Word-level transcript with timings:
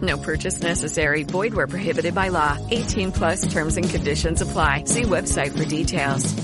No 0.00 0.16
purchase 0.16 0.62
necessary. 0.62 1.24
Void 1.24 1.52
where 1.52 1.66
prohibited 1.66 2.14
by 2.14 2.28
law. 2.28 2.56
18 2.70 3.10
plus 3.12 3.52
terms 3.52 3.76
and 3.76 3.90
conditions 3.90 4.40
apply. 4.40 4.84
See 4.84 5.02
website 5.02 5.50
for 5.56 5.64
details. 5.64 6.34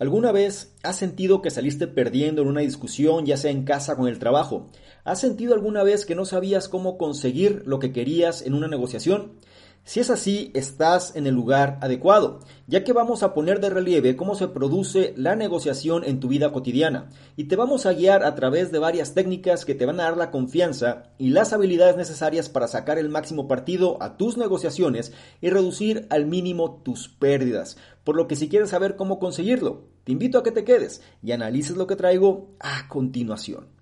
¿Alguna 0.00 0.32
vez 0.32 0.74
has 0.82 0.96
sentido 0.96 1.42
que 1.42 1.50
saliste 1.50 1.86
perdiendo 1.86 2.40
en 2.40 2.48
una 2.48 2.62
discusión, 2.62 3.26
ya 3.26 3.36
sea 3.36 3.50
en 3.50 3.64
casa 3.64 3.92
o 3.92 3.96
con 3.96 4.08
el 4.08 4.18
trabajo? 4.18 4.70
¿Has 5.04 5.20
sentido 5.20 5.52
alguna 5.52 5.82
vez 5.82 6.06
que 6.06 6.14
no 6.14 6.24
sabías 6.24 6.70
cómo 6.70 6.96
conseguir 6.96 7.64
lo 7.66 7.78
que 7.80 7.92
querías 7.92 8.40
en 8.40 8.54
una 8.54 8.66
negociación? 8.66 9.32
Si 9.90 9.98
es 9.98 10.08
así, 10.08 10.52
estás 10.54 11.16
en 11.16 11.26
el 11.26 11.34
lugar 11.34 11.76
adecuado, 11.80 12.38
ya 12.68 12.84
que 12.84 12.92
vamos 12.92 13.24
a 13.24 13.34
poner 13.34 13.58
de 13.58 13.70
relieve 13.70 14.14
cómo 14.14 14.36
se 14.36 14.46
produce 14.46 15.12
la 15.16 15.34
negociación 15.34 16.04
en 16.04 16.20
tu 16.20 16.28
vida 16.28 16.52
cotidiana 16.52 17.08
y 17.34 17.48
te 17.48 17.56
vamos 17.56 17.86
a 17.86 17.92
guiar 17.92 18.22
a 18.22 18.36
través 18.36 18.70
de 18.70 18.78
varias 18.78 19.14
técnicas 19.14 19.64
que 19.64 19.74
te 19.74 19.86
van 19.86 19.98
a 19.98 20.04
dar 20.04 20.16
la 20.16 20.30
confianza 20.30 21.10
y 21.18 21.30
las 21.30 21.52
habilidades 21.52 21.96
necesarias 21.96 22.48
para 22.48 22.68
sacar 22.68 22.98
el 22.98 23.08
máximo 23.08 23.48
partido 23.48 24.00
a 24.00 24.16
tus 24.16 24.36
negociaciones 24.36 25.12
y 25.40 25.50
reducir 25.50 26.06
al 26.10 26.24
mínimo 26.24 26.82
tus 26.84 27.08
pérdidas. 27.08 27.76
Por 28.04 28.14
lo 28.14 28.28
que 28.28 28.36
si 28.36 28.48
quieres 28.48 28.70
saber 28.70 28.94
cómo 28.94 29.18
conseguirlo, 29.18 29.88
te 30.04 30.12
invito 30.12 30.38
a 30.38 30.44
que 30.44 30.52
te 30.52 30.62
quedes 30.62 31.02
y 31.20 31.32
analices 31.32 31.76
lo 31.76 31.88
que 31.88 31.96
traigo 31.96 32.54
a 32.60 32.86
continuación. 32.86 33.79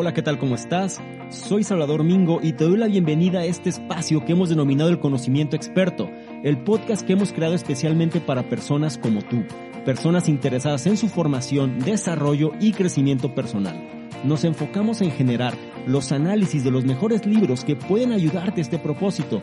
Hola, 0.00 0.14
¿qué 0.14 0.22
tal? 0.22 0.38
¿Cómo 0.38 0.54
estás? 0.54 1.00
Soy 1.28 1.64
Salvador 1.64 2.04
Mingo 2.04 2.38
y 2.40 2.52
te 2.52 2.62
doy 2.62 2.76
la 2.76 2.86
bienvenida 2.86 3.40
a 3.40 3.44
este 3.44 3.68
espacio 3.68 4.24
que 4.24 4.30
hemos 4.30 4.48
denominado 4.48 4.90
el 4.90 5.00
conocimiento 5.00 5.56
experto, 5.56 6.08
el 6.44 6.56
podcast 6.58 7.04
que 7.04 7.14
hemos 7.14 7.32
creado 7.32 7.54
especialmente 7.54 8.20
para 8.20 8.48
personas 8.48 8.96
como 8.96 9.22
tú, 9.22 9.42
personas 9.84 10.28
interesadas 10.28 10.86
en 10.86 10.96
su 10.96 11.08
formación, 11.08 11.80
desarrollo 11.80 12.52
y 12.60 12.70
crecimiento 12.70 13.34
personal. 13.34 13.76
Nos 14.22 14.44
enfocamos 14.44 15.00
en 15.00 15.10
generar 15.10 15.54
los 15.84 16.12
análisis 16.12 16.62
de 16.62 16.70
los 16.70 16.84
mejores 16.84 17.26
libros 17.26 17.64
que 17.64 17.74
pueden 17.74 18.12
ayudarte 18.12 18.60
a 18.60 18.62
este 18.62 18.78
propósito, 18.78 19.42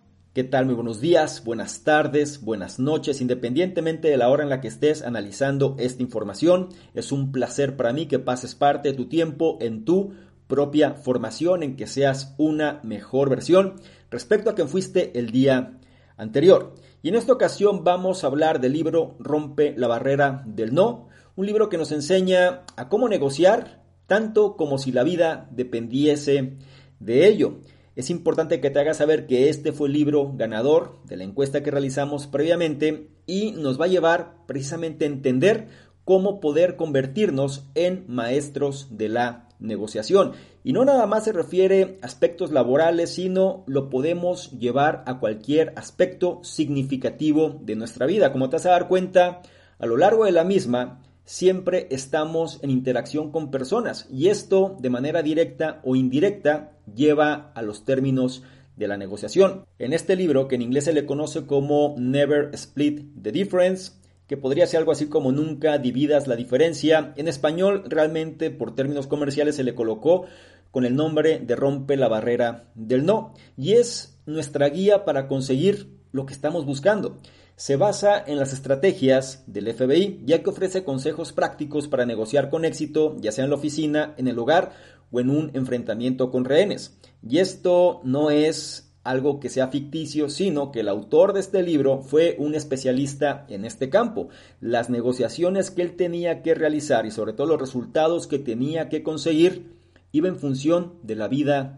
¿Qué 0.33 0.45
tal? 0.45 0.65
Muy 0.65 0.75
buenos 0.75 1.01
días, 1.01 1.43
buenas 1.43 1.83
tardes, 1.83 2.41
buenas 2.41 2.79
noches, 2.79 3.19
independientemente 3.19 4.07
de 4.07 4.15
la 4.15 4.29
hora 4.29 4.43
en 4.43 4.49
la 4.49 4.61
que 4.61 4.69
estés 4.69 5.01
analizando 5.01 5.75
esta 5.77 6.01
información. 6.01 6.69
Es 6.93 7.11
un 7.11 7.33
placer 7.33 7.75
para 7.75 7.91
mí 7.91 8.05
que 8.05 8.17
pases 8.17 8.55
parte 8.55 8.87
de 8.87 8.95
tu 8.95 9.09
tiempo 9.09 9.57
en 9.59 9.83
tu 9.83 10.13
propia 10.47 10.93
formación, 10.93 11.63
en 11.63 11.75
que 11.75 11.85
seas 11.85 12.33
una 12.37 12.79
mejor 12.81 13.29
versión 13.29 13.81
respecto 14.09 14.49
a 14.49 14.55
quien 14.55 14.69
fuiste 14.69 15.19
el 15.19 15.31
día 15.31 15.77
anterior. 16.15 16.75
Y 17.01 17.09
en 17.09 17.15
esta 17.15 17.33
ocasión 17.33 17.83
vamos 17.83 18.23
a 18.23 18.27
hablar 18.27 18.61
del 18.61 18.71
libro 18.71 19.17
Rompe 19.19 19.73
la 19.75 19.89
barrera 19.89 20.43
del 20.45 20.73
no, 20.73 21.09
un 21.35 21.45
libro 21.45 21.67
que 21.67 21.77
nos 21.77 21.91
enseña 21.91 22.61
a 22.77 22.87
cómo 22.87 23.09
negociar 23.09 23.83
tanto 24.07 24.55
como 24.55 24.77
si 24.77 24.93
la 24.93 25.03
vida 25.03 25.49
dependiese 25.51 26.53
de 27.01 27.27
ello. 27.27 27.59
Es 27.95 28.09
importante 28.09 28.61
que 28.61 28.69
te 28.69 28.79
hagas 28.79 28.97
saber 28.97 29.27
que 29.27 29.49
este 29.49 29.73
fue 29.73 29.87
el 29.87 29.93
libro 29.93 30.31
ganador 30.33 30.99
de 31.05 31.17
la 31.17 31.25
encuesta 31.25 31.61
que 31.61 31.71
realizamos 31.71 32.25
previamente 32.27 33.09
y 33.25 33.51
nos 33.51 33.79
va 33.79 33.85
a 33.85 33.89
llevar 33.89 34.35
precisamente 34.47 35.03
a 35.03 35.09
entender 35.09 35.67
cómo 36.05 36.39
poder 36.39 36.77
convertirnos 36.77 37.65
en 37.75 38.05
maestros 38.07 38.97
de 38.97 39.09
la 39.09 39.49
negociación. 39.59 40.33
Y 40.63 40.73
no 40.73 40.85
nada 40.85 41.05
más 41.05 41.25
se 41.25 41.33
refiere 41.33 41.99
a 42.01 42.05
aspectos 42.05 42.51
laborales, 42.51 43.13
sino 43.13 43.63
lo 43.67 43.89
podemos 43.89 44.51
llevar 44.51 45.03
a 45.05 45.19
cualquier 45.19 45.73
aspecto 45.75 46.39
significativo 46.43 47.59
de 47.61 47.75
nuestra 47.75 48.05
vida. 48.05 48.31
Como 48.31 48.49
te 48.49 48.55
vas 48.55 48.65
a 48.67 48.71
dar 48.71 48.87
cuenta, 48.87 49.41
a 49.79 49.85
lo 49.85 49.97
largo 49.97 50.25
de 50.25 50.31
la 50.31 50.43
misma, 50.43 51.00
siempre 51.25 51.87
estamos 51.91 52.59
en 52.61 52.69
interacción 52.69 53.31
con 53.31 53.51
personas 53.51 54.07
y 54.11 54.27
esto 54.27 54.75
de 54.79 54.89
manera 54.89 55.21
directa 55.21 55.81
o 55.83 55.95
indirecta 55.95 56.73
lleva 56.93 57.51
a 57.55 57.61
los 57.61 57.85
términos 57.85 58.43
de 58.75 58.87
la 58.87 58.97
negociación. 58.97 59.65
En 59.79 59.93
este 59.93 60.15
libro, 60.15 60.47
que 60.47 60.55
en 60.55 60.61
inglés 60.61 60.85
se 60.85 60.93
le 60.93 61.05
conoce 61.05 61.45
como 61.45 61.95
Never 61.97 62.49
Split 62.53 63.21
the 63.21 63.31
Difference, 63.31 63.93
que 64.27 64.37
podría 64.37 64.65
ser 64.65 64.79
algo 64.79 64.91
así 64.91 65.07
como 65.07 65.31
nunca 65.31 65.77
dividas 65.77 66.27
la 66.27 66.35
diferencia, 66.35 67.13
en 67.17 67.27
español 67.27 67.83
realmente 67.87 68.49
por 68.49 68.73
términos 68.73 69.07
comerciales 69.07 69.55
se 69.55 69.63
le 69.63 69.75
colocó 69.75 70.25
con 70.71 70.85
el 70.85 70.95
nombre 70.95 71.39
de 71.39 71.55
Rompe 71.55 71.97
la 71.97 72.07
barrera 72.07 72.71
del 72.75 73.05
no 73.05 73.33
y 73.57 73.73
es 73.73 74.17
nuestra 74.25 74.69
guía 74.69 75.03
para 75.03 75.27
conseguir 75.27 75.97
lo 76.13 76.25
que 76.25 76.33
estamos 76.33 76.65
buscando 76.65 77.19
se 77.61 77.75
basa 77.75 78.23
en 78.25 78.39
las 78.39 78.53
estrategias 78.53 79.43
del 79.45 79.71
FBI, 79.71 80.21
ya 80.25 80.41
que 80.41 80.49
ofrece 80.49 80.83
consejos 80.83 81.31
prácticos 81.31 81.87
para 81.87 82.07
negociar 82.07 82.49
con 82.49 82.65
éxito, 82.65 83.15
ya 83.19 83.31
sea 83.31 83.43
en 83.43 83.51
la 83.51 83.55
oficina, 83.55 84.15
en 84.17 84.27
el 84.27 84.39
hogar 84.39 84.71
o 85.11 85.19
en 85.19 85.29
un 85.29 85.51
enfrentamiento 85.53 86.31
con 86.31 86.43
rehenes. 86.43 86.97
Y 87.21 87.37
esto 87.37 88.01
no 88.03 88.31
es 88.31 88.91
algo 89.03 89.39
que 89.39 89.49
sea 89.49 89.67
ficticio, 89.67 90.27
sino 90.27 90.71
que 90.71 90.79
el 90.79 90.89
autor 90.89 91.33
de 91.33 91.41
este 91.41 91.61
libro 91.61 92.01
fue 92.01 92.35
un 92.39 92.55
especialista 92.55 93.45
en 93.47 93.63
este 93.63 93.91
campo. 93.91 94.29
Las 94.59 94.89
negociaciones 94.89 95.69
que 95.69 95.83
él 95.83 95.95
tenía 95.95 96.41
que 96.41 96.55
realizar 96.55 97.05
y 97.05 97.11
sobre 97.11 97.33
todo 97.33 97.45
los 97.45 97.61
resultados 97.61 98.25
que 98.25 98.39
tenía 98.39 98.89
que 98.89 99.03
conseguir 99.03 99.75
iba 100.11 100.27
en 100.27 100.37
función 100.37 100.93
de 101.03 101.15
la 101.15 101.27
vida 101.27 101.77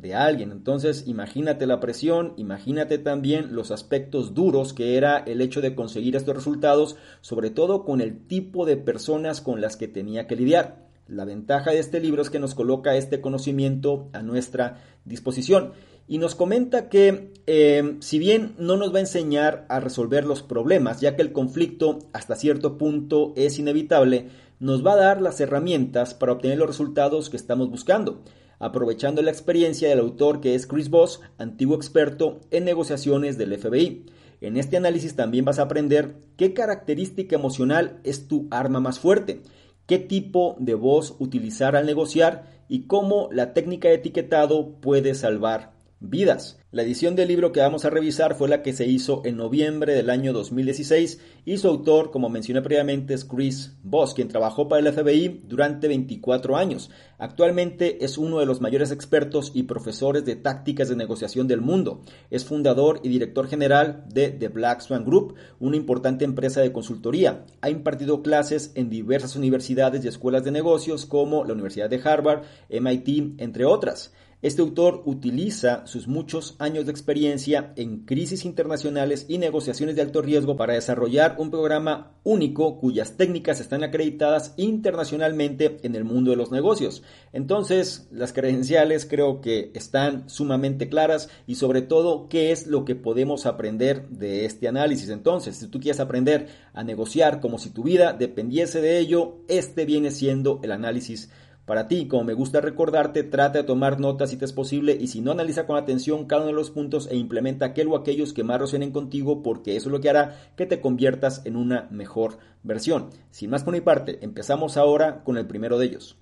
de 0.00 0.14
alguien. 0.14 0.52
Entonces, 0.52 1.04
imagínate 1.06 1.66
la 1.66 1.80
presión, 1.80 2.32
imagínate 2.36 2.98
también 2.98 3.54
los 3.54 3.70
aspectos 3.70 4.32
duros 4.32 4.72
que 4.72 4.96
era 4.96 5.18
el 5.18 5.40
hecho 5.40 5.60
de 5.60 5.74
conseguir 5.74 6.16
estos 6.16 6.36
resultados, 6.36 6.96
sobre 7.20 7.50
todo 7.50 7.84
con 7.84 8.00
el 8.00 8.26
tipo 8.26 8.64
de 8.64 8.76
personas 8.76 9.40
con 9.40 9.60
las 9.60 9.76
que 9.76 9.88
tenía 9.88 10.26
que 10.26 10.36
lidiar. 10.36 10.86
La 11.08 11.24
ventaja 11.24 11.70
de 11.70 11.78
este 11.78 12.00
libro 12.00 12.22
es 12.22 12.30
que 12.30 12.38
nos 12.38 12.54
coloca 12.54 12.94
este 12.94 13.20
conocimiento 13.20 14.08
a 14.12 14.22
nuestra 14.22 14.78
disposición 15.04 15.72
y 16.06 16.18
nos 16.18 16.34
comenta 16.34 16.88
que 16.88 17.32
eh, 17.46 17.96
si 18.00 18.18
bien 18.18 18.54
no 18.58 18.76
nos 18.76 18.92
va 18.92 18.98
a 18.98 19.00
enseñar 19.00 19.66
a 19.68 19.80
resolver 19.80 20.24
los 20.24 20.42
problemas, 20.42 21.00
ya 21.00 21.16
que 21.16 21.22
el 21.22 21.32
conflicto 21.32 21.98
hasta 22.12 22.36
cierto 22.36 22.78
punto 22.78 23.32
es 23.36 23.58
inevitable, 23.58 24.28
nos 24.60 24.84
va 24.86 24.92
a 24.92 24.96
dar 24.96 25.22
las 25.22 25.40
herramientas 25.40 26.14
para 26.14 26.32
obtener 26.32 26.58
los 26.58 26.68
resultados 26.68 27.30
que 27.30 27.36
estamos 27.36 27.70
buscando 27.70 28.22
aprovechando 28.58 29.22
la 29.22 29.30
experiencia 29.30 29.88
del 29.88 30.00
autor 30.00 30.40
que 30.40 30.54
es 30.54 30.66
Chris 30.66 30.90
Voss, 30.90 31.20
antiguo 31.38 31.76
experto 31.76 32.40
en 32.50 32.64
negociaciones 32.64 33.38
del 33.38 33.56
FBI. 33.56 34.06
En 34.40 34.56
este 34.56 34.76
análisis 34.76 35.16
también 35.16 35.44
vas 35.44 35.58
a 35.58 35.62
aprender 35.62 36.16
qué 36.36 36.54
característica 36.54 37.36
emocional 37.36 38.00
es 38.04 38.28
tu 38.28 38.48
arma 38.50 38.80
más 38.80 38.98
fuerte, 38.98 39.42
qué 39.86 39.98
tipo 39.98 40.56
de 40.58 40.74
voz 40.74 41.16
utilizar 41.18 41.76
al 41.76 41.86
negociar 41.86 42.46
y 42.68 42.82
cómo 42.86 43.28
la 43.32 43.54
técnica 43.54 43.88
de 43.88 43.94
etiquetado 43.94 44.80
puede 44.80 45.14
salvar 45.14 45.77
vidas. 46.00 46.58
La 46.70 46.82
edición 46.82 47.16
del 47.16 47.28
libro 47.28 47.50
que 47.50 47.60
vamos 47.60 47.84
a 47.84 47.90
revisar 47.90 48.34
fue 48.34 48.48
la 48.48 48.62
que 48.62 48.74
se 48.74 48.86
hizo 48.86 49.22
en 49.24 49.38
noviembre 49.38 49.94
del 49.94 50.10
año 50.10 50.32
2016 50.34 51.18
y 51.46 51.56
su 51.56 51.66
autor, 51.66 52.10
como 52.10 52.28
mencioné 52.28 52.60
previamente, 52.60 53.14
es 53.14 53.24
Chris 53.24 53.76
Voss, 53.82 54.12
quien 54.12 54.28
trabajó 54.28 54.68
para 54.68 54.86
el 54.86 54.92
FBI 54.92 55.44
durante 55.44 55.88
24 55.88 56.56
años. 56.56 56.90
Actualmente 57.16 58.04
es 58.04 58.18
uno 58.18 58.38
de 58.38 58.46
los 58.46 58.60
mayores 58.60 58.90
expertos 58.90 59.50
y 59.54 59.62
profesores 59.62 60.26
de 60.26 60.36
tácticas 60.36 60.90
de 60.90 60.96
negociación 60.96 61.48
del 61.48 61.62
mundo. 61.62 62.02
Es 62.30 62.44
fundador 62.44 63.00
y 63.02 63.08
director 63.08 63.48
general 63.48 64.04
de 64.12 64.28
The 64.28 64.48
Black 64.48 64.82
Swan 64.82 65.06
Group, 65.06 65.36
una 65.58 65.76
importante 65.76 66.26
empresa 66.26 66.60
de 66.60 66.70
consultoría. 66.70 67.46
Ha 67.62 67.70
impartido 67.70 68.22
clases 68.22 68.72
en 68.74 68.90
diversas 68.90 69.36
universidades 69.36 70.04
y 70.04 70.08
escuelas 70.08 70.44
de 70.44 70.52
negocios 70.52 71.06
como 71.06 71.44
la 71.44 71.54
Universidad 71.54 71.88
de 71.88 72.00
Harvard, 72.04 72.42
MIT, 72.68 73.40
entre 73.40 73.64
otras. 73.64 74.12
Este 74.40 74.62
autor 74.62 75.02
utiliza 75.04 75.84
sus 75.88 76.06
muchos 76.06 76.54
años 76.60 76.86
de 76.86 76.92
experiencia 76.92 77.72
en 77.74 78.04
crisis 78.04 78.44
internacionales 78.44 79.26
y 79.28 79.38
negociaciones 79.38 79.96
de 79.96 80.02
alto 80.02 80.22
riesgo 80.22 80.56
para 80.56 80.74
desarrollar 80.74 81.34
un 81.38 81.50
programa 81.50 82.12
único 82.22 82.78
cuyas 82.78 83.16
técnicas 83.16 83.58
están 83.58 83.82
acreditadas 83.82 84.54
internacionalmente 84.56 85.78
en 85.82 85.96
el 85.96 86.04
mundo 86.04 86.30
de 86.30 86.36
los 86.36 86.52
negocios. 86.52 87.02
Entonces, 87.32 88.06
las 88.12 88.32
credenciales 88.32 89.06
creo 89.06 89.40
que 89.40 89.72
están 89.74 90.30
sumamente 90.30 90.88
claras 90.88 91.30
y 91.48 91.56
sobre 91.56 91.82
todo 91.82 92.28
qué 92.28 92.52
es 92.52 92.68
lo 92.68 92.84
que 92.84 92.94
podemos 92.94 93.44
aprender 93.44 94.08
de 94.08 94.44
este 94.44 94.68
análisis. 94.68 95.08
Entonces, 95.08 95.56
si 95.56 95.66
tú 95.66 95.80
quieres 95.80 95.98
aprender 95.98 96.46
a 96.74 96.84
negociar 96.84 97.40
como 97.40 97.58
si 97.58 97.70
tu 97.70 97.82
vida 97.82 98.12
dependiese 98.12 98.80
de 98.80 99.00
ello, 99.00 99.38
este 99.48 99.84
viene 99.84 100.12
siendo 100.12 100.60
el 100.62 100.70
análisis 100.70 101.28
para 101.68 101.86
ti, 101.86 102.08
como 102.08 102.24
me 102.24 102.32
gusta 102.32 102.62
recordarte, 102.62 103.24
trata 103.24 103.58
de 103.58 103.64
tomar 103.64 104.00
notas 104.00 104.30
si 104.30 104.38
te 104.38 104.46
es 104.46 104.54
posible 104.54 104.96
y 104.98 105.08
si 105.08 105.20
no, 105.20 105.32
analiza 105.32 105.66
con 105.66 105.76
atención 105.76 106.24
cada 106.24 106.40
uno 106.40 106.48
de 106.48 106.54
los 106.54 106.70
puntos 106.70 107.06
e 107.10 107.16
implementa 107.16 107.66
aquel 107.66 107.88
o 107.88 107.96
aquellos 107.96 108.32
que 108.32 108.42
más 108.42 108.58
resuenen 108.58 108.90
contigo 108.90 109.42
porque 109.42 109.76
eso 109.76 109.90
es 109.90 109.92
lo 109.92 110.00
que 110.00 110.08
hará 110.08 110.50
que 110.56 110.64
te 110.64 110.80
conviertas 110.80 111.42
en 111.44 111.56
una 111.56 111.86
mejor 111.90 112.38
versión. 112.62 113.10
Sin 113.30 113.50
más 113.50 113.64
por 113.64 113.74
mi 113.74 113.82
parte, 113.82 114.18
empezamos 114.22 114.78
ahora 114.78 115.22
con 115.24 115.36
el 115.36 115.46
primero 115.46 115.78
de 115.78 115.84
ellos. 115.84 116.16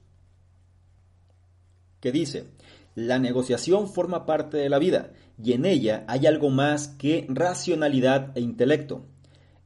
Que 2.01 2.11
dice, 2.11 2.49
la 2.97 3.21
negociación 3.21 3.87
forma 3.87 4.27
parte 4.27 4.57
de 4.57 4.69
la 4.69 4.81
vida 4.81 5.13
y 5.41 5.53
en 5.53 5.65
ella 5.65 6.03
hay 6.09 6.27
algo 6.27 6.51
más 6.51 6.89
que 6.89 7.25
racionalidad 7.29 8.37
e 8.37 8.41
intelecto. 8.41 9.07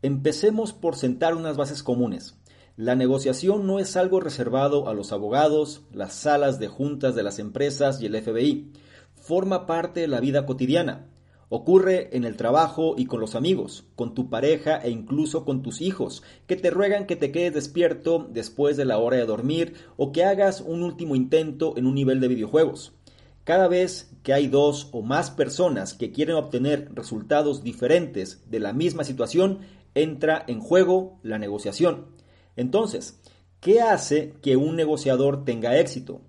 Empecemos 0.03 0.75
por 0.75 0.97
sentar 0.97 1.35
unas 1.35 1.57
bases 1.57 1.83
comunes. 1.83 2.39
La 2.77 2.95
negociación 2.95 3.67
no 3.67 3.79
es 3.79 3.97
algo 3.97 4.21
reservado 4.21 4.89
a 4.89 4.95
los 4.95 5.13
abogados, 5.13 5.83
las 5.93 6.15
salas 6.15 6.59
de 6.59 6.69
juntas 6.69 7.15
de 7.15 7.23
las 7.23 7.39
empresas 7.39 8.01
y 8.01 8.07
el 8.07 8.21
FBI. 8.21 8.73
Forma 9.15 9.67
parte 9.67 10.01
de 10.01 10.09
la 10.09 10.21
vida 10.21 10.47
cotidiana. 10.47 11.07
Ocurre 11.49 12.17
en 12.17 12.25
el 12.25 12.37
trabajo 12.37 12.95
y 12.97 13.07
con 13.07 13.21
los 13.21 13.35
amigos, 13.35 13.85
con 13.97 14.15
tu 14.15 14.31
pareja 14.31 14.77
e 14.79 14.91
incluso 14.91 15.45
con 15.45 15.63
tus 15.63 15.81
hijos, 15.81 16.23
que 16.47 16.55
te 16.55 16.71
ruegan 16.71 17.07
que 17.07 17.17
te 17.17 17.33
quedes 17.33 17.53
despierto 17.53 18.29
después 18.31 18.77
de 18.77 18.85
la 18.85 18.99
hora 18.99 19.17
de 19.17 19.27
dormir 19.27 19.75
o 19.97 20.13
que 20.13 20.25
hagas 20.25 20.61
un 20.61 20.85
último 20.85 21.17
intento 21.17 21.77
en 21.77 21.87
un 21.87 21.97
nivel 21.97 22.21
de 22.21 22.29
videojuegos. 22.29 22.93
Cada 23.43 23.67
vez 23.67 24.13
que 24.23 24.33
hay 24.33 24.47
dos 24.47 24.91
o 24.93 25.03
más 25.03 25.33
personas 25.33 25.93
que 25.93 26.13
quieren 26.13 26.37
obtener 26.37 26.89
resultados 26.95 27.65
diferentes 27.65 28.49
de 28.49 28.61
la 28.61 28.73
misma 28.73 29.03
situación, 29.03 29.59
entra 29.95 30.45
en 30.47 30.61
juego 30.61 31.19
la 31.25 31.39
negociación. 31.39 32.20
Entonces, 32.57 33.21
¿qué 33.61 33.81
hace 33.81 34.35
que 34.43 34.57
un 34.57 34.77
negociador 34.77 35.45
tenga 35.45 35.79
éxito? 35.79 36.23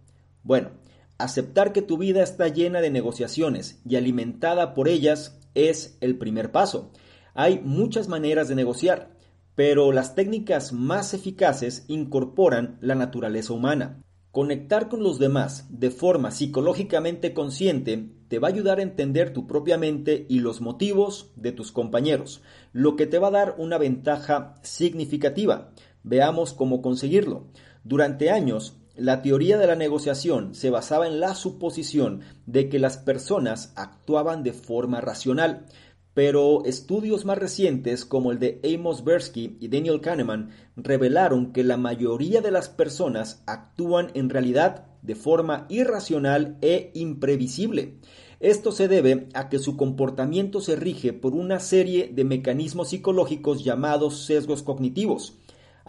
Bueno, 0.44 0.72
aceptar 1.18 1.74
que 1.74 1.82
tu 1.82 1.98
vida 1.98 2.24
está 2.24 2.48
llena 2.48 2.82
de 2.82 2.90
negociaciones 2.90 3.82
y 3.86 3.96
alimentada 3.96 4.74
por 4.74 4.88
ellas 4.88 5.40
es 5.54 5.98
el 6.02 6.18
primer 6.18 6.52
paso. 6.52 6.92
Hay 7.34 7.60
muchas 7.60 8.08
maneras 8.08 8.48
de 8.48 8.56
negociar, 8.56 9.12
pero 9.56 9.92
las 9.92 10.16
técnicas 10.16 10.74
más 10.74 11.14
eficaces 11.14 11.86
incorporan 11.88 12.78
la 12.82 12.96
naturaleza 12.96 13.54
humana. 13.54 14.02
Conectar 14.32 14.88
con 14.88 15.04
los 15.04 15.20
demás 15.20 15.68
de 15.70 15.92
forma 15.92 16.32
psicológicamente 16.32 17.34
consciente 17.34 18.12
te 18.30 18.40
va 18.40 18.48
a 18.48 18.52
ayudar 18.52 18.80
a 18.80 18.84
entender 18.84 19.34
tu 19.34 19.46
propia 19.46 19.78
mente 19.78 20.26
y 20.30 20.40
los 20.40 20.62
motivos 20.62 21.32
de 21.36 21.52
tus 21.52 21.74
compañeros, 21.74 22.42
lo 22.72 22.96
que 22.96 23.08
te 23.08 23.20
va 23.20 23.28
a 23.28 23.32
dar 23.32 23.56
una 23.58 23.78
ventaja 23.78 24.56
significativa. 24.62 25.74
Veamos 26.04 26.54
cómo 26.54 26.82
conseguirlo. 26.82 27.48
Durante 27.84 28.30
años, 28.30 28.78
la 28.96 29.22
teoría 29.22 29.58
de 29.58 29.68
la 29.68 29.76
negociación 29.76 30.54
se 30.54 30.70
basaba 30.70 31.08
en 31.08 31.20
la 31.20 31.34
suposición 31.34 32.22
de 32.46 32.70
que 32.70 32.78
las 32.78 32.98
personas 32.98 33.74
actuaban 33.76 34.44
de 34.44 34.54
forma 34.54 35.02
racional, 35.02 35.66
pero 36.14 36.66
estudios 36.66 37.24
más 37.24 37.38
recientes 37.38 38.04
como 38.04 38.32
el 38.32 38.40
de 38.40 38.60
Amos 38.64 39.04
Bersky 39.04 39.58
y 39.62 39.70
Daniel 39.70 40.02
Kahneman 40.02 40.50
revelaron 40.76 41.54
que 41.54 41.64
la 41.64 41.78
mayoría 41.78 42.42
de 42.42 42.52
las 42.52 42.68
personas 42.68 43.44
actúan 43.46 44.12
en 44.14 44.30
realidad 44.30 44.88
de 45.02 45.16
forma 45.16 45.66
irracional 45.70 46.58
e 46.62 46.92
imprevisible. 46.94 47.98
Esto 48.42 48.72
se 48.72 48.88
debe 48.88 49.30
a 49.34 49.50
que 49.50 49.60
su 49.60 49.78
comportamiento 49.78 50.62
se 50.62 50.76
rige 50.76 51.14
por 51.14 51.34
una 51.34 51.60
serie 51.60 52.10
de 52.12 52.24
mecanismos 52.24 52.90
psicológicos 52.90 53.64
llamados 53.64 54.26
sesgos 54.26 54.64
cognitivos. 54.64 55.38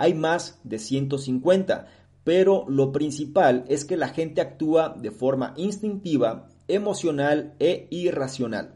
Hay 0.03 0.15
más 0.15 0.59
de 0.65 0.81
150, 0.81 1.87
pero 2.25 2.65
lo 2.67 2.91
principal 2.91 3.65
es 3.69 3.85
que 3.85 3.97
la 3.97 4.09
gente 4.09 4.41
actúa 4.41 4.97
de 5.01 5.13
forma 5.13 5.55
instintiva, 5.57 6.49
emocional 6.67 7.55
e 7.61 7.87
irracional. 7.91 8.75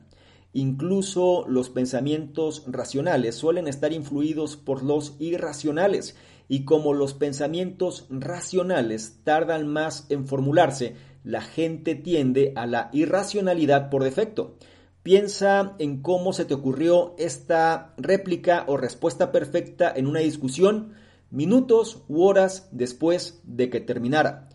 Incluso 0.53 1.45
los 1.49 1.69
pensamientos 1.69 2.63
racionales 2.69 3.35
suelen 3.35 3.67
estar 3.67 3.93
influidos 3.93 4.57
por 4.57 4.85
los 4.85 5.17
irracionales 5.19 6.17
y 6.47 6.65
como 6.65 6.95
los 6.95 7.13
pensamientos 7.13 8.07
racionales 8.09 9.19
tardan 9.25 9.67
más 9.67 10.07
en 10.11 10.29
formularse, 10.29 10.95
la 11.25 11.41
gente 11.41 11.97
tiende 11.97 12.53
a 12.55 12.67
la 12.67 12.89
irracionalidad 12.93 13.91
por 13.91 14.05
defecto. 14.05 14.59
Piensa 15.03 15.75
en 15.81 16.03
cómo 16.03 16.33
se 16.33 16.45
te 16.45 16.55
ocurrió 16.55 17.17
esta 17.19 17.95
réplica 17.97 18.65
o 18.69 18.77
respuesta 18.77 19.33
perfecta 19.33 19.93
en 19.93 20.07
una 20.07 20.21
discusión 20.21 21.05
minutos 21.31 22.05
u 22.09 22.23
horas 22.23 22.69
después 22.73 23.41
de 23.45 23.71
que 23.71 23.81
terminara. 23.81 24.49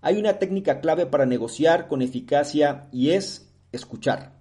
Hay 0.00 0.18
una 0.18 0.38
técnica 0.38 0.80
clave 0.80 1.06
para 1.06 1.26
negociar 1.26 1.88
con 1.88 2.02
eficacia 2.02 2.88
y 2.92 3.10
es 3.10 3.52
escuchar. 3.70 4.32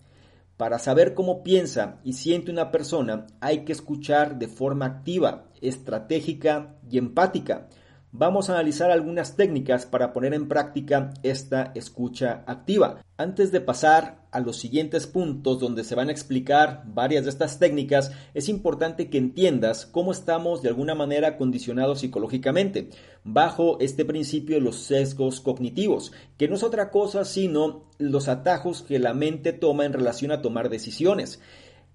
Para 0.58 0.80
saber 0.80 1.14
cómo 1.14 1.44
piensa 1.44 2.00
y 2.04 2.14
siente 2.14 2.52
una 2.52 2.72
persona 2.72 3.28
hay 3.40 3.66
que 3.66 3.72
escuchar 3.72 4.38
de 4.38 4.48
forma 4.48 4.86
activa, 4.86 5.50
estratégica 5.60 6.76
y 6.90 6.98
empática. 6.98 7.68
Vamos 8.14 8.50
a 8.50 8.54
analizar 8.54 8.92
algunas 8.92 9.38
técnicas 9.38 9.86
para 9.86 10.12
poner 10.12 10.34
en 10.34 10.50
práctica 10.50 11.12
esta 11.24 11.72
escucha 11.76 12.44
activa. 12.46 13.02
Antes 13.16 13.54
de 13.54 13.62
pasar 13.62 14.28
a 14.32 14.42
los 14.42 14.58
siguientes 14.58 15.08
puntos 15.08 15.60
donde 15.60 15.86
se 15.86 15.96
van 15.96 16.10
a 16.10 16.12
explicar 16.12 16.84
varias 16.88 17.24
de 17.24 17.30
estas 17.30 17.58
técnicas, 17.58 18.12
es 18.34 18.50
importante 18.50 19.10
que 19.10 19.18
entiendas 19.18 19.86
cómo 19.86 20.12
estamos 20.12 20.62
de 20.62 20.68
alguna 20.68 20.94
manera 20.94 21.38
condicionados 21.38 22.00
psicológicamente 22.00 22.90
bajo 23.24 23.80
este 23.80 24.04
principio 24.04 24.56
de 24.56 24.62
los 24.62 24.76
sesgos 24.76 25.40
cognitivos, 25.40 26.12
que 26.38 26.50
no 26.50 26.56
es 26.56 26.64
otra 26.64 26.92
cosa 26.92 27.24
sino 27.24 27.86
los 27.98 28.28
atajos 28.28 28.82
que 28.82 29.00
la 29.00 29.14
mente 29.14 29.54
toma 29.54 29.86
en 29.86 29.94
relación 29.94 30.34
a 30.34 30.42
tomar 30.42 30.68
decisiones. 30.68 31.40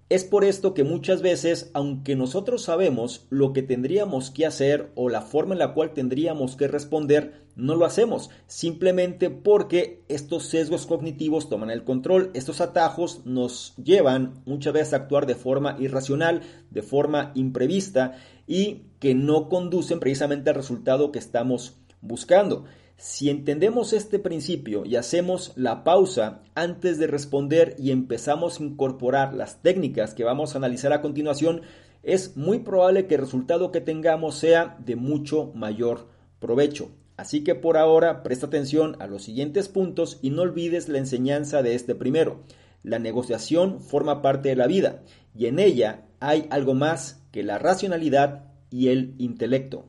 Es 0.08 0.22
por 0.22 0.44
esto 0.44 0.72
que 0.72 0.84
muchas 0.84 1.20
veces, 1.20 1.68
aunque 1.74 2.14
nosotros 2.14 2.62
sabemos 2.62 3.26
lo 3.28 3.52
que 3.52 3.62
tendríamos 3.62 4.30
que 4.30 4.46
hacer 4.46 4.92
o 4.94 5.08
la 5.08 5.20
forma 5.20 5.54
en 5.54 5.58
la 5.58 5.74
cual 5.74 5.94
tendríamos 5.94 6.54
que 6.54 6.68
responder, 6.68 7.44
no 7.56 7.74
lo 7.74 7.84
hacemos, 7.84 8.30
simplemente 8.46 9.30
porque 9.30 10.04
estos 10.08 10.44
sesgos 10.44 10.86
cognitivos 10.86 11.48
toman 11.48 11.70
el 11.70 11.82
control, 11.82 12.30
estos 12.34 12.60
atajos 12.60 13.26
nos 13.26 13.74
llevan 13.82 14.42
muchas 14.44 14.74
veces 14.74 14.92
a 14.92 14.98
actuar 14.98 15.26
de 15.26 15.34
forma 15.34 15.74
irracional, 15.80 16.42
de 16.70 16.82
forma 16.82 17.32
imprevista 17.34 18.16
y 18.46 18.82
que 19.00 19.16
no 19.16 19.48
conducen 19.48 19.98
precisamente 19.98 20.50
al 20.50 20.56
resultado 20.56 21.10
que 21.10 21.18
estamos 21.18 21.78
buscando. 22.00 22.64
Si 22.98 23.28
entendemos 23.28 23.92
este 23.92 24.18
principio 24.18 24.86
y 24.86 24.96
hacemos 24.96 25.52
la 25.54 25.84
pausa 25.84 26.42
antes 26.54 26.98
de 26.98 27.06
responder 27.06 27.76
y 27.78 27.90
empezamos 27.90 28.58
a 28.58 28.64
incorporar 28.64 29.34
las 29.34 29.60
técnicas 29.60 30.14
que 30.14 30.24
vamos 30.24 30.54
a 30.54 30.58
analizar 30.58 30.94
a 30.94 31.02
continuación, 31.02 31.60
es 32.02 32.38
muy 32.38 32.60
probable 32.60 33.06
que 33.06 33.16
el 33.16 33.20
resultado 33.20 33.70
que 33.70 33.82
tengamos 33.82 34.36
sea 34.36 34.78
de 34.82 34.96
mucho 34.96 35.52
mayor 35.54 36.08
provecho. 36.38 36.90
Así 37.18 37.44
que 37.44 37.54
por 37.54 37.76
ahora 37.76 38.22
presta 38.22 38.46
atención 38.46 38.96
a 38.98 39.06
los 39.06 39.24
siguientes 39.24 39.68
puntos 39.68 40.18
y 40.22 40.30
no 40.30 40.42
olvides 40.42 40.88
la 40.88 40.98
enseñanza 40.98 41.62
de 41.62 41.74
este 41.74 41.94
primero. 41.94 42.44
La 42.82 42.98
negociación 42.98 43.80
forma 43.80 44.22
parte 44.22 44.48
de 44.48 44.56
la 44.56 44.66
vida 44.66 45.02
y 45.34 45.46
en 45.46 45.58
ella 45.58 46.06
hay 46.18 46.46
algo 46.48 46.72
más 46.72 47.22
que 47.30 47.42
la 47.42 47.58
racionalidad 47.58 48.44
y 48.70 48.88
el 48.88 49.14
intelecto. 49.18 49.86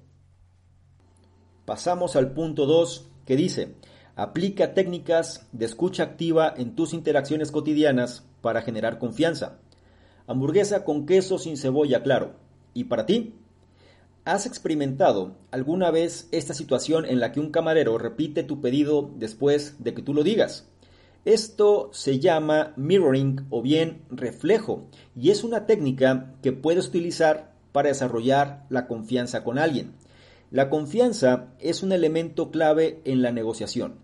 Pasamos 1.68 2.16
al 2.16 2.32
punto 2.32 2.66
2 2.66 3.10
que 3.26 3.36
dice, 3.36 3.74
aplica 4.16 4.74
técnicas 4.74 5.50
de 5.52 5.66
escucha 5.66 6.04
activa 6.04 6.54
en 6.56 6.78
tus 6.78 6.94
interacciones 6.94 7.52
cotidianas 7.52 8.24
para 8.40 8.62
generar 8.62 9.00
confianza. 9.00 9.58
Hamburguesa 10.28 10.86
con 10.86 11.06
queso 11.06 11.38
sin 11.38 11.58
cebolla, 11.58 12.04
claro. 12.04 12.36
¿Y 12.74 12.86
para 12.86 13.06
ti? 13.06 13.34
¿Has 14.24 14.46
experimentado 14.46 15.36
alguna 15.52 15.92
vez 15.92 16.30
esta 16.32 16.54
situación 16.54 17.04
en 17.04 17.20
la 17.20 17.34
que 17.34 17.42
un 17.42 17.52
camarero 17.52 17.98
repite 17.98 18.44
tu 18.44 18.62
pedido 18.62 19.12
después 19.18 19.84
de 19.84 19.94
que 19.94 20.02
tú 20.02 20.14
lo 20.14 20.24
digas? 20.24 20.70
Esto 21.26 21.90
se 21.92 22.20
llama 22.20 22.72
mirroring 22.78 23.46
o 23.50 23.62
bien 23.62 24.04
reflejo 24.10 24.88
y 25.18 25.32
es 25.32 25.44
una 25.44 25.66
técnica 25.66 26.34
que 26.42 26.54
puedes 26.54 26.88
utilizar 26.88 27.52
para 27.74 27.90
desarrollar 27.90 28.66
la 28.70 28.88
confianza 28.88 29.44
con 29.44 29.60
alguien. 29.60 29.96
La 30.50 30.70
confianza 30.70 31.50
es 31.60 31.84
un 31.84 31.92
elemento 31.92 32.52
clave 32.52 33.02
en 33.04 33.22
la 33.22 33.34
negociación. 33.34 33.96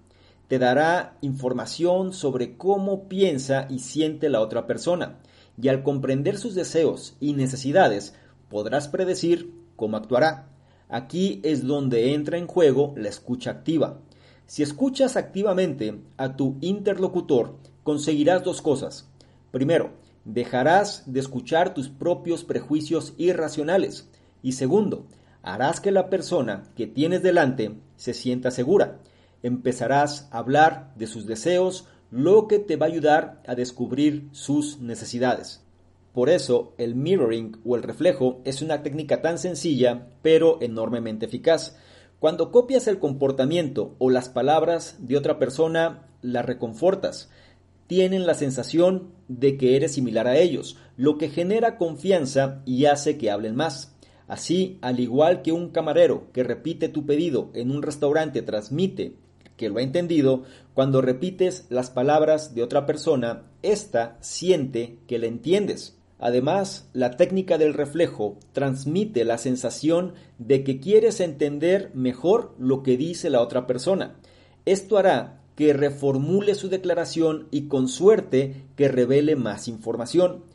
Te 0.49 0.59
dará 0.59 1.17
información 1.21 2.11
sobre 2.11 2.57
cómo 2.57 3.07
piensa 3.07 3.65
y 3.69 3.79
siente 3.79 4.27
la 4.27 4.41
otra 4.41 4.67
persona 4.67 5.19
y 5.61 5.69
al 5.69 5.83
comprender 5.83 6.37
sus 6.37 6.53
deseos 6.53 7.15
y 7.21 7.31
necesidades 7.31 8.13
podrás 8.49 8.89
predecir 8.89 9.53
cómo 9.77 9.95
actuará. 9.95 10.49
Aquí 10.89 11.39
es 11.43 11.65
donde 11.65 12.13
entra 12.13 12.37
en 12.37 12.47
juego 12.47 12.93
la 12.97 13.07
escucha 13.07 13.51
activa. 13.51 14.01
Si 14.45 14.63
escuchas 14.63 15.15
activamente 15.15 16.01
a 16.17 16.35
tu 16.35 16.57
interlocutor, 16.59 17.57
conseguirás 17.83 18.43
dos 18.43 18.61
cosas. 18.61 19.09
Primero, 19.51 19.91
dejarás 20.25 21.03
de 21.05 21.21
escuchar 21.21 21.73
tus 21.73 21.87
propios 21.87 22.43
prejuicios 22.43 23.13
irracionales. 23.17 24.09
Y 24.41 24.51
segundo, 24.51 25.07
harás 25.43 25.79
que 25.81 25.91
la 25.91 26.09
persona 26.09 26.63
que 26.75 26.87
tienes 26.87 27.21
delante 27.21 27.75
se 27.97 28.13
sienta 28.13 28.49
segura. 28.49 28.99
Empezarás 29.43 30.29
a 30.31 30.39
hablar 30.39 30.93
de 30.95 31.05
sus 31.05 31.27
deseos, 31.27 31.87
lo 32.09 32.47
que 32.47 32.59
te 32.59 32.77
va 32.77 32.85
a 32.85 32.89
ayudar 32.89 33.43
a 33.45 33.53
descubrir 33.53 34.29
sus 34.31 34.79
necesidades. 34.79 35.63
Por 36.13 36.29
eso, 36.29 36.73
el 36.77 36.95
mirroring 36.95 37.57
o 37.65 37.75
el 37.75 37.83
reflejo 37.83 38.41
es 38.45 38.61
una 38.61 38.83
técnica 38.83 39.21
tan 39.21 39.37
sencilla, 39.37 40.07
pero 40.21 40.59
enormemente 40.61 41.25
eficaz. 41.25 41.75
Cuando 42.19 42.51
copias 42.51 42.87
el 42.87 42.99
comportamiento 42.99 43.95
o 43.97 44.09
las 44.09 44.29
palabras 44.29 44.95
de 44.99 45.17
otra 45.17 45.39
persona, 45.39 46.07
la 46.21 46.41
reconfortas. 46.41 47.29
Tienen 47.87 48.25
la 48.25 48.35
sensación 48.35 49.11
de 49.27 49.57
que 49.57 49.75
eres 49.75 49.93
similar 49.93 50.27
a 50.27 50.37
ellos, 50.37 50.77
lo 50.95 51.17
que 51.17 51.29
genera 51.29 51.77
confianza 51.77 52.61
y 52.65 52.85
hace 52.85 53.17
que 53.17 53.29
hablen 53.29 53.55
más. 53.55 53.93
Así, 54.27 54.77
al 54.81 54.99
igual 54.99 55.41
que 55.41 55.51
un 55.51 55.69
camarero 55.69 56.31
que 56.31 56.43
repite 56.43 56.89
tu 56.89 57.05
pedido 57.05 57.51
en 57.53 57.71
un 57.71 57.81
restaurante 57.81 58.41
transmite 58.41 59.15
que 59.57 59.69
lo 59.69 59.77
ha 59.77 59.83
entendido, 59.83 60.43
cuando 60.73 61.01
repites 61.01 61.65
las 61.69 61.89
palabras 61.89 62.55
de 62.55 62.63
otra 62.63 62.85
persona, 62.85 63.43
ésta 63.61 64.17
siente 64.21 64.97
que 65.07 65.19
le 65.19 65.27
entiendes. 65.27 65.97
Además, 66.19 66.89
la 66.93 67.11
técnica 67.11 67.57
del 67.57 67.73
reflejo 67.73 68.37
transmite 68.53 69.25
la 69.25 69.37
sensación 69.37 70.13
de 70.37 70.63
que 70.63 70.79
quieres 70.79 71.19
entender 71.19 71.91
mejor 71.93 72.55
lo 72.57 72.81
que 72.81 72.97
dice 72.97 73.29
la 73.29 73.41
otra 73.41 73.67
persona. 73.67 74.15
Esto 74.65 74.97
hará 74.97 75.41
que 75.55 75.73
reformule 75.73 76.55
su 76.55 76.69
declaración 76.69 77.47
y 77.51 77.67
con 77.67 77.87
suerte 77.87 78.65
que 78.75 78.87
revele 78.87 79.35
más 79.35 79.67
información. 79.67 80.45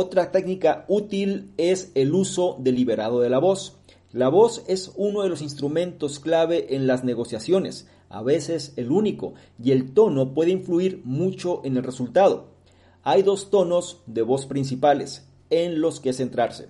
Otra 0.00 0.30
técnica 0.30 0.84
útil 0.86 1.50
es 1.56 1.90
el 1.94 2.14
uso 2.14 2.56
deliberado 2.60 3.20
de 3.20 3.30
la 3.30 3.38
voz. 3.38 3.78
La 4.12 4.28
voz 4.28 4.62
es 4.68 4.92
uno 4.94 5.22
de 5.22 5.28
los 5.28 5.42
instrumentos 5.42 6.20
clave 6.20 6.76
en 6.76 6.86
las 6.86 7.02
negociaciones, 7.02 7.88
a 8.08 8.22
veces 8.22 8.74
el 8.76 8.92
único, 8.92 9.34
y 9.62 9.72
el 9.72 9.94
tono 9.94 10.34
puede 10.34 10.52
influir 10.52 11.02
mucho 11.04 11.62
en 11.64 11.76
el 11.76 11.82
resultado 11.82 12.58
hay 13.10 13.22
dos 13.22 13.48
tonos 13.48 14.02
de 14.04 14.20
voz 14.20 14.44
principales 14.44 15.26
en 15.48 15.80
los 15.80 15.98
que 15.98 16.12
centrarse. 16.12 16.68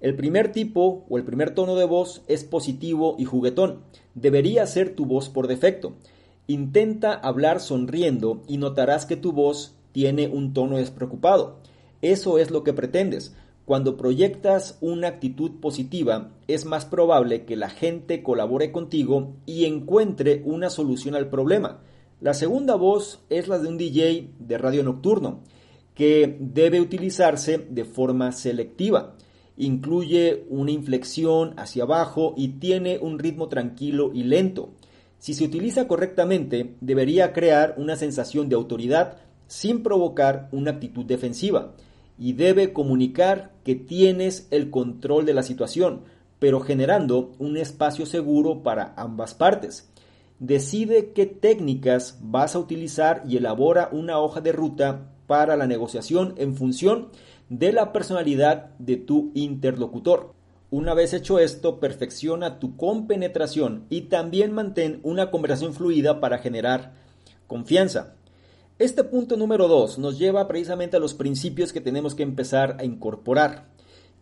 El 0.00 0.14
primer 0.14 0.52
tipo 0.52 1.04
o 1.08 1.18
el 1.18 1.24
primer 1.24 1.56
tono 1.56 1.74
de 1.74 1.84
voz 1.84 2.22
es 2.28 2.44
positivo 2.44 3.16
y 3.18 3.24
juguetón. 3.24 3.80
Debería 4.14 4.64
ser 4.66 4.94
tu 4.94 5.06
voz 5.06 5.28
por 5.28 5.48
defecto. 5.48 5.94
Intenta 6.46 7.14
hablar 7.14 7.58
sonriendo 7.58 8.42
y 8.46 8.58
notarás 8.58 9.06
que 9.06 9.16
tu 9.16 9.32
voz 9.32 9.74
tiene 9.90 10.28
un 10.28 10.52
tono 10.52 10.76
despreocupado. 10.76 11.56
Eso 12.02 12.38
es 12.38 12.50
lo 12.50 12.64
que 12.64 12.72
pretendes. 12.72 13.32
Cuando 13.64 13.96
proyectas 13.96 14.76
una 14.80 15.06
actitud 15.06 15.60
positiva, 15.60 16.32
es 16.48 16.64
más 16.64 16.84
probable 16.84 17.44
que 17.44 17.54
la 17.54 17.70
gente 17.70 18.24
colabore 18.24 18.72
contigo 18.72 19.36
y 19.46 19.66
encuentre 19.66 20.42
una 20.44 20.68
solución 20.68 21.14
al 21.14 21.30
problema. 21.30 21.80
La 22.20 22.34
segunda 22.34 22.74
voz 22.74 23.20
es 23.30 23.46
la 23.46 23.60
de 23.60 23.68
un 23.68 23.78
DJ 23.78 24.30
de 24.40 24.58
radio 24.58 24.82
nocturno 24.82 25.44
que 25.94 26.36
debe 26.40 26.80
utilizarse 26.80 27.58
de 27.70 27.84
forma 27.84 28.32
selectiva. 28.32 29.14
Incluye 29.56 30.44
una 30.50 30.72
inflexión 30.72 31.54
hacia 31.56 31.84
abajo 31.84 32.34
y 32.36 32.48
tiene 32.58 32.98
un 32.98 33.20
ritmo 33.20 33.48
tranquilo 33.48 34.10
y 34.12 34.24
lento. 34.24 34.70
Si 35.18 35.34
se 35.34 35.44
utiliza 35.44 35.86
correctamente, 35.86 36.74
debería 36.80 37.32
crear 37.32 37.76
una 37.78 37.94
sensación 37.94 38.48
de 38.48 38.56
autoridad 38.56 39.18
sin 39.46 39.84
provocar 39.84 40.48
una 40.50 40.72
actitud 40.72 41.04
defensiva 41.04 41.74
y 42.22 42.34
debe 42.34 42.72
comunicar 42.72 43.50
que 43.64 43.74
tienes 43.74 44.46
el 44.52 44.70
control 44.70 45.26
de 45.26 45.34
la 45.34 45.42
situación, 45.42 46.02
pero 46.38 46.60
generando 46.60 47.32
un 47.40 47.56
espacio 47.56 48.06
seguro 48.06 48.62
para 48.62 48.94
ambas 48.96 49.34
partes. 49.34 49.90
Decide 50.38 51.10
qué 51.14 51.26
técnicas 51.26 52.20
vas 52.22 52.54
a 52.54 52.60
utilizar 52.60 53.24
y 53.26 53.38
elabora 53.38 53.88
una 53.90 54.20
hoja 54.20 54.40
de 54.40 54.52
ruta 54.52 55.10
para 55.26 55.56
la 55.56 55.66
negociación 55.66 56.34
en 56.36 56.54
función 56.54 57.08
de 57.48 57.72
la 57.72 57.92
personalidad 57.92 58.70
de 58.78 58.98
tu 58.98 59.32
interlocutor. 59.34 60.32
Una 60.70 60.94
vez 60.94 61.14
hecho 61.14 61.40
esto, 61.40 61.80
perfecciona 61.80 62.60
tu 62.60 62.76
compenetración 62.76 63.86
y 63.90 64.02
también 64.02 64.52
mantén 64.52 65.00
una 65.02 65.32
conversación 65.32 65.74
fluida 65.74 66.20
para 66.20 66.38
generar 66.38 66.92
confianza. 67.48 68.14
Este 68.78 69.04
punto 69.04 69.36
número 69.36 69.68
2 69.68 69.98
nos 69.98 70.18
lleva 70.18 70.48
precisamente 70.48 70.96
a 70.96 71.00
los 71.00 71.14
principios 71.14 71.72
que 71.72 71.80
tenemos 71.80 72.14
que 72.14 72.22
empezar 72.22 72.76
a 72.80 72.84
incorporar. 72.84 73.68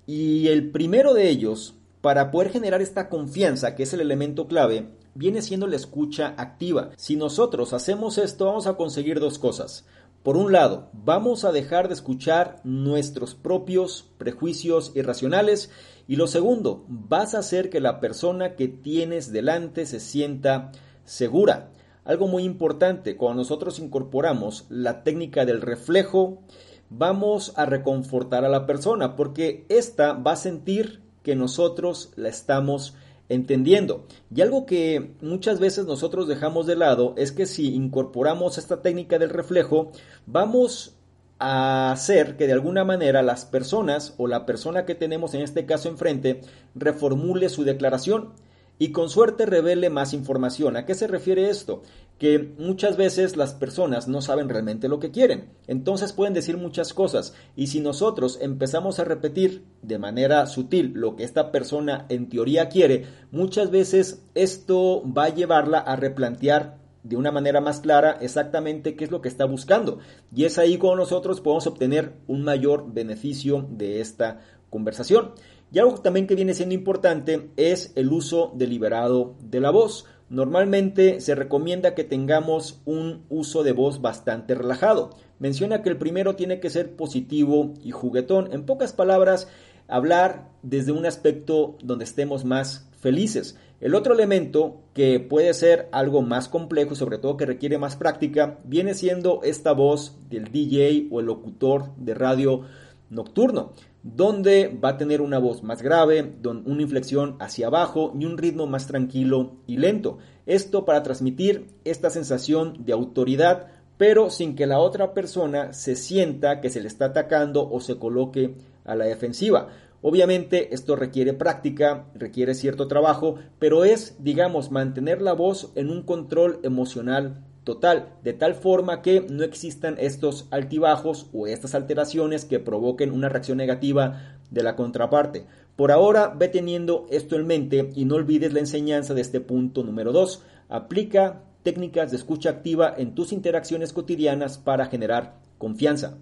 Y 0.06 0.48
el 0.48 0.70
primero 0.72 1.14
de 1.14 1.30
ellos, 1.30 1.74
para 2.00 2.30
poder 2.30 2.50
generar 2.50 2.82
esta 2.82 3.08
confianza, 3.08 3.76
que 3.76 3.84
es 3.84 3.94
el 3.94 4.00
elemento 4.00 4.48
clave, 4.48 4.88
viene 5.14 5.40
siendo 5.40 5.68
la 5.68 5.76
escucha 5.76 6.34
activa. 6.36 6.90
Si 6.96 7.14
nosotros 7.14 7.72
hacemos 7.72 8.18
esto, 8.18 8.46
vamos 8.46 8.66
a 8.66 8.74
conseguir 8.74 9.20
dos 9.20 9.38
cosas. 9.38 9.86
Por 10.24 10.36
un 10.36 10.52
lado, 10.52 10.90
vamos 10.92 11.44
a 11.44 11.52
dejar 11.52 11.88
de 11.88 11.94
escuchar 11.94 12.60
nuestros 12.64 13.34
propios 13.34 14.08
prejuicios 14.18 14.92
irracionales 14.94 15.70
y 16.08 16.16
lo 16.16 16.26
segundo, 16.26 16.84
vas 16.88 17.34
a 17.34 17.38
hacer 17.38 17.70
que 17.70 17.80
la 17.80 18.00
persona 18.00 18.56
que 18.56 18.68
tienes 18.68 19.32
delante 19.32 19.86
se 19.86 20.00
sienta 20.00 20.72
segura. 21.04 21.70
Algo 22.10 22.26
muy 22.26 22.42
importante, 22.42 23.16
cuando 23.16 23.42
nosotros 23.42 23.78
incorporamos 23.78 24.66
la 24.68 25.04
técnica 25.04 25.44
del 25.44 25.60
reflejo, 25.60 26.42
vamos 26.88 27.52
a 27.54 27.66
reconfortar 27.66 28.44
a 28.44 28.48
la 28.48 28.66
persona 28.66 29.14
porque 29.14 29.64
ésta 29.68 30.14
va 30.14 30.32
a 30.32 30.36
sentir 30.36 31.02
que 31.22 31.36
nosotros 31.36 32.10
la 32.16 32.28
estamos 32.28 32.96
entendiendo. 33.28 34.06
Y 34.34 34.40
algo 34.40 34.66
que 34.66 35.12
muchas 35.20 35.60
veces 35.60 35.86
nosotros 35.86 36.26
dejamos 36.26 36.66
de 36.66 36.74
lado 36.74 37.14
es 37.16 37.30
que 37.30 37.46
si 37.46 37.76
incorporamos 37.76 38.58
esta 38.58 38.82
técnica 38.82 39.20
del 39.20 39.30
reflejo, 39.30 39.92
vamos 40.26 40.96
a 41.38 41.92
hacer 41.92 42.36
que 42.36 42.48
de 42.48 42.54
alguna 42.54 42.82
manera 42.82 43.22
las 43.22 43.44
personas 43.44 44.14
o 44.18 44.26
la 44.26 44.46
persona 44.46 44.84
que 44.84 44.96
tenemos 44.96 45.34
en 45.34 45.42
este 45.42 45.64
caso 45.64 45.88
enfrente 45.88 46.40
reformule 46.74 47.48
su 47.50 47.62
declaración 47.62 48.32
y 48.80 48.92
con 48.92 49.10
suerte 49.10 49.44
revele 49.44 49.90
más 49.90 50.14
información. 50.14 50.74
¿A 50.74 50.86
qué 50.86 50.94
se 50.94 51.06
refiere 51.06 51.50
esto? 51.50 51.82
Que 52.18 52.38
muchas 52.58 52.96
veces 52.96 53.36
las 53.36 53.52
personas 53.52 54.08
no 54.08 54.22
saben 54.22 54.48
realmente 54.48 54.88
lo 54.88 54.98
que 54.98 55.10
quieren. 55.10 55.50
Entonces 55.66 56.14
pueden 56.14 56.32
decir 56.32 56.56
muchas 56.56 56.94
cosas 56.94 57.34
y 57.54 57.66
si 57.66 57.80
nosotros 57.80 58.38
empezamos 58.40 58.98
a 58.98 59.04
repetir 59.04 59.66
de 59.82 59.98
manera 59.98 60.46
sutil 60.46 60.92
lo 60.94 61.14
que 61.14 61.24
esta 61.24 61.52
persona 61.52 62.06
en 62.08 62.30
teoría 62.30 62.70
quiere, 62.70 63.04
muchas 63.30 63.70
veces 63.70 64.22
esto 64.34 65.02
va 65.06 65.24
a 65.24 65.34
llevarla 65.34 65.78
a 65.80 65.96
replantear 65.96 66.78
de 67.02 67.16
una 67.16 67.32
manera 67.32 67.60
más 67.60 67.80
clara 67.80 68.16
exactamente 68.22 68.96
qué 68.96 69.04
es 69.04 69.10
lo 69.10 69.20
que 69.20 69.28
está 69.28 69.44
buscando. 69.44 69.98
Y 70.34 70.46
es 70.46 70.56
ahí 70.56 70.78
cuando 70.78 71.02
nosotros 71.02 71.42
podemos 71.42 71.66
obtener 71.66 72.14
un 72.28 72.44
mayor 72.44 72.90
beneficio 72.90 73.66
de 73.70 74.00
esta 74.00 74.40
conversación. 74.70 75.32
Y 75.72 75.78
algo 75.78 75.94
también 75.98 76.26
que 76.26 76.34
viene 76.34 76.54
siendo 76.54 76.74
importante 76.74 77.50
es 77.56 77.92
el 77.94 78.12
uso 78.12 78.52
deliberado 78.56 79.36
de 79.40 79.60
la 79.60 79.70
voz. 79.70 80.06
Normalmente 80.28 81.20
se 81.20 81.34
recomienda 81.34 81.94
que 81.94 82.04
tengamos 82.04 82.80
un 82.84 83.24
uso 83.28 83.62
de 83.62 83.72
voz 83.72 84.00
bastante 84.00 84.54
relajado. 84.54 85.10
Menciona 85.38 85.82
que 85.82 85.88
el 85.88 85.96
primero 85.96 86.36
tiene 86.36 86.60
que 86.60 86.70
ser 86.70 86.94
positivo 86.96 87.74
y 87.82 87.90
juguetón. 87.90 88.52
En 88.52 88.66
pocas 88.66 88.92
palabras, 88.92 89.48
hablar 89.88 90.48
desde 90.62 90.92
un 90.92 91.06
aspecto 91.06 91.76
donde 91.82 92.04
estemos 92.04 92.44
más 92.44 92.88
felices. 93.00 93.56
El 93.80 93.94
otro 93.94 94.12
elemento 94.12 94.82
que 94.92 95.20
puede 95.20 95.54
ser 95.54 95.88
algo 95.90 96.20
más 96.20 96.48
complejo 96.48 96.92
y 96.92 96.96
sobre 96.96 97.18
todo 97.18 97.36
que 97.36 97.46
requiere 97.46 97.78
más 97.78 97.96
práctica 97.96 98.58
viene 98.64 98.94
siendo 98.94 99.40
esta 99.42 99.72
voz 99.72 100.18
del 100.28 100.52
DJ 100.52 101.08
o 101.10 101.20
el 101.20 101.26
locutor 101.26 101.96
de 101.96 102.14
radio 102.14 102.62
nocturno, 103.10 103.72
donde 104.02 104.78
va 104.82 104.90
a 104.90 104.96
tener 104.96 105.20
una 105.20 105.38
voz 105.38 105.62
más 105.62 105.82
grave, 105.82 106.36
una 106.44 106.82
inflexión 106.82 107.36
hacia 107.40 107.66
abajo 107.66 108.14
y 108.18 108.24
un 108.24 108.38
ritmo 108.38 108.66
más 108.66 108.86
tranquilo 108.86 109.56
y 109.66 109.76
lento. 109.76 110.18
Esto 110.46 110.84
para 110.84 111.02
transmitir 111.02 111.66
esta 111.84 112.08
sensación 112.08 112.84
de 112.84 112.92
autoridad, 112.92 113.66
pero 113.98 114.30
sin 114.30 114.56
que 114.56 114.66
la 114.66 114.78
otra 114.78 115.12
persona 115.12 115.74
se 115.74 115.96
sienta 115.96 116.60
que 116.60 116.70
se 116.70 116.80
le 116.80 116.88
está 116.88 117.06
atacando 117.06 117.68
o 117.68 117.80
se 117.80 117.98
coloque 117.98 118.54
a 118.84 118.94
la 118.94 119.04
defensiva. 119.04 119.68
Obviamente 120.02 120.74
esto 120.74 120.96
requiere 120.96 121.34
práctica, 121.34 122.06
requiere 122.14 122.54
cierto 122.54 122.88
trabajo, 122.88 123.34
pero 123.58 123.84
es, 123.84 124.16
digamos, 124.18 124.70
mantener 124.70 125.20
la 125.20 125.34
voz 125.34 125.72
en 125.74 125.90
un 125.90 126.02
control 126.04 126.58
emocional 126.62 127.44
total, 127.70 128.16
de 128.24 128.32
tal 128.32 128.54
forma 128.56 129.00
que 129.00 129.20
no 129.20 129.44
existan 129.44 129.94
estos 130.00 130.48
altibajos 130.50 131.28
o 131.32 131.46
estas 131.46 131.76
alteraciones 131.76 132.44
que 132.44 132.58
provoquen 132.58 133.12
una 133.12 133.28
reacción 133.28 133.58
negativa 133.58 134.38
de 134.50 134.64
la 134.64 134.74
contraparte. 134.74 135.46
Por 135.76 135.92
ahora 135.92 136.34
ve 136.36 136.48
teniendo 136.48 137.06
esto 137.10 137.36
en 137.36 137.46
mente 137.46 137.90
y 137.94 138.06
no 138.06 138.16
olvides 138.16 138.52
la 138.52 138.58
enseñanza 138.58 139.14
de 139.14 139.20
este 139.20 139.40
punto 139.40 139.84
número 139.84 140.10
2. 140.10 140.42
Aplica 140.68 141.44
técnicas 141.62 142.10
de 142.10 142.16
escucha 142.16 142.50
activa 142.50 142.92
en 142.96 143.14
tus 143.14 143.30
interacciones 143.32 143.92
cotidianas 143.92 144.58
para 144.58 144.86
generar 144.86 145.36
confianza. 145.56 146.18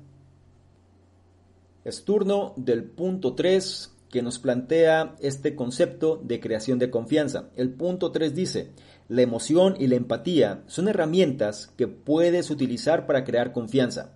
Es 1.82 2.04
turno 2.04 2.52
del 2.58 2.84
punto 2.84 3.34
3 3.34 3.94
que 4.10 4.20
nos 4.20 4.38
plantea 4.38 5.16
este 5.20 5.54
concepto 5.54 6.20
de 6.22 6.40
creación 6.40 6.78
de 6.78 6.90
confianza. 6.90 7.48
El 7.56 7.70
punto 7.70 8.10
3 8.12 8.34
dice, 8.34 8.72
la 9.08 9.22
emoción 9.22 9.74
y 9.78 9.86
la 9.86 9.96
empatía 9.96 10.62
son 10.66 10.88
herramientas 10.88 11.72
que 11.76 11.88
puedes 11.88 12.50
utilizar 12.50 13.06
para 13.06 13.24
crear 13.24 13.52
confianza. 13.52 14.12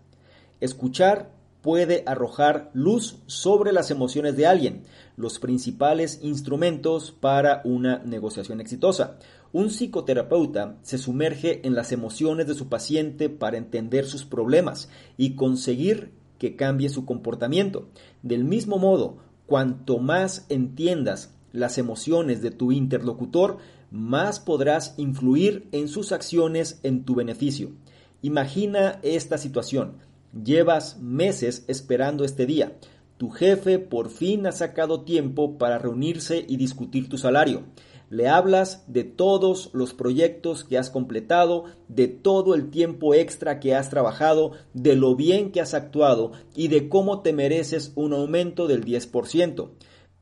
Escuchar 0.61 1.33
puede 1.63 2.03
arrojar 2.07 2.71
luz 2.75 3.21
sobre 3.27 3.73
las 3.73 3.91
emociones 3.91 4.37
de 4.37 4.47
alguien, 4.47 4.83
los 5.17 5.39
principales 5.39 6.19
instrumentos 6.23 7.13
para 7.13 7.63
una 7.65 7.99
negociación 8.05 8.61
exitosa. 8.61 9.19
Un 9.53 9.71
psicoterapeuta 9.71 10.77
se 10.83 10.99
sumerge 10.99 11.67
en 11.67 11.75
las 11.75 11.93
emociones 11.93 12.47
de 12.47 12.55
su 12.55 12.69
paciente 12.69 13.31
para 13.31 13.59
entender 13.59 14.05
sus 14.07 14.25
problemas 14.25 14.91
y 15.17 15.37
conseguir 15.37 16.13
que 16.39 16.57
cambie 16.57 16.89
su 16.89 17.07
comportamiento. 17.07 17.89
Del 18.23 18.45
mismo 18.45 18.79
modo, 18.79 19.19
cuanto 19.47 19.99
más 19.99 20.47
entiendas 20.49 21.35
las 21.53 21.79
emociones 21.79 22.43
de 22.43 22.51
tu 22.51 22.73
interlocutor, 22.73 23.59
más 23.93 24.41
podrás 24.41 24.95
influir 24.97 25.69
en 25.71 25.87
sus 25.87 26.13
acciones 26.13 26.81
en 26.83 27.05
tu 27.05 27.15
beneficio. 27.15 27.73
Imagina 28.23 28.99
esta 29.03 29.37
situación. 29.37 29.99
Llevas 30.33 30.99
meses 30.99 31.65
esperando 31.69 32.25
este 32.25 32.47
día. 32.47 32.79
Tu 33.19 33.31
jefe 33.31 33.79
por 33.79 34.09
fin 34.09 34.47
ha 34.47 34.53
sacado 34.53 35.03
tiempo 35.03 35.59
para 35.59 35.79
reunirse 35.79 36.45
y 36.49 36.57
discutir 36.57 37.11
tu 37.11 37.19
salario. 37.19 37.65
Le 38.09 38.29
hablas 38.29 38.85
de 38.89 39.05
todos 39.05 39.71
los 39.73 39.93
proyectos 39.93 40.65
que 40.65 40.79
has 40.79 40.91
completado, 40.91 41.65
de 41.89 42.09
todo 42.09 42.55
el 42.55 42.71
tiempo 42.71 43.15
extra 43.15 43.61
que 43.61 43.75
has 43.75 43.91
trabajado, 43.91 44.53
de 44.73 44.97
lo 44.97 45.17
bien 45.17 45.53
que 45.53 45.61
has 45.61 45.75
actuado 45.75 46.33
y 46.55 46.69
de 46.69 46.89
cómo 46.89 47.21
te 47.21 47.33
mereces 47.33 47.93
un 47.95 48.15
aumento 48.15 48.67
del 48.67 48.85
10%. 48.85 49.71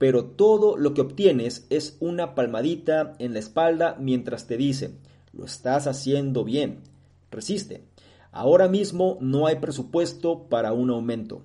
Pero 0.00 0.24
todo 0.24 0.78
lo 0.78 0.94
que 0.94 1.02
obtienes 1.02 1.66
es 1.68 1.98
una 2.00 2.34
palmadita 2.34 3.16
en 3.18 3.34
la 3.34 3.38
espalda 3.38 3.98
mientras 4.00 4.46
te 4.46 4.56
dice, 4.56 4.94
lo 5.30 5.44
estás 5.44 5.86
haciendo 5.86 6.42
bien. 6.42 6.78
Resiste. 7.30 7.84
Ahora 8.32 8.66
mismo 8.66 9.18
no 9.20 9.46
hay 9.46 9.56
presupuesto 9.56 10.48
para 10.48 10.72
un 10.72 10.88
aumento. 10.88 11.42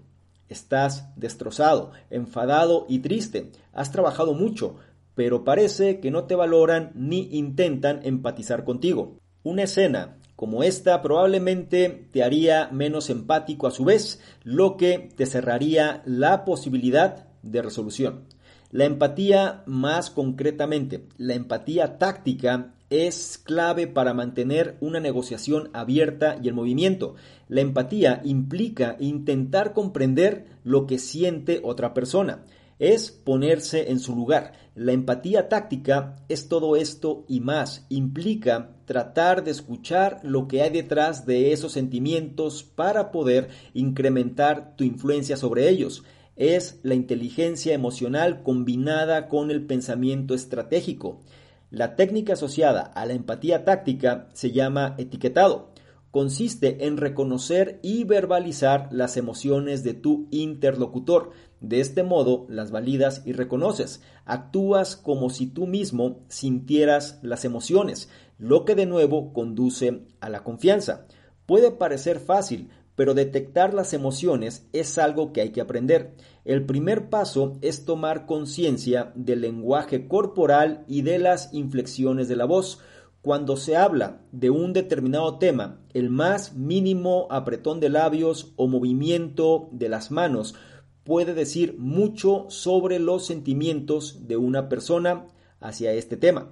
Estás 0.47 1.09
destrozado, 1.17 1.91
enfadado 2.09 2.85
y 2.87 2.99
triste. 2.99 3.51
Has 3.73 3.91
trabajado 3.91 4.33
mucho, 4.33 4.77
pero 5.15 5.43
parece 5.43 5.99
que 5.99 6.09
no 6.09 6.23
te 6.23 6.35
valoran 6.35 6.93
ni 6.95 7.27
intentan 7.37 7.99
empatizar 8.03 8.63
contigo. 8.63 9.17
Una 9.43 9.63
escena 9.63 10.15
como 10.37 10.63
esta 10.63 11.01
probablemente 11.01 12.07
te 12.09 12.23
haría 12.23 12.69
menos 12.71 13.09
empático 13.09 13.67
a 13.67 13.71
su 13.71 13.83
vez, 13.83 14.21
lo 14.45 14.77
que 14.77 15.09
te 15.13 15.25
cerraría 15.25 16.03
la 16.05 16.45
posibilidad 16.45 17.27
de 17.41 17.61
resolución. 17.61 18.33
La 18.71 18.85
empatía 18.85 19.63
más 19.65 20.09
concretamente, 20.09 21.07
la 21.17 21.33
empatía 21.33 21.97
táctica 21.97 22.73
es 22.89 23.37
clave 23.37 23.87
para 23.87 24.13
mantener 24.13 24.77
una 24.79 24.99
negociación 24.99 25.69
abierta 25.73 26.37
y 26.41 26.49
en 26.49 26.55
movimiento. 26.55 27.15
La 27.47 27.61
empatía 27.61 28.21
implica 28.23 28.97
intentar 28.99 29.73
comprender 29.73 30.45
lo 30.63 30.87
que 30.87 30.99
siente 30.99 31.61
otra 31.63 31.93
persona 31.93 32.43
es 32.79 33.11
ponerse 33.11 33.89
en 33.91 33.99
su 33.99 34.15
lugar. 34.15 34.53
La 34.75 34.91
empatía 34.91 35.47
táctica 35.47 36.17
es 36.27 36.49
todo 36.49 36.75
esto 36.75 37.23
y 37.27 37.39
más. 37.39 37.85
Implica 37.89 38.71
tratar 38.85 39.43
de 39.43 39.51
escuchar 39.51 40.19
lo 40.23 40.47
que 40.47 40.61
hay 40.61 40.69
detrás 40.69 41.25
de 41.25 41.53
esos 41.53 41.71
sentimientos 41.71 42.63
para 42.63 43.11
poder 43.11 43.49
incrementar 43.73 44.75
tu 44.75 44.83
influencia 44.83 45.37
sobre 45.37 45.69
ellos. 45.69 46.03
Es 46.35 46.79
la 46.83 46.95
inteligencia 46.95 47.73
emocional 47.73 48.43
combinada 48.43 49.27
con 49.29 49.51
el 49.51 49.65
pensamiento 49.65 50.33
estratégico. 50.33 51.21
La 51.69 51.95
técnica 51.95 52.33
asociada 52.33 52.81
a 52.81 53.05
la 53.05 53.13
empatía 53.13 53.63
táctica 53.65 54.29
se 54.33 54.51
llama 54.51 54.95
etiquetado 54.97 55.73
consiste 56.15 56.85
en 56.87 56.95
reconocer 56.95 57.77
y 57.81 58.05
verbalizar 58.05 58.87
las 58.89 59.17
emociones 59.17 59.83
de 59.83 59.93
tu 59.95 60.29
interlocutor. 60.31 61.31
De 61.59 61.81
este 61.81 62.03
modo 62.03 62.45
las 62.47 62.71
validas 62.71 63.21
y 63.25 63.33
reconoces. 63.33 64.01
Actúas 64.23 64.95
como 64.95 65.29
si 65.29 65.47
tú 65.47 65.67
mismo 65.67 66.21
sintieras 66.29 67.19
las 67.21 67.43
emociones, 67.43 68.07
lo 68.37 68.63
que 68.63 68.75
de 68.75 68.85
nuevo 68.85 69.33
conduce 69.33 70.05
a 70.21 70.29
la 70.29 70.41
confianza. 70.45 71.05
Puede 71.45 71.71
parecer 71.71 72.21
fácil, 72.21 72.69
pero 72.95 73.13
detectar 73.13 73.73
las 73.73 73.93
emociones 73.93 74.67
es 74.73 74.97
algo 74.97 75.33
que 75.33 75.41
hay 75.41 75.51
que 75.51 75.61
aprender. 75.61 76.15
El 76.45 76.65
primer 76.65 77.09
paso 77.09 77.57
es 77.61 77.85
tomar 77.85 78.25
conciencia 78.25 79.11
del 79.15 79.41
lenguaje 79.41 80.07
corporal 80.07 80.85
y 80.87 81.01
de 81.01 81.19
las 81.19 81.53
inflexiones 81.53 82.27
de 82.27 82.35
la 82.35 82.45
voz. 82.45 82.79
Cuando 83.21 83.57
se 83.57 83.75
habla 83.75 84.21
de 84.31 84.49
un 84.49 84.71
determinado 84.71 85.39
tema, 85.39 85.79
el 85.93 86.09
más 86.09 86.53
mínimo 86.53 87.27
apretón 87.31 87.79
de 87.79 87.89
labios 87.89 88.53
o 88.55 88.67
movimiento 88.67 89.67
de 89.71 89.89
las 89.89 90.11
manos 90.11 90.55
puede 91.03 91.33
decir 91.33 91.75
mucho 91.77 92.45
sobre 92.49 92.99
los 92.99 93.25
sentimientos 93.25 94.27
de 94.27 94.37
una 94.37 94.69
persona 94.69 95.27
hacia 95.59 95.93
este 95.93 96.17
tema. 96.17 96.51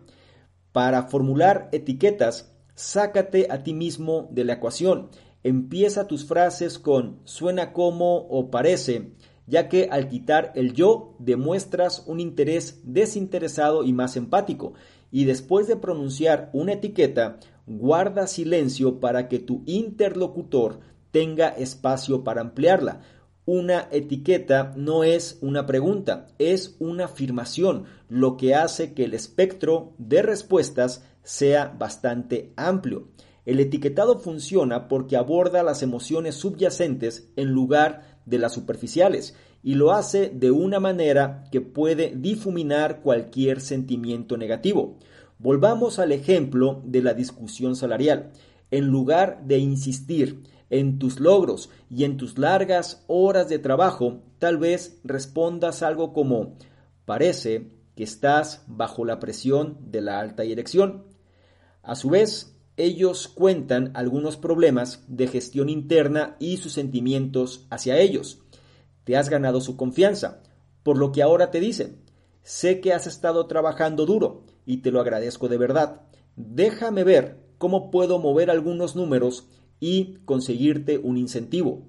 Para 0.72 1.04
formular 1.04 1.70
etiquetas, 1.72 2.52
sácate 2.76 3.48
a 3.50 3.64
ti 3.64 3.74
mismo 3.74 4.28
de 4.32 4.46
la 4.46 4.54
ecuación. 4.54 5.10
Empieza 5.44 6.08
tus 6.08 6.26
frases 6.26 6.80
con 6.80 7.20
suena 7.26 7.74
como 7.74 8.18
o 8.30 8.50
parece, 8.50 9.12
ya 9.46 9.68
que 9.68 9.90
al 9.92 10.08
quitar 10.08 10.54
el 10.56 10.74
yo 10.74 11.16
demuestras 11.20 12.04
un 12.08 12.20
interés 12.20 12.80
desinteresado 12.84 13.84
y 13.84 13.92
más 13.92 14.16
empático 14.16 14.74
y 15.12 15.26
después 15.26 15.68
de 15.68 15.76
pronunciar 15.76 16.50
una 16.54 16.74
etiqueta, 16.74 17.40
guarda 17.68 18.26
silencio 18.26 19.00
para 19.00 19.28
que 19.28 19.38
tu 19.40 19.62
interlocutor 19.66 20.80
tenga 21.12 21.50
espacio 21.50 22.24
para 22.24 22.42
ampliarla. 22.42 23.02
Una 23.46 23.90
etiqueta 23.92 24.74
no 24.76 25.04
es 25.04 25.38
una 25.42 25.66
pregunta, 25.66 26.28
es 26.40 26.78
una 26.80 27.06
afirmación, 27.06 27.84
lo 28.10 28.38
que 28.38 28.56
hace 28.56 28.94
que 28.94 29.04
el 29.04 29.14
espectro 29.14 29.94
de 29.98 30.22
respuestas 30.24 31.06
sea 31.22 31.76
bastante 31.78 32.52
amplio. 32.56 33.10
El 33.46 33.60
etiquetado 33.60 34.20
funciona 34.20 34.88
porque 34.88 35.18
aborda 35.18 35.64
las 35.64 35.84
emociones 35.84 36.36
subyacentes 36.36 37.30
en 37.36 37.50
lugar 37.50 38.20
de 38.26 38.38
las 38.38 38.54
superficiales 38.54 39.36
y 39.62 39.76
lo 39.76 39.92
hace 39.92 40.30
de 40.30 40.52
una 40.52 40.80
manera 40.80 41.46
que 41.52 41.62
puede 41.62 42.14
difuminar 42.16 43.02
cualquier 43.02 43.62
sentimiento 43.62 44.38
negativo. 44.38 44.98
Volvamos 45.40 46.00
al 46.00 46.12
ejemplo 46.12 46.82
de 46.86 47.02
la 47.02 47.14
discusión 47.14 47.76
salarial. 47.76 48.32
En 48.72 48.88
lugar 48.88 49.44
de 49.46 49.58
insistir 49.58 50.44
en 50.70 50.98
tus 50.98 51.20
logros 51.20 51.70
y 51.90 52.06
en 52.06 52.18
tus 52.18 52.38
largas 52.38 53.04
horas 53.08 53.50
de 53.50 53.60
trabajo, 53.60 54.24
tal 54.40 54.58
vez 54.58 55.00
respondas 55.04 55.84
algo 55.84 56.14
como 56.14 56.56
parece 57.06 57.72
que 57.96 58.04
estás 58.04 58.64
bajo 58.68 59.06
la 59.06 59.20
presión 59.20 59.78
de 59.92 60.02
la 60.02 60.20
alta 60.20 60.44
dirección. 60.44 61.04
A 61.84 61.96
su 61.96 62.10
vez, 62.10 62.53
ellos 62.78 63.28
cuentan 63.28 63.92
algunos 63.94 64.38
problemas 64.38 65.04
de 65.08 65.28
gestión 65.28 65.70
interna 65.70 66.36
y 66.40 66.58
sus 66.58 66.74
sentimientos 66.74 67.68
hacia 67.70 68.00
ellos. 68.00 68.42
Te 69.04 69.16
has 69.16 69.30
ganado 69.30 69.62
su 69.62 69.78
confianza. 69.78 70.42
por 70.82 70.98
lo 70.98 71.14
que 71.14 71.22
ahora 71.22 71.50
te 71.50 71.62
dice, 71.62 71.96
sé 72.42 72.82
que 72.82 72.92
has 72.92 73.08
estado 73.08 73.48
trabajando 73.48 74.06
duro 74.06 74.44
y 74.66 74.78
te 74.78 74.92
lo 74.92 75.00
agradezco 75.00 75.48
de 75.48 75.58
verdad. 75.58 76.02
Déjame 76.36 77.06
ver 77.06 77.40
cómo 77.58 77.90
puedo 77.90 78.20
mover 78.20 78.52
algunos 78.52 78.94
números 78.94 79.48
y 79.80 80.16
conseguirte 80.26 80.98
un 80.98 81.18
incentivo. 81.18 81.88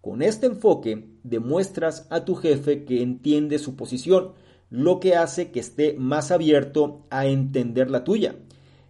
Con 0.00 0.22
este 0.22 0.46
enfoque 0.46 1.10
demuestras 1.22 2.06
a 2.08 2.24
tu 2.24 2.34
jefe 2.34 2.84
que 2.84 3.02
entiende 3.02 3.58
su 3.58 3.76
posición, 3.76 4.32
lo 4.70 4.98
que 4.98 5.14
hace 5.14 5.50
que 5.50 5.60
esté 5.60 5.94
más 5.98 6.30
abierto 6.30 7.06
a 7.10 7.26
entender 7.26 7.90
la 7.90 8.02
tuya. 8.02 8.36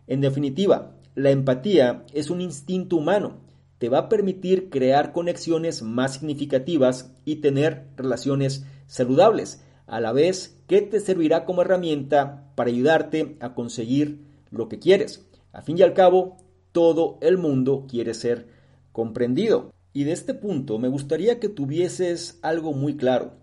En 0.07 0.21
definitiva, 0.21 0.97
la 1.15 1.31
empatía 1.31 2.05
es 2.13 2.31
un 2.31 2.41
instinto 2.41 2.97
humano. 2.97 3.41
Te 3.79 3.89
va 3.89 3.99
a 3.99 4.09
permitir 4.09 4.71
crear 4.71 5.13
conexiones 5.13 5.83
más 5.83 6.15
significativas 6.15 7.13
y 7.25 7.37
tener 7.37 7.89
relaciones 7.97 8.65
saludables, 8.87 9.63
a 9.87 10.01
la 10.01 10.13
vez 10.13 10.59
que 10.69 10.81
te 10.81 11.01
servirá 11.01 11.45
como 11.45 11.63
herramienta 11.63 12.51
para 12.55 12.71
ayudarte 12.71 13.37
a 13.41 13.55
conseguir 13.55 14.25
lo 14.51 14.69
que 14.69 14.79
quieres. 14.79 15.27
A 15.53 15.61
fin 15.63 15.77
y 15.77 15.83
al 15.83 15.93
cabo, 15.93 16.39
todo 16.73 17.19
el 17.21 17.37
mundo 17.37 17.87
quiere 17.91 18.15
ser 18.15 18.49
comprendido. 18.93 19.73
Y 19.93 20.05
de 20.05 20.13
este 20.13 20.33
punto 20.33 20.79
me 20.79 20.89
gustaría 20.89 21.41
que 21.41 21.51
tuvieses 21.51 22.39
algo 22.41 22.73
muy 22.73 22.97
claro. 22.97 23.35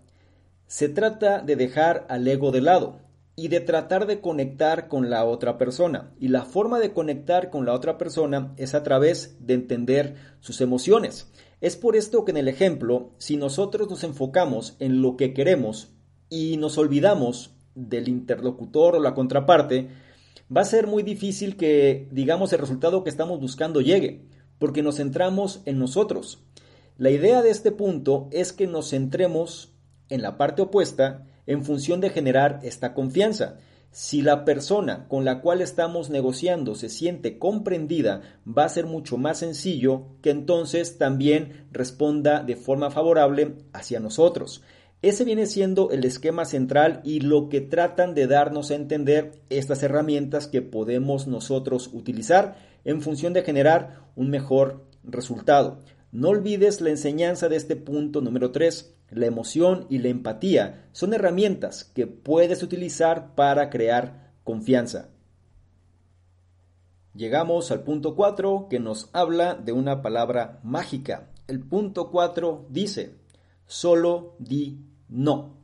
Se 0.66 0.88
trata 0.88 1.40
de 1.40 1.54
dejar 1.54 2.06
al 2.08 2.26
ego 2.26 2.50
de 2.50 2.62
lado 2.62 2.98
y 3.36 3.48
de 3.48 3.60
tratar 3.60 4.06
de 4.06 4.20
conectar 4.20 4.88
con 4.88 5.08
la 5.10 5.24
otra 5.24 5.56
persona. 5.56 6.12
Y 6.18 6.28
la 6.28 6.44
forma 6.44 6.78
de 6.78 6.92
conectar 6.92 7.50
con 7.50 7.64
la 7.64 7.72
otra 7.72 7.96
persona 7.96 8.52
es 8.56 8.74
a 8.74 8.82
través 8.82 9.36
de 9.40 9.54
entender 9.54 10.16
sus 10.40 10.60
emociones. 10.60 11.32
Es 11.60 11.76
por 11.76 11.96
esto 11.96 12.24
que 12.24 12.32
en 12.32 12.38
el 12.38 12.48
ejemplo, 12.48 13.12
si 13.18 13.36
nosotros 13.36 13.88
nos 13.88 14.04
enfocamos 14.04 14.76
en 14.78 15.02
lo 15.02 15.16
que 15.16 15.32
queremos 15.32 15.92
y 16.28 16.56
nos 16.56 16.78
olvidamos 16.78 17.54
del 17.74 18.08
interlocutor 18.08 18.96
o 18.96 19.00
la 19.00 19.14
contraparte, 19.14 19.88
va 20.54 20.62
a 20.62 20.66
ser 20.66 20.86
muy 20.86 21.02
difícil 21.02 21.56
que, 21.56 22.08
digamos, 22.10 22.52
el 22.52 22.58
resultado 22.58 23.04
que 23.04 23.10
estamos 23.10 23.40
buscando 23.40 23.80
llegue, 23.80 24.26
porque 24.58 24.82
nos 24.82 24.96
centramos 24.96 25.62
en 25.64 25.78
nosotros. 25.78 26.42
La 26.96 27.10
idea 27.10 27.42
de 27.42 27.50
este 27.50 27.72
punto 27.72 28.28
es 28.32 28.52
que 28.52 28.66
nos 28.66 28.90
centremos 28.90 29.72
en 30.08 30.22
la 30.22 30.36
parte 30.36 30.62
opuesta 30.62 31.26
en 31.46 31.64
función 31.64 32.00
de 32.00 32.10
generar 32.10 32.60
esta 32.62 32.94
confianza. 32.94 33.58
Si 33.92 34.22
la 34.22 34.44
persona 34.44 35.08
con 35.08 35.24
la 35.24 35.40
cual 35.40 35.60
estamos 35.60 36.10
negociando 36.10 36.76
se 36.76 36.88
siente 36.88 37.38
comprendida, 37.38 38.22
va 38.46 38.64
a 38.64 38.68
ser 38.68 38.86
mucho 38.86 39.16
más 39.16 39.38
sencillo 39.38 40.04
que 40.22 40.30
entonces 40.30 40.96
también 40.96 41.66
responda 41.72 42.44
de 42.44 42.54
forma 42.54 42.90
favorable 42.92 43.56
hacia 43.72 43.98
nosotros. 43.98 44.62
Ese 45.02 45.24
viene 45.24 45.46
siendo 45.46 45.90
el 45.90 46.04
esquema 46.04 46.44
central 46.44 47.00
y 47.04 47.20
lo 47.20 47.48
que 47.48 47.62
tratan 47.62 48.14
de 48.14 48.26
darnos 48.26 48.70
a 48.70 48.74
entender 48.74 49.32
estas 49.48 49.82
herramientas 49.82 50.46
que 50.46 50.62
podemos 50.62 51.26
nosotros 51.26 51.90
utilizar 51.92 52.56
en 52.84 53.00
función 53.00 53.32
de 53.32 53.42
generar 53.42 54.02
un 54.14 54.30
mejor 54.30 54.84
resultado. 55.02 55.80
No 56.12 56.28
olvides 56.28 56.80
la 56.80 56.90
enseñanza 56.90 57.48
de 57.48 57.56
este 57.56 57.76
punto 57.76 58.20
número 58.20 58.52
3. 58.52 58.94
La 59.10 59.26
emoción 59.26 59.86
y 59.88 59.98
la 59.98 60.08
empatía 60.08 60.88
son 60.92 61.14
herramientas 61.14 61.84
que 61.84 62.06
puedes 62.06 62.62
utilizar 62.62 63.34
para 63.34 63.68
crear 63.68 64.32
confianza. 64.44 65.08
Llegamos 67.14 67.72
al 67.72 67.82
punto 67.82 68.14
4 68.14 68.68
que 68.70 68.78
nos 68.78 69.10
habla 69.12 69.54
de 69.54 69.72
una 69.72 70.00
palabra 70.00 70.60
mágica. 70.62 71.30
El 71.48 71.60
punto 71.60 72.10
4 72.10 72.66
dice, 72.70 73.16
solo 73.66 74.36
di 74.38 74.86
no. 75.08 75.56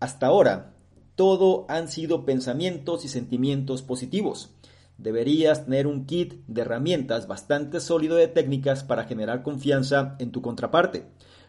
Hasta 0.00 0.26
ahora, 0.26 0.74
todo 1.14 1.66
han 1.68 1.86
sido 1.86 2.24
pensamientos 2.24 3.04
y 3.04 3.08
sentimientos 3.08 3.82
positivos. 3.82 4.56
Deberías 4.98 5.66
tener 5.66 5.86
un 5.86 6.06
kit 6.06 6.44
de 6.48 6.62
herramientas 6.62 7.28
bastante 7.28 7.78
sólido 7.78 8.16
de 8.16 8.26
técnicas 8.26 8.82
para 8.82 9.04
generar 9.04 9.42
confianza 9.44 10.16
en 10.18 10.32
tu 10.32 10.42
contraparte, 10.42 11.06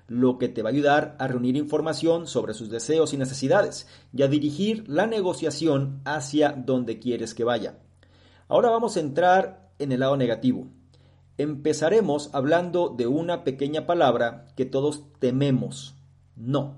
lo 0.07 0.37
que 0.37 0.49
te 0.49 0.61
va 0.61 0.69
a 0.69 0.73
ayudar 0.73 1.15
a 1.19 1.27
reunir 1.27 1.55
información 1.55 2.27
sobre 2.27 2.53
sus 2.53 2.69
deseos 2.69 3.13
y 3.13 3.17
necesidades 3.17 3.87
y 4.13 4.23
a 4.23 4.27
dirigir 4.27 4.87
la 4.87 5.07
negociación 5.07 6.01
hacia 6.05 6.51
donde 6.51 6.99
quieres 6.99 7.33
que 7.33 7.43
vaya. 7.43 7.77
Ahora 8.47 8.69
vamos 8.69 8.97
a 8.97 8.99
entrar 8.99 9.71
en 9.79 9.91
el 9.91 10.01
lado 10.01 10.17
negativo. 10.17 10.67
Empezaremos 11.37 12.29
hablando 12.33 12.89
de 12.89 13.07
una 13.07 13.43
pequeña 13.43 13.85
palabra 13.85 14.45
que 14.55 14.65
todos 14.65 15.03
tememos, 15.19 15.95
no. 16.35 16.77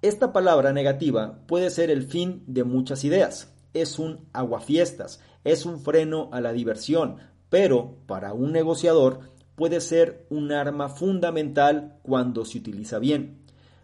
Esta 0.00 0.32
palabra 0.32 0.72
negativa 0.72 1.40
puede 1.46 1.70
ser 1.70 1.90
el 1.90 2.04
fin 2.04 2.44
de 2.46 2.64
muchas 2.64 3.04
ideas. 3.04 3.52
Es 3.74 3.98
un 3.98 4.26
aguafiestas, 4.32 5.20
es 5.44 5.66
un 5.66 5.80
freno 5.80 6.30
a 6.32 6.40
la 6.40 6.52
diversión, 6.52 7.16
pero 7.50 7.96
para 8.06 8.32
un 8.32 8.52
negociador 8.52 9.20
puede 9.58 9.80
ser 9.80 10.24
un 10.30 10.52
arma 10.52 10.88
fundamental 10.88 11.98
cuando 12.02 12.44
se 12.44 12.58
utiliza 12.58 13.00
bien. 13.00 13.40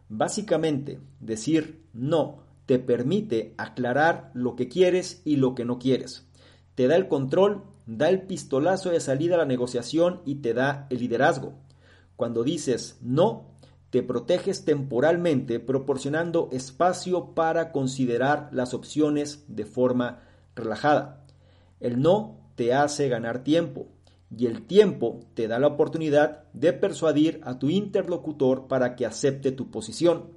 Básicamente, 0.09 1.01
decir 1.19 1.83
no 1.93 2.45
te 2.65 2.79
permite 2.79 3.55
aclarar 3.59 4.31
lo 4.35 4.55
que 4.55 4.69
quieres 4.69 5.21
y 5.25 5.35
lo 5.35 5.57
que 5.57 5.65
no 5.65 5.81
quieres. 5.81 6.29
Te 6.77 6.87
da 6.87 6.95
el 6.95 7.09
control, 7.09 7.65
da 7.87 8.09
el 8.09 8.23
pistolazo 8.23 8.91
de 8.91 9.01
salida 9.01 9.35
a 9.35 9.39
la 9.39 9.47
negociación 9.47 10.23
y 10.25 10.37
te 10.37 10.55
da 10.55 10.87
el 10.91 11.01
liderazgo. 11.01 11.55
Cuando 12.15 12.45
dices 12.45 12.99
no, 13.03 13.51
te 13.91 14.05
proteges 14.05 14.65
temporalmente 14.65 15.59
proporcionando 15.59 16.51
espacio 16.53 17.35
para 17.35 17.73
considerar 17.73 18.49
las 18.53 18.75
opciones 18.75 19.45
de 19.49 19.67
forma 19.67 20.21
relajada. 20.55 21.27
El 21.81 22.01
no 22.01 22.39
te 22.55 22.75
hace 22.75 23.09
ganar 23.09 23.43
tiempo 23.43 23.89
y 24.31 24.47
el 24.47 24.67
tiempo 24.67 25.21
te 25.35 25.49
da 25.49 25.59
la 25.59 25.69
oportunidad 25.69 26.45
de 26.53 26.73
persuadir 26.73 27.41
a 27.45 27.59
tu 27.59 27.71
interlocutor 27.71 28.67
para 28.67 28.97
que 28.97 29.07
acepte 29.07 29.53
tu 29.53 29.71
posición. 29.71 30.31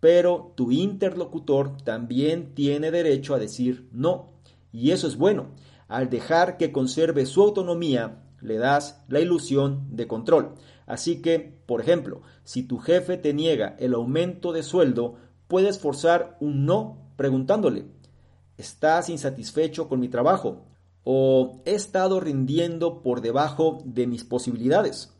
Pero 0.00 0.52
tu 0.56 0.72
interlocutor 0.72 1.76
también 1.82 2.54
tiene 2.54 2.90
derecho 2.90 3.34
a 3.34 3.38
decir 3.38 3.88
no. 3.92 4.32
Y 4.72 4.90
eso 4.90 5.06
es 5.06 5.16
bueno. 5.16 5.50
Al 5.88 6.10
dejar 6.10 6.56
que 6.56 6.72
conserve 6.72 7.26
su 7.26 7.42
autonomía, 7.42 8.22
le 8.40 8.58
das 8.58 9.04
la 9.08 9.20
ilusión 9.20 9.86
de 9.90 10.06
control. 10.06 10.54
Así 10.86 11.22
que, 11.22 11.62
por 11.66 11.80
ejemplo, 11.80 12.22
si 12.44 12.64
tu 12.64 12.78
jefe 12.78 13.16
te 13.16 13.32
niega 13.32 13.76
el 13.78 13.94
aumento 13.94 14.52
de 14.52 14.62
sueldo, 14.62 15.16
puedes 15.46 15.78
forzar 15.78 16.36
un 16.40 16.66
no 16.66 17.12
preguntándole, 17.16 17.86
¿estás 18.56 19.08
insatisfecho 19.08 19.88
con 19.88 20.00
mi 20.00 20.08
trabajo? 20.08 20.66
¿O 21.04 21.62
he 21.64 21.74
estado 21.74 22.20
rindiendo 22.20 23.02
por 23.02 23.20
debajo 23.20 23.78
de 23.84 24.06
mis 24.06 24.24
posibilidades? 24.24 25.12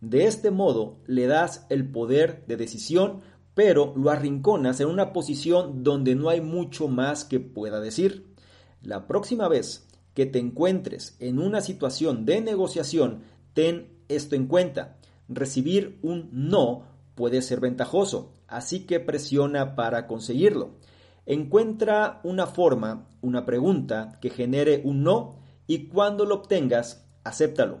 De 0.00 0.26
este 0.26 0.50
modo 0.50 0.98
le 1.06 1.26
das 1.26 1.66
el 1.68 1.90
poder 1.90 2.44
de 2.46 2.56
decisión, 2.56 3.20
pero 3.54 3.94
lo 3.96 4.10
arrinconas 4.10 4.80
en 4.80 4.88
una 4.88 5.12
posición 5.12 5.82
donde 5.82 6.14
no 6.14 6.28
hay 6.28 6.40
mucho 6.40 6.88
más 6.88 7.24
que 7.24 7.40
pueda 7.40 7.80
decir. 7.80 8.26
La 8.82 9.06
próxima 9.06 9.48
vez 9.48 9.88
que 10.14 10.26
te 10.26 10.38
encuentres 10.38 11.16
en 11.20 11.38
una 11.38 11.60
situación 11.60 12.24
de 12.24 12.40
negociación, 12.40 13.22
ten 13.52 13.88
esto 14.08 14.36
en 14.36 14.46
cuenta. 14.46 14.96
Recibir 15.28 15.98
un 16.02 16.28
no 16.32 16.84
puede 17.14 17.42
ser 17.42 17.60
ventajoso, 17.60 18.32
así 18.46 18.86
que 18.86 19.00
presiona 19.00 19.74
para 19.74 20.06
conseguirlo. 20.06 20.70
Encuentra 21.26 22.20
una 22.22 22.46
forma, 22.46 23.08
una 23.20 23.44
pregunta 23.44 24.18
que 24.20 24.30
genere 24.30 24.80
un 24.84 25.02
no 25.02 25.40
y 25.66 25.88
cuando 25.88 26.24
lo 26.24 26.36
obtengas, 26.36 27.04
acéptalo. 27.24 27.80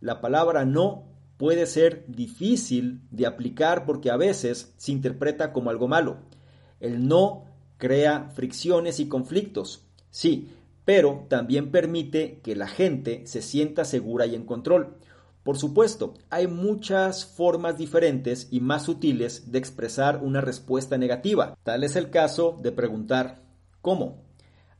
La 0.00 0.22
palabra 0.22 0.64
no 0.64 1.04
puede 1.36 1.66
ser 1.66 2.06
difícil 2.08 3.02
de 3.10 3.26
aplicar 3.26 3.84
porque 3.84 4.10
a 4.10 4.16
veces 4.16 4.72
se 4.78 4.92
interpreta 4.92 5.52
como 5.52 5.68
algo 5.68 5.88
malo. 5.88 6.16
El 6.80 7.06
no 7.06 7.44
crea 7.76 8.30
fricciones 8.34 8.98
y 9.00 9.08
conflictos, 9.08 9.86
sí, 10.08 10.48
pero 10.86 11.26
también 11.28 11.70
permite 11.70 12.40
que 12.42 12.56
la 12.56 12.68
gente 12.68 13.26
se 13.26 13.42
sienta 13.42 13.84
segura 13.84 14.24
y 14.24 14.34
en 14.34 14.46
control. 14.46 14.96
Por 15.46 15.58
supuesto, 15.58 16.14
hay 16.28 16.48
muchas 16.48 17.24
formas 17.24 17.78
diferentes 17.78 18.48
y 18.50 18.58
más 18.58 18.82
sutiles 18.82 19.52
de 19.52 19.60
expresar 19.60 20.18
una 20.24 20.40
respuesta 20.40 20.98
negativa. 20.98 21.56
Tal 21.62 21.84
es 21.84 21.94
el 21.94 22.10
caso 22.10 22.58
de 22.60 22.72
preguntar 22.72 23.44
¿cómo? 23.80 24.24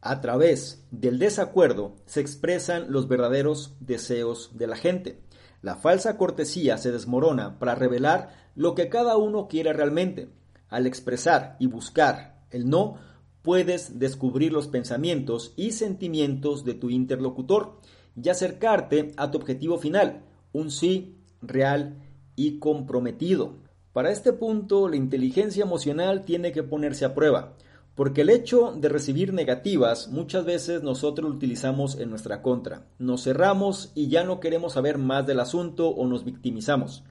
A 0.00 0.20
través 0.20 0.84
del 0.90 1.20
desacuerdo 1.20 1.94
se 2.06 2.20
expresan 2.20 2.90
los 2.90 3.06
verdaderos 3.06 3.76
deseos 3.78 4.58
de 4.58 4.66
la 4.66 4.74
gente. 4.74 5.22
La 5.62 5.76
falsa 5.76 6.16
cortesía 6.16 6.78
se 6.78 6.90
desmorona 6.90 7.60
para 7.60 7.76
revelar 7.76 8.30
lo 8.56 8.74
que 8.74 8.88
cada 8.88 9.16
uno 9.16 9.46
quiere 9.46 9.72
realmente. 9.72 10.30
Al 10.68 10.88
expresar 10.88 11.54
y 11.60 11.68
buscar 11.68 12.42
el 12.50 12.68
no, 12.68 12.96
puedes 13.42 14.00
descubrir 14.00 14.52
los 14.52 14.66
pensamientos 14.66 15.54
y 15.54 15.70
sentimientos 15.70 16.64
de 16.64 16.74
tu 16.74 16.90
interlocutor 16.90 17.78
y 18.20 18.28
acercarte 18.30 19.12
a 19.16 19.30
tu 19.30 19.38
objetivo 19.38 19.78
final, 19.78 20.24
un 20.56 20.70
sí 20.70 21.18
real 21.42 21.96
y 22.34 22.58
comprometido. 22.58 23.58
Para 23.92 24.10
este 24.10 24.32
punto, 24.32 24.88
la 24.88 24.96
inteligencia 24.96 25.62
emocional 25.62 26.24
tiene 26.24 26.52
que 26.52 26.62
ponerse 26.62 27.04
a 27.04 27.14
prueba, 27.14 27.54
porque 27.94 28.22
el 28.22 28.30
hecho 28.30 28.72
de 28.72 28.88
recibir 28.88 29.32
negativas 29.32 30.08
muchas 30.08 30.44
veces 30.44 30.82
nosotros 30.82 31.28
lo 31.28 31.36
utilizamos 31.36 31.98
en 31.98 32.10
nuestra 32.10 32.40
contra. 32.40 32.86
Nos 32.98 33.24
cerramos 33.24 33.92
y 33.94 34.08
ya 34.08 34.24
no 34.24 34.40
queremos 34.40 34.74
saber 34.74 34.96
más 34.98 35.26
del 35.26 35.40
asunto 35.40 35.88
o 35.88 36.06
nos 36.06 36.24
victimizamos. 36.24 37.04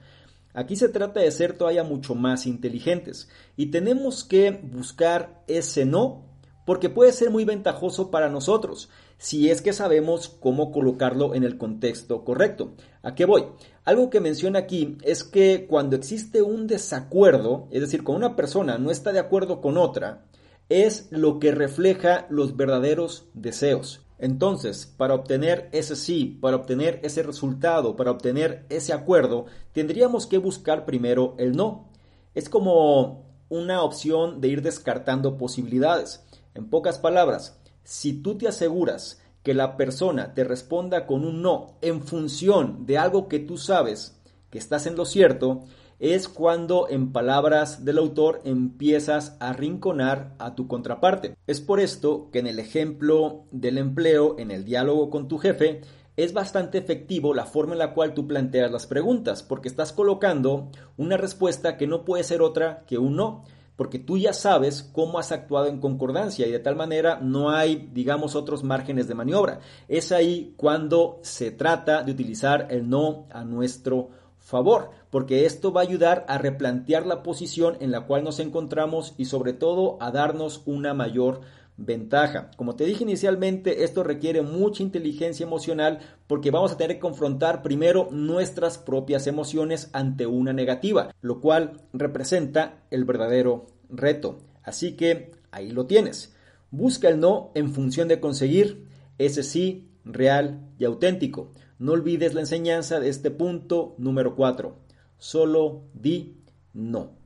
Aquí 0.52 0.74
se 0.74 0.88
trata 0.88 1.20
de 1.20 1.30
ser 1.30 1.56
todavía 1.56 1.84
mucho 1.84 2.14
más 2.14 2.46
inteligentes 2.46 3.28
y 3.56 3.66
tenemos 3.66 4.24
que 4.24 4.50
buscar 4.50 5.44
ese 5.46 5.84
no 5.84 6.24
porque 6.64 6.88
puede 6.88 7.12
ser 7.12 7.30
muy 7.30 7.44
ventajoso 7.44 8.10
para 8.10 8.28
nosotros 8.28 8.88
si 9.18 9.50
es 9.50 9.62
que 9.62 9.72
sabemos 9.72 10.28
cómo 10.28 10.72
colocarlo 10.72 11.34
en 11.34 11.42
el 11.42 11.58
contexto 11.58 12.24
correcto. 12.24 12.74
¿A 13.02 13.14
qué 13.14 13.24
voy? 13.24 13.46
Algo 13.84 14.10
que 14.10 14.20
menciona 14.20 14.60
aquí 14.60 14.98
es 15.02 15.24
que 15.24 15.66
cuando 15.68 15.96
existe 15.96 16.42
un 16.42 16.66
desacuerdo, 16.66 17.68
es 17.70 17.80
decir, 17.80 18.04
cuando 18.04 18.26
una 18.26 18.36
persona 18.36 18.78
no 18.78 18.90
está 18.90 19.12
de 19.12 19.20
acuerdo 19.20 19.60
con 19.60 19.78
otra, 19.78 20.24
es 20.68 21.08
lo 21.10 21.38
que 21.38 21.52
refleja 21.52 22.26
los 22.28 22.56
verdaderos 22.56 23.26
deseos. 23.34 24.00
Entonces, 24.18 24.86
para 24.86 25.14
obtener 25.14 25.68
ese 25.72 25.94
sí, 25.94 26.38
para 26.40 26.56
obtener 26.56 27.00
ese 27.02 27.22
resultado, 27.22 27.96
para 27.96 28.10
obtener 28.10 28.64
ese 28.70 28.92
acuerdo, 28.92 29.46
tendríamos 29.72 30.26
que 30.26 30.38
buscar 30.38 30.86
primero 30.86 31.34
el 31.38 31.54
no. 31.54 31.90
Es 32.34 32.48
como 32.48 33.26
una 33.48 33.82
opción 33.82 34.40
de 34.40 34.48
ir 34.48 34.62
descartando 34.62 35.36
posibilidades. 35.36 36.24
En 36.54 36.70
pocas 36.70 36.98
palabras, 36.98 37.60
si 37.86 38.14
tú 38.14 38.36
te 38.36 38.48
aseguras 38.48 39.22
que 39.44 39.54
la 39.54 39.76
persona 39.76 40.34
te 40.34 40.42
responda 40.42 41.06
con 41.06 41.24
un 41.24 41.40
no 41.40 41.76
en 41.82 42.02
función 42.02 42.84
de 42.84 42.98
algo 42.98 43.28
que 43.28 43.38
tú 43.38 43.58
sabes 43.58 44.20
que 44.50 44.58
estás 44.58 44.88
en 44.88 44.96
lo 44.96 45.04
cierto, 45.04 45.62
es 46.00 46.28
cuando, 46.28 46.88
en 46.90 47.12
palabras 47.12 47.84
del 47.84 47.98
autor, 47.98 48.40
empiezas 48.44 49.36
a 49.38 49.52
rinconar 49.52 50.34
a 50.40 50.56
tu 50.56 50.66
contraparte. 50.66 51.36
Es 51.46 51.60
por 51.60 51.78
esto 51.78 52.28
que 52.32 52.40
en 52.40 52.48
el 52.48 52.58
ejemplo 52.58 53.44
del 53.52 53.78
empleo, 53.78 54.34
en 54.36 54.50
el 54.50 54.64
diálogo 54.64 55.08
con 55.08 55.28
tu 55.28 55.38
jefe, 55.38 55.82
es 56.16 56.32
bastante 56.32 56.78
efectivo 56.78 57.34
la 57.34 57.46
forma 57.46 57.74
en 57.74 57.78
la 57.78 57.94
cual 57.94 58.14
tú 58.14 58.26
planteas 58.26 58.72
las 58.72 58.88
preguntas, 58.88 59.44
porque 59.44 59.68
estás 59.68 59.92
colocando 59.92 60.72
una 60.96 61.16
respuesta 61.16 61.76
que 61.76 61.86
no 61.86 62.04
puede 62.04 62.24
ser 62.24 62.42
otra 62.42 62.84
que 62.88 62.98
un 62.98 63.14
no 63.14 63.44
porque 63.76 63.98
tú 63.98 64.16
ya 64.16 64.32
sabes 64.32 64.82
cómo 64.82 65.18
has 65.18 65.32
actuado 65.32 65.66
en 65.66 65.80
concordancia 65.80 66.46
y 66.46 66.50
de 66.50 66.58
tal 66.58 66.76
manera 66.76 67.20
no 67.20 67.50
hay, 67.50 67.90
digamos, 67.92 68.34
otros 68.34 68.64
márgenes 68.64 69.06
de 69.06 69.14
maniobra. 69.14 69.60
Es 69.86 70.12
ahí 70.12 70.54
cuando 70.56 71.20
se 71.22 71.50
trata 71.50 72.02
de 72.02 72.12
utilizar 72.12 72.68
el 72.70 72.88
no 72.88 73.26
a 73.30 73.44
nuestro 73.44 74.10
favor, 74.38 74.90
porque 75.10 75.44
esto 75.44 75.72
va 75.72 75.80
a 75.80 75.84
ayudar 75.84 76.24
a 76.28 76.38
replantear 76.38 77.04
la 77.04 77.22
posición 77.22 77.76
en 77.80 77.90
la 77.90 78.02
cual 78.06 78.24
nos 78.24 78.38
encontramos 78.38 79.14
y 79.18 79.24
sobre 79.24 79.52
todo 79.52 79.98
a 80.00 80.10
darnos 80.10 80.62
una 80.66 80.94
mayor 80.94 81.40
ventaja. 81.76 82.50
Como 82.56 82.76
te 82.76 82.84
dije 82.84 83.04
inicialmente, 83.04 83.84
esto 83.84 84.02
requiere 84.02 84.42
mucha 84.42 84.82
inteligencia 84.82 85.44
emocional 85.44 86.00
porque 86.26 86.50
vamos 86.50 86.72
a 86.72 86.76
tener 86.76 86.96
que 86.96 87.00
confrontar 87.00 87.62
primero 87.62 88.08
nuestras 88.10 88.78
propias 88.78 89.26
emociones 89.26 89.90
ante 89.92 90.26
una 90.26 90.52
negativa, 90.52 91.14
lo 91.20 91.40
cual 91.40 91.82
representa 91.92 92.82
el 92.90 93.04
verdadero 93.04 93.66
reto. 93.88 94.38
Así 94.62 94.92
que 94.96 95.32
ahí 95.50 95.70
lo 95.70 95.86
tienes. 95.86 96.34
Busca 96.70 97.08
el 97.08 97.20
no 97.20 97.52
en 97.54 97.72
función 97.72 98.08
de 98.08 98.20
conseguir 98.20 98.86
ese 99.18 99.42
sí 99.42 99.88
real 100.04 100.60
y 100.78 100.84
auténtico. 100.84 101.52
No 101.78 101.92
olvides 101.92 102.34
la 102.34 102.40
enseñanza 102.40 103.00
de 103.00 103.08
este 103.08 103.30
punto 103.30 103.94
número 103.98 104.34
4. 104.34 104.76
Solo 105.18 105.82
di 105.94 106.36
no. 106.72 107.25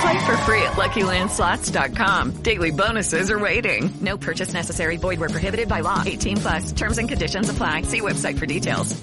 Play 0.00 0.26
for 0.26 0.36
free 0.38 0.62
at 0.62 0.72
LuckyLandSlots.com. 0.72 2.42
Daily 2.42 2.70
bonuses 2.70 3.30
are 3.30 3.38
waiting. 3.38 3.90
No 4.00 4.16
purchase 4.16 4.52
necessary. 4.52 4.96
Void 4.96 5.20
where 5.20 5.28
prohibited 5.28 5.68
by 5.68 5.80
law. 5.80 6.02
18 6.04 6.36
plus. 6.38 6.72
Terms 6.72 6.98
and 6.98 7.08
conditions 7.08 7.48
apply. 7.50 7.82
See 7.82 8.00
website 8.00 8.38
for 8.38 8.46
details. 8.46 9.00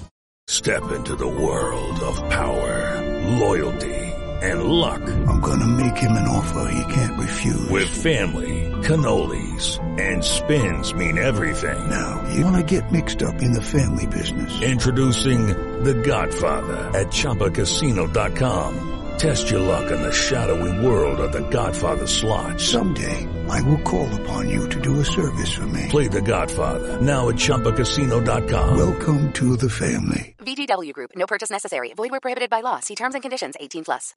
Step 0.48 0.90
into 0.90 1.14
the 1.14 1.26
world 1.28 2.00
of 2.00 2.16
power, 2.28 3.00
loyalty, 3.38 3.94
and 4.42 4.64
luck. 4.64 5.00
I'm 5.02 5.40
gonna 5.40 5.68
make 5.68 5.96
him 5.96 6.12
an 6.12 6.28
offer 6.28 6.68
he 6.72 6.92
can't 6.92 7.18
refuse. 7.18 7.68
With 7.70 7.88
family, 7.88 8.70
cannolis, 8.82 9.78
and 10.00 10.22
spins 10.22 10.94
mean 10.94 11.16
everything. 11.16 11.88
Now, 11.88 12.28
you 12.34 12.44
wanna 12.44 12.64
get 12.64 12.90
mixed 12.90 13.22
up 13.22 13.40
in 13.40 13.52
the 13.52 13.62
family 13.62 14.06
business. 14.06 14.60
Introducing 14.62 15.46
The 15.84 15.94
Godfather 15.94 16.90
at 16.98 17.08
ChumbaCasino.com. 17.08 19.01
Test 19.22 19.52
your 19.52 19.60
luck 19.60 19.92
in 19.92 20.02
the 20.02 20.12
shadowy 20.12 20.84
world 20.84 21.20
of 21.20 21.30
The 21.30 21.48
Godfather 21.48 22.08
slot. 22.08 22.60
Someday, 22.60 23.28
I 23.48 23.62
will 23.62 23.80
call 23.82 24.12
upon 24.20 24.50
you 24.50 24.68
to 24.68 24.80
do 24.80 24.98
a 24.98 25.04
service 25.04 25.54
for 25.54 25.64
me. 25.68 25.86
Play 25.90 26.08
The 26.08 26.20
Godfather 26.20 27.00
now 27.00 27.28
at 27.28 27.36
ChumbaCasino.com. 27.36 28.76
Welcome 28.76 29.32
to 29.34 29.56
the 29.56 29.70
family. 29.70 30.34
VGW 30.38 30.92
Group. 30.92 31.10
No 31.14 31.26
purchase 31.26 31.52
necessary. 31.52 31.94
Void 31.94 32.10
where 32.10 32.18
prohibited 32.18 32.50
by 32.50 32.62
law. 32.62 32.80
See 32.80 32.96
terms 32.96 33.14
and 33.14 33.22
conditions. 33.22 33.54
18 33.60 33.84
plus. 33.84 34.16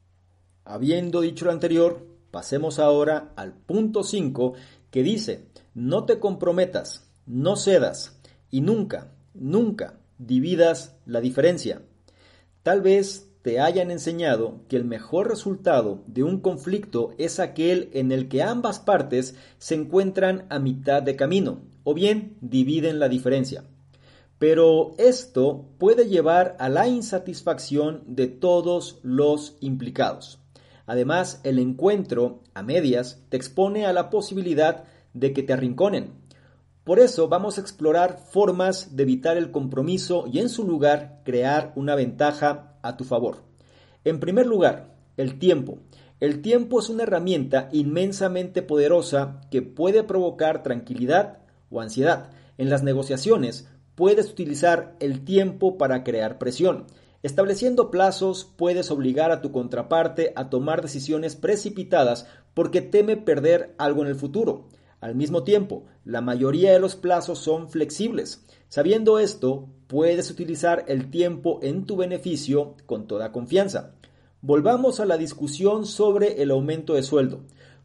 Habiendo 0.66 1.22
dicho 1.22 1.46
lo 1.46 1.52
anterior, 1.52 2.02
pasemos 2.32 2.80
ahora 2.80 3.34
al 3.36 3.54
punto 3.54 4.02
5 4.02 4.54
que 4.90 5.04
dice, 5.04 5.46
no 5.76 6.06
te 6.06 6.18
comprometas, 6.18 7.06
no 7.28 7.58
cedas 7.58 8.18
y 8.50 8.62
nunca, 8.62 9.12
nunca 9.36 10.00
dividas 10.18 10.96
la 11.06 11.22
diferencia. 11.22 11.84
Tal 12.64 12.82
vez 12.82 13.25
te 13.46 13.60
hayan 13.60 13.92
enseñado 13.92 14.62
que 14.68 14.76
el 14.76 14.86
mejor 14.86 15.30
resultado 15.30 16.04
de 16.08 16.24
un 16.24 16.40
conflicto 16.40 17.14
es 17.20 17.40
aquel 17.40 17.92
en 17.94 18.12
el 18.12 18.28
que 18.28 18.42
ambas 18.42 18.80
partes 18.80 19.36
se 19.60 19.76
encuentran 19.76 20.48
a 20.50 20.58
mitad 20.58 21.04
de 21.04 21.16
camino, 21.16 21.62
o 21.84 21.94
bien 21.94 22.38
dividen 22.42 22.98
la 22.98 23.08
diferencia. 23.08 23.64
Pero 24.40 24.96
esto 24.98 25.70
puede 25.78 26.08
llevar 26.08 26.58
a 26.58 26.70
la 26.70 26.88
insatisfacción 26.88 28.02
de 28.08 28.26
todos 28.26 28.98
los 29.04 29.58
implicados. 29.60 30.40
Además, 30.88 31.40
el 31.44 31.60
encuentro 31.60 32.42
a 32.56 32.64
medias 32.64 33.22
te 33.30 33.38
expone 33.38 33.86
a 33.86 33.94
la 33.94 34.10
posibilidad 34.10 34.86
de 35.14 35.34
que 35.34 35.44
te 35.44 35.54
arrinconen. 35.54 36.14
Por 36.84 36.98
eso 36.98 37.28
vamos 37.28 37.60
a 37.60 37.62
explorar 37.62 38.18
formas 38.18 38.96
de 38.96 39.04
evitar 39.04 39.38
el 39.38 39.52
compromiso 39.52 40.26
y 40.34 40.40
en 40.40 40.50
su 40.50 40.64
lugar 40.66 41.22
crear 41.24 41.74
una 41.76 41.94
ventaja 41.94 42.75
a 42.88 42.98
tu 42.98 43.04
favor. 43.04 43.44
En 44.04 44.20
primer 44.20 44.46
lugar, 44.46 44.96
el 45.18 45.40
tiempo. 45.40 45.80
El 46.20 46.42
tiempo 46.42 46.80
es 46.80 46.90
una 46.90 47.04
herramienta 47.04 47.70
inmensamente 47.72 48.62
poderosa 48.62 49.42
que 49.52 49.62
puede 49.62 50.04
provocar 50.04 50.64
tranquilidad 50.64 51.40
o 51.70 51.82
ansiedad. 51.82 52.30
En 52.58 52.70
las 52.70 52.84
negociaciones 52.84 53.68
puedes 53.96 54.32
utilizar 54.32 54.96
el 55.00 55.26
tiempo 55.26 55.78
para 55.78 56.04
crear 56.04 56.38
presión. 56.38 56.86
Estableciendo 57.24 57.90
plazos 57.90 58.46
puedes 58.56 58.92
obligar 58.92 59.32
a 59.32 59.42
tu 59.42 59.52
contraparte 59.52 60.32
a 60.36 60.50
tomar 60.50 60.82
decisiones 60.82 61.36
precipitadas 61.36 62.28
porque 62.54 62.82
teme 62.82 63.18
perder 63.18 63.74
algo 63.80 64.04
en 64.04 64.10
el 64.10 64.16
futuro. 64.16 64.68
Al 65.02 65.16
mismo 65.16 65.44
tiempo, 65.44 65.86
la 66.04 66.22
mayoría 66.22 66.72
de 66.72 66.80
los 66.80 66.96
plazos 66.96 67.40
son 67.40 67.70
flexibles. 67.70 68.45
Sabiendo 68.70 69.20
esto, 69.20 69.70
puedes 69.88 70.30
utilizar 70.32 70.86
el 70.88 71.10
tiempo 71.10 71.60
en 71.62 71.86
tu 71.86 71.96
beneficio 71.96 72.76
con 72.86 73.08
toda 73.08 73.32
confianza. 73.32 73.96
Volvamos 74.42 75.00
a 75.00 75.06
la 75.06 75.18
discusión 75.18 75.86
sobre 75.86 76.42
el 76.42 76.52
aumento 76.52 76.94
de 76.94 77.04
sueldo. 77.04 77.44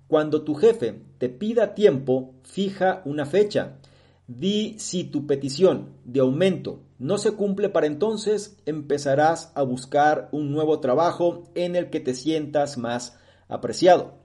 Cuando 0.09 0.43
tu 0.43 0.55
jefe 0.55 1.01
te 1.19 1.29
pida 1.29 1.75
tiempo, 1.75 2.35
fija 2.43 3.03
una 3.05 3.27
fecha. 3.27 3.79
Di 4.27 4.77
si 4.79 5.05
tu 5.05 5.27
petición 5.27 5.95
de 6.05 6.21
aumento 6.21 6.81
no 6.99 7.17
se 7.17 7.33
cumple 7.33 7.69
para 7.69 7.87
entonces, 7.87 8.59
empezarás 8.67 9.53
a 9.55 9.63
buscar 9.63 10.29
un 10.33 10.53
nuevo 10.53 10.81
trabajo 10.81 11.45
en 11.55 11.75
el 11.75 11.89
que 11.91 12.01
te 12.01 12.15
sientas 12.15 12.77
más 12.77 13.17
apreciado. 13.49 14.19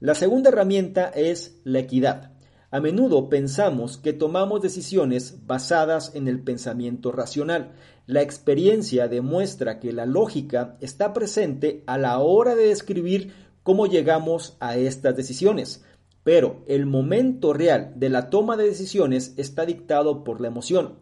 La 0.00 0.14
segunda 0.14 0.48
herramienta 0.48 1.10
es 1.10 1.60
la 1.62 1.80
equidad. 1.80 2.31
A 2.74 2.80
menudo 2.80 3.28
pensamos 3.28 3.98
que 3.98 4.14
tomamos 4.14 4.62
decisiones 4.62 5.46
basadas 5.46 6.14
en 6.14 6.26
el 6.26 6.40
pensamiento 6.40 7.12
racional. 7.12 7.72
La 8.06 8.22
experiencia 8.22 9.08
demuestra 9.08 9.78
que 9.78 9.92
la 9.92 10.06
lógica 10.06 10.78
está 10.80 11.12
presente 11.12 11.84
a 11.86 11.98
la 11.98 12.18
hora 12.18 12.54
de 12.54 12.68
describir 12.68 13.34
cómo 13.62 13.88
llegamos 13.88 14.56
a 14.58 14.78
estas 14.78 15.14
decisiones. 15.14 15.84
Pero 16.24 16.64
el 16.66 16.86
momento 16.86 17.52
real 17.52 17.92
de 17.96 18.08
la 18.08 18.30
toma 18.30 18.56
de 18.56 18.64
decisiones 18.64 19.34
está 19.36 19.66
dictado 19.66 20.24
por 20.24 20.40
la 20.40 20.48
emoción. 20.48 20.94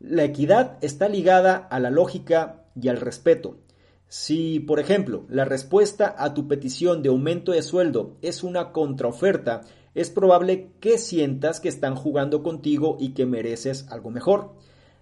La 0.00 0.24
equidad 0.24 0.78
está 0.80 1.10
ligada 1.10 1.56
a 1.56 1.78
la 1.78 1.90
lógica 1.90 2.64
y 2.74 2.88
al 2.88 2.96
respeto. 2.96 3.58
Si, 4.08 4.60
por 4.60 4.80
ejemplo, 4.80 5.26
la 5.28 5.44
respuesta 5.44 6.14
a 6.16 6.32
tu 6.32 6.48
petición 6.48 7.02
de 7.02 7.10
aumento 7.10 7.52
de 7.52 7.60
sueldo 7.60 8.16
es 8.22 8.42
una 8.42 8.72
contraoferta, 8.72 9.60
es 9.98 10.10
probable 10.10 10.70
que 10.78 10.96
sientas 10.96 11.58
que 11.58 11.68
están 11.68 11.96
jugando 11.96 12.44
contigo 12.44 12.96
y 13.00 13.14
que 13.14 13.26
mereces 13.26 13.88
algo 13.90 14.10
mejor. 14.10 14.54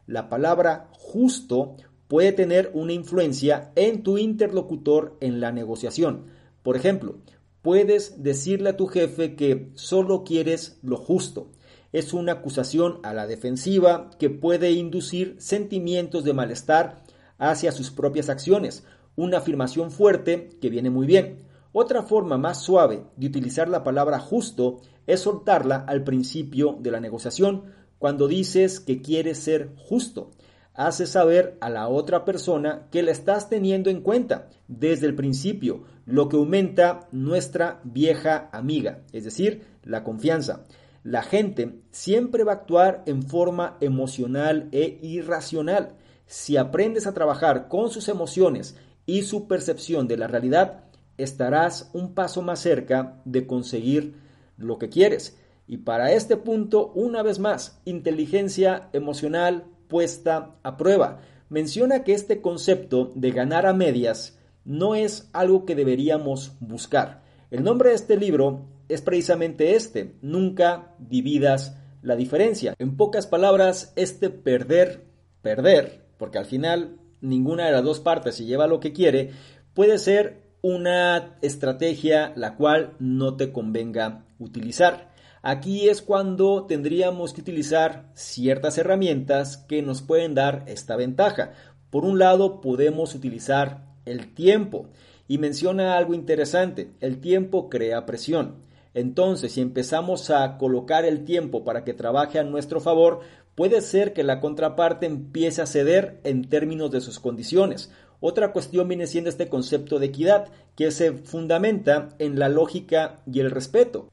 La 0.06 0.30
palabra 0.30 0.88
justo 0.92 1.76
puede 2.08 2.32
tener 2.32 2.70
una 2.72 2.94
influencia 2.94 3.72
en 3.76 4.02
tu 4.02 4.16
interlocutor 4.16 5.18
en 5.20 5.38
la 5.38 5.52
negociación. 5.52 6.28
Por 6.62 6.76
ejemplo, 6.76 7.16
puedes 7.60 8.22
decirle 8.22 8.70
a 8.70 8.76
tu 8.78 8.86
jefe 8.86 9.36
que 9.36 9.70
solo 9.74 10.24
quieres 10.24 10.78
lo 10.82 10.96
justo. 10.96 11.50
Es 11.92 12.14
una 12.14 12.32
acusación 12.32 13.00
a 13.02 13.12
la 13.12 13.26
defensiva 13.26 14.08
que 14.18 14.30
puede 14.30 14.70
inducir 14.70 15.36
sentimientos 15.38 16.24
de 16.24 16.32
malestar 16.32 17.02
hacia 17.36 17.70
sus 17.70 17.90
propias 17.90 18.30
acciones 18.30 18.82
una 19.14 19.38
afirmación 19.38 19.90
fuerte 19.90 20.48
que 20.58 20.70
viene 20.70 20.88
muy 20.88 21.06
bien. 21.06 21.45
Otra 21.78 22.02
forma 22.02 22.38
más 22.38 22.62
suave 22.62 23.02
de 23.18 23.26
utilizar 23.26 23.68
la 23.68 23.84
palabra 23.84 24.18
justo 24.18 24.80
es 25.06 25.20
soltarla 25.20 25.84
al 25.86 26.04
principio 26.04 26.78
de 26.80 26.90
la 26.90 27.00
negociación, 27.00 27.64
cuando 27.98 28.28
dices 28.28 28.80
que 28.80 29.02
quieres 29.02 29.40
ser 29.40 29.74
justo. 29.76 30.30
Hace 30.72 31.06
saber 31.06 31.58
a 31.60 31.68
la 31.68 31.88
otra 31.88 32.24
persona 32.24 32.88
que 32.90 33.02
la 33.02 33.10
estás 33.10 33.50
teniendo 33.50 33.90
en 33.90 34.00
cuenta 34.00 34.48
desde 34.68 35.04
el 35.06 35.14
principio, 35.14 35.84
lo 36.06 36.30
que 36.30 36.38
aumenta 36.38 37.08
nuestra 37.12 37.82
vieja 37.84 38.48
amiga, 38.52 39.02
es 39.12 39.24
decir, 39.24 39.66
la 39.82 40.02
confianza. 40.02 40.64
La 41.02 41.22
gente 41.22 41.82
siempre 41.90 42.42
va 42.42 42.52
a 42.52 42.54
actuar 42.54 43.02
en 43.04 43.22
forma 43.22 43.76
emocional 43.82 44.70
e 44.72 44.98
irracional. 45.02 45.92
Si 46.24 46.56
aprendes 46.56 47.06
a 47.06 47.12
trabajar 47.12 47.68
con 47.68 47.90
sus 47.90 48.08
emociones 48.08 48.78
y 49.04 49.24
su 49.24 49.46
percepción 49.46 50.08
de 50.08 50.16
la 50.16 50.26
realidad, 50.26 50.85
estarás 51.18 51.90
un 51.92 52.14
paso 52.14 52.42
más 52.42 52.60
cerca 52.60 53.20
de 53.24 53.46
conseguir 53.46 54.14
lo 54.56 54.78
que 54.78 54.88
quieres. 54.88 55.38
Y 55.66 55.78
para 55.78 56.12
este 56.12 56.36
punto, 56.36 56.92
una 56.94 57.22
vez 57.22 57.38
más, 57.38 57.80
inteligencia 57.84 58.88
emocional 58.92 59.64
puesta 59.88 60.56
a 60.62 60.76
prueba. 60.76 61.20
Menciona 61.48 62.04
que 62.04 62.12
este 62.12 62.40
concepto 62.40 63.12
de 63.14 63.30
ganar 63.30 63.66
a 63.66 63.72
medias 63.72 64.38
no 64.64 64.94
es 64.94 65.28
algo 65.32 65.64
que 65.64 65.74
deberíamos 65.74 66.52
buscar. 66.60 67.22
El 67.50 67.62
nombre 67.62 67.90
de 67.90 67.94
este 67.94 68.16
libro 68.16 68.66
es 68.88 69.00
precisamente 69.00 69.76
este, 69.76 70.14
nunca 70.22 70.94
dividas 70.98 71.76
la 72.02 72.16
diferencia. 72.16 72.74
En 72.78 72.96
pocas 72.96 73.26
palabras, 73.26 73.92
este 73.96 74.30
perder, 74.30 75.04
perder, 75.42 76.04
porque 76.18 76.38
al 76.38 76.46
final 76.46 76.98
ninguna 77.20 77.66
de 77.66 77.72
las 77.72 77.84
dos 77.84 78.00
partes 78.00 78.36
se 78.36 78.44
lleva 78.44 78.66
lo 78.66 78.80
que 78.80 78.92
quiere, 78.92 79.30
puede 79.74 79.98
ser 79.98 80.45
una 80.66 81.36
estrategia 81.42 82.32
la 82.34 82.56
cual 82.56 82.94
no 82.98 83.36
te 83.36 83.52
convenga 83.52 84.24
utilizar. 84.40 85.12
Aquí 85.40 85.88
es 85.88 86.02
cuando 86.02 86.66
tendríamos 86.66 87.32
que 87.32 87.40
utilizar 87.40 88.10
ciertas 88.14 88.76
herramientas 88.76 89.58
que 89.58 89.80
nos 89.80 90.02
pueden 90.02 90.34
dar 90.34 90.64
esta 90.66 90.96
ventaja. 90.96 91.52
Por 91.90 92.04
un 92.04 92.18
lado, 92.18 92.60
podemos 92.60 93.14
utilizar 93.14 93.84
el 94.06 94.34
tiempo. 94.34 94.88
Y 95.28 95.38
menciona 95.38 95.96
algo 95.96 96.14
interesante, 96.14 96.90
el 97.00 97.20
tiempo 97.20 97.68
crea 97.68 98.04
presión. 98.04 98.56
Entonces, 98.92 99.52
si 99.52 99.60
empezamos 99.60 100.30
a 100.30 100.58
colocar 100.58 101.04
el 101.04 101.24
tiempo 101.24 101.62
para 101.62 101.84
que 101.84 101.94
trabaje 101.94 102.40
a 102.40 102.44
nuestro 102.44 102.80
favor, 102.80 103.20
puede 103.54 103.82
ser 103.82 104.12
que 104.12 104.24
la 104.24 104.40
contraparte 104.40 105.06
empiece 105.06 105.62
a 105.62 105.66
ceder 105.66 106.20
en 106.24 106.48
términos 106.48 106.90
de 106.90 107.00
sus 107.00 107.20
condiciones. 107.20 107.90
Otra 108.20 108.52
cuestión 108.52 108.88
viene 108.88 109.06
siendo 109.06 109.30
este 109.30 109.48
concepto 109.48 109.98
de 109.98 110.06
equidad, 110.06 110.48
que 110.74 110.90
se 110.90 111.12
fundamenta 111.12 112.10
en 112.18 112.38
la 112.38 112.48
lógica 112.48 113.20
y 113.26 113.40
el 113.40 113.50
respeto. 113.50 114.10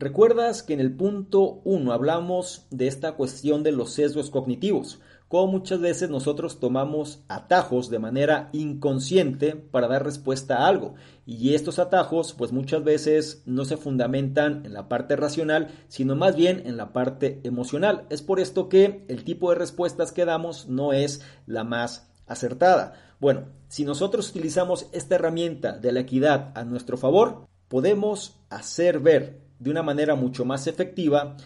¿Recuerdas 0.00 0.62
que 0.62 0.74
en 0.74 0.80
el 0.80 0.94
punto 0.94 1.60
1 1.64 1.92
hablamos 1.92 2.66
de 2.70 2.86
esta 2.86 3.12
cuestión 3.12 3.64
de 3.64 3.72
los 3.72 3.90
sesgos 3.94 4.30
cognitivos? 4.30 5.00
Como 5.26 5.48
muchas 5.48 5.80
veces 5.80 6.08
nosotros 6.08 6.60
tomamos 6.60 7.24
atajos 7.26 7.90
de 7.90 7.98
manera 7.98 8.48
inconsciente 8.52 9.56
para 9.56 9.88
dar 9.88 10.04
respuesta 10.04 10.58
a 10.58 10.68
algo. 10.68 10.94
Y 11.26 11.54
estos 11.54 11.80
atajos, 11.80 12.32
pues 12.32 12.52
muchas 12.52 12.84
veces 12.84 13.42
no 13.44 13.64
se 13.64 13.76
fundamentan 13.76 14.64
en 14.64 14.72
la 14.72 14.88
parte 14.88 15.16
racional, 15.16 15.68
sino 15.88 16.14
más 16.14 16.36
bien 16.36 16.62
en 16.64 16.76
la 16.76 16.92
parte 16.92 17.40
emocional. 17.42 18.06
Es 18.08 18.22
por 18.22 18.38
esto 18.38 18.68
que 18.68 19.04
el 19.08 19.24
tipo 19.24 19.50
de 19.50 19.56
respuestas 19.56 20.12
que 20.12 20.24
damos 20.24 20.68
no 20.68 20.92
es 20.92 21.22
la 21.46 21.64
más 21.64 22.08
acertada. 22.28 22.94
Bueno, 23.20 23.46
si 23.68 23.84
nosotros 23.84 24.30
utilizamos 24.30 24.86
esta 24.92 25.16
herramienta 25.16 25.76
de 25.76 25.92
la 25.92 26.00
equidad 26.00 26.52
a 26.54 26.64
nuestro 26.64 26.96
favor, 26.96 27.46
podemos 27.68 28.36
hacer 28.50 29.00
ver 29.00 29.40
de 29.58 29.70
una 29.70 29.82
manera 29.82 30.14
mucho 30.14 30.44
más 30.44 30.66
efectiva 30.66 31.36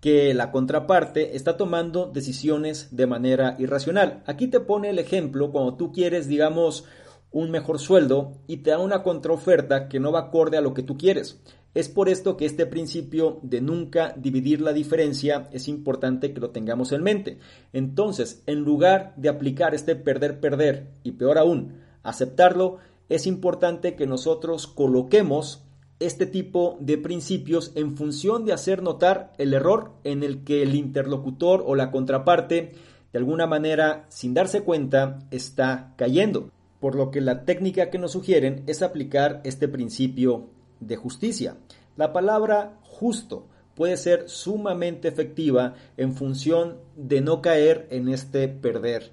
que 0.00 0.34
la 0.34 0.50
contraparte 0.50 1.36
está 1.36 1.56
tomando 1.56 2.06
decisiones 2.06 2.88
de 2.90 3.06
manera 3.06 3.54
irracional. 3.58 4.22
Aquí 4.26 4.48
te 4.48 4.60
pone 4.60 4.90
el 4.90 4.98
ejemplo 4.98 5.52
cuando 5.52 5.76
tú 5.76 5.92
quieres, 5.92 6.26
digamos, 6.26 6.84
un 7.30 7.50
mejor 7.50 7.78
sueldo 7.78 8.32
y 8.46 8.58
te 8.58 8.70
da 8.70 8.78
una 8.78 9.02
contraoferta 9.02 9.88
que 9.88 10.00
no 10.00 10.12
va 10.12 10.20
acorde 10.20 10.58
a 10.58 10.60
lo 10.60 10.74
que 10.74 10.82
tú 10.82 10.98
quieres. 10.98 11.40
Es 11.74 11.88
por 11.88 12.10
esto 12.10 12.36
que 12.36 12.44
este 12.44 12.66
principio 12.66 13.40
de 13.42 13.62
nunca 13.62 14.14
dividir 14.18 14.60
la 14.60 14.74
diferencia 14.74 15.48
es 15.52 15.68
importante 15.68 16.34
que 16.34 16.40
lo 16.40 16.50
tengamos 16.50 16.92
en 16.92 17.02
mente. 17.02 17.38
Entonces, 17.72 18.42
en 18.46 18.60
lugar 18.60 19.14
de 19.16 19.30
aplicar 19.30 19.74
este 19.74 19.96
perder-perder 19.96 20.88
y 21.02 21.12
peor 21.12 21.38
aún, 21.38 21.78
aceptarlo, 22.02 22.78
es 23.08 23.26
importante 23.26 23.94
que 23.94 24.06
nosotros 24.06 24.66
coloquemos 24.66 25.64
este 25.98 26.26
tipo 26.26 26.76
de 26.80 26.98
principios 26.98 27.72
en 27.74 27.96
función 27.96 28.44
de 28.44 28.52
hacer 28.52 28.82
notar 28.82 29.32
el 29.38 29.54
error 29.54 29.92
en 30.04 30.22
el 30.22 30.44
que 30.44 30.62
el 30.62 30.74
interlocutor 30.74 31.62
o 31.64 31.74
la 31.74 31.90
contraparte 31.90 32.72
de 33.12 33.18
alguna 33.18 33.46
manera 33.46 34.06
sin 34.08 34.34
darse 34.34 34.62
cuenta 34.62 35.20
está 35.30 35.94
cayendo. 35.96 36.50
Por 36.80 36.96
lo 36.96 37.10
que 37.10 37.20
la 37.20 37.44
técnica 37.44 37.90
que 37.90 37.98
nos 37.98 38.12
sugieren 38.12 38.64
es 38.66 38.82
aplicar 38.82 39.40
este 39.44 39.68
principio 39.68 40.48
de 40.86 40.96
justicia. 40.96 41.56
La 41.96 42.12
palabra 42.12 42.78
justo 42.82 43.46
puede 43.74 43.96
ser 43.96 44.28
sumamente 44.28 45.08
efectiva 45.08 45.74
en 45.96 46.14
función 46.14 46.76
de 46.96 47.20
no 47.20 47.40
caer 47.40 47.86
en 47.90 48.08
este 48.08 48.48
perder. 48.48 49.10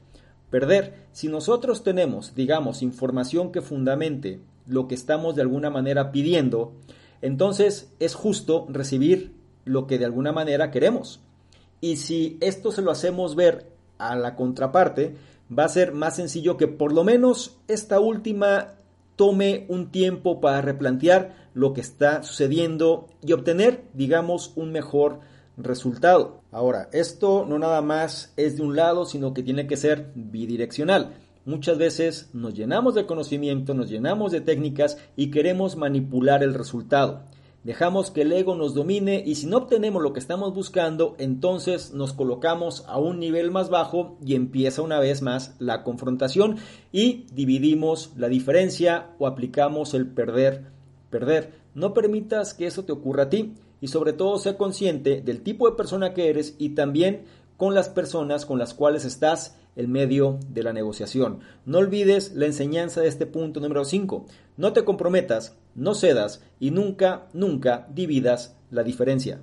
Perder, 0.50 1.06
si 1.12 1.28
nosotros 1.28 1.84
tenemos, 1.84 2.36
digamos, 2.36 2.82
información 2.82 3.52
que 3.52 3.62
fundamente 3.62 4.42
lo 4.68 4.88
que 4.88 4.96
estamos 4.96 5.36
de 5.36 5.42
alguna 5.42 5.70
manera 5.70 6.12
pidiendo, 6.12 6.74
entonces 7.22 7.92
es 8.00 8.16
justo 8.16 8.66
recibir 8.70 9.34
lo 9.66 9.88
que 9.88 10.00
de 10.00 10.06
alguna 10.06 10.32
manera 10.32 10.72
queremos. 10.72 11.22
Y 11.82 11.98
si 11.98 12.38
esto 12.42 12.72
se 12.72 12.82
lo 12.82 12.92
hacemos 12.92 13.36
ver 13.36 13.68
a 13.98 14.16
la 14.16 14.36
contraparte, 14.36 15.16
va 15.58 15.66
a 15.66 15.70
ser 15.70 15.94
más 15.94 16.16
sencillo 16.16 16.58
que 16.58 16.68
por 16.68 16.94
lo 16.94 17.04
menos 17.04 17.58
esta 17.68 18.00
última 18.00 18.76
tome 19.20 19.66
un 19.68 19.92
tiempo 19.92 20.40
para 20.40 20.62
replantear 20.62 21.50
lo 21.54 21.74
que 21.74 21.82
está 21.82 22.24
sucediendo 22.24 23.08
y 23.22 23.34
obtener, 23.34 23.84
digamos, 23.94 24.54
un 24.56 24.72
mejor 24.72 25.20
resultado. 25.58 26.40
Ahora, 26.54 26.88
esto 26.94 27.46
no 27.46 27.60
nada 27.60 27.82
más 27.82 28.32
es 28.38 28.56
de 28.56 28.64
un 28.64 28.78
lado, 28.78 29.04
sino 29.04 29.34
que 29.34 29.44
tiene 29.44 29.68
que 29.68 29.76
ser 29.76 30.14
bidireccional. 30.16 31.18
Muchas 31.44 31.78
veces 31.78 32.30
nos 32.32 32.54
llenamos 32.54 32.96
de 32.96 33.06
conocimiento, 33.06 33.74
nos 33.74 33.90
llenamos 33.90 34.32
de 34.32 34.40
técnicas 34.40 34.98
y 35.18 35.32
queremos 35.32 35.76
manipular 35.76 36.42
el 36.42 36.54
resultado. 36.54 37.24
Dejamos 37.64 38.10
que 38.10 38.22
el 38.22 38.32
ego 38.32 38.56
nos 38.56 38.74
domine 38.74 39.22
y 39.26 39.36
si 39.36 39.46
no 39.46 39.58
obtenemos 39.58 40.02
lo 40.02 40.14
que 40.14 40.20
estamos 40.20 40.54
buscando, 40.54 41.16
entonces 41.18 41.94
nos 41.94 42.14
colocamos 42.14 42.86
a 42.88 42.98
un 42.98 43.20
nivel 43.20 43.52
más 43.52 43.70
bajo 43.70 44.18
y 44.26 44.36
empieza 44.36 44.82
una 44.82 44.98
vez 45.00 45.22
más 45.22 45.56
la 45.60 45.84
confrontación 45.84 46.56
y 46.94 47.26
dividimos 47.34 48.14
la 48.16 48.30
diferencia 48.30 49.10
o 49.20 49.28
aplicamos 49.28 49.94
el 49.94 50.08
perder, 50.08 50.68
perder. 51.10 51.52
No 51.74 51.94
permitas 51.94 52.54
que 52.54 52.66
eso 52.66 52.86
te 52.86 52.94
ocurra 52.94 53.24
a 53.24 53.30
ti 53.30 53.56
y 53.82 53.90
sobre 53.90 54.14
todo 54.14 54.38
sé 54.38 54.56
consciente 54.56 55.22
del 55.22 55.42
tipo 55.42 55.70
de 55.70 55.76
persona 55.76 56.14
que 56.14 56.30
eres 56.30 56.56
y 56.60 56.70
también 56.70 57.26
con 57.58 57.76
las 57.76 57.90
personas 57.90 58.46
con 58.46 58.58
las 58.58 58.74
cuales 58.74 59.04
estás 59.04 59.58
en 59.76 59.92
medio 59.92 60.40
de 60.50 60.64
la 60.64 60.74
negociación. 60.74 61.40
No 61.66 61.78
olvides 61.78 62.34
la 62.34 62.46
enseñanza 62.46 63.02
de 63.02 63.08
este 63.08 63.26
punto 63.26 63.60
número 63.60 63.86
5. 63.86 64.26
No 64.58 64.74
te 64.74 64.84
comprometas, 64.84 65.56
no 65.76 65.96
cedas 65.96 66.44
y 66.60 66.72
nunca, 66.72 67.28
nunca 67.34 67.88
dividas 67.94 68.56
la 68.72 68.84
diferencia. 68.84 69.42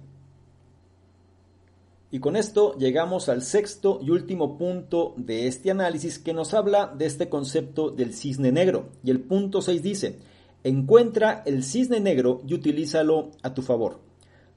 Y 2.10 2.20
con 2.20 2.36
esto 2.36 2.76
llegamos 2.78 3.28
al 3.28 3.42
sexto 3.42 3.98
y 4.02 4.10
último 4.10 4.56
punto 4.56 5.14
de 5.16 5.48
este 5.48 5.70
análisis 5.70 6.18
que 6.18 6.32
nos 6.32 6.54
habla 6.54 6.92
de 6.96 7.06
este 7.06 7.28
concepto 7.28 7.90
del 7.90 8.14
cisne 8.14 8.52
negro. 8.52 8.90
Y 9.02 9.10
el 9.10 9.20
punto 9.20 9.60
6 9.60 9.82
dice, 9.82 10.18
encuentra 10.62 11.42
el 11.46 11.64
cisne 11.64 12.00
negro 12.00 12.42
y 12.46 12.54
utilízalo 12.54 13.32
a 13.42 13.54
tu 13.54 13.62
favor. 13.62 14.05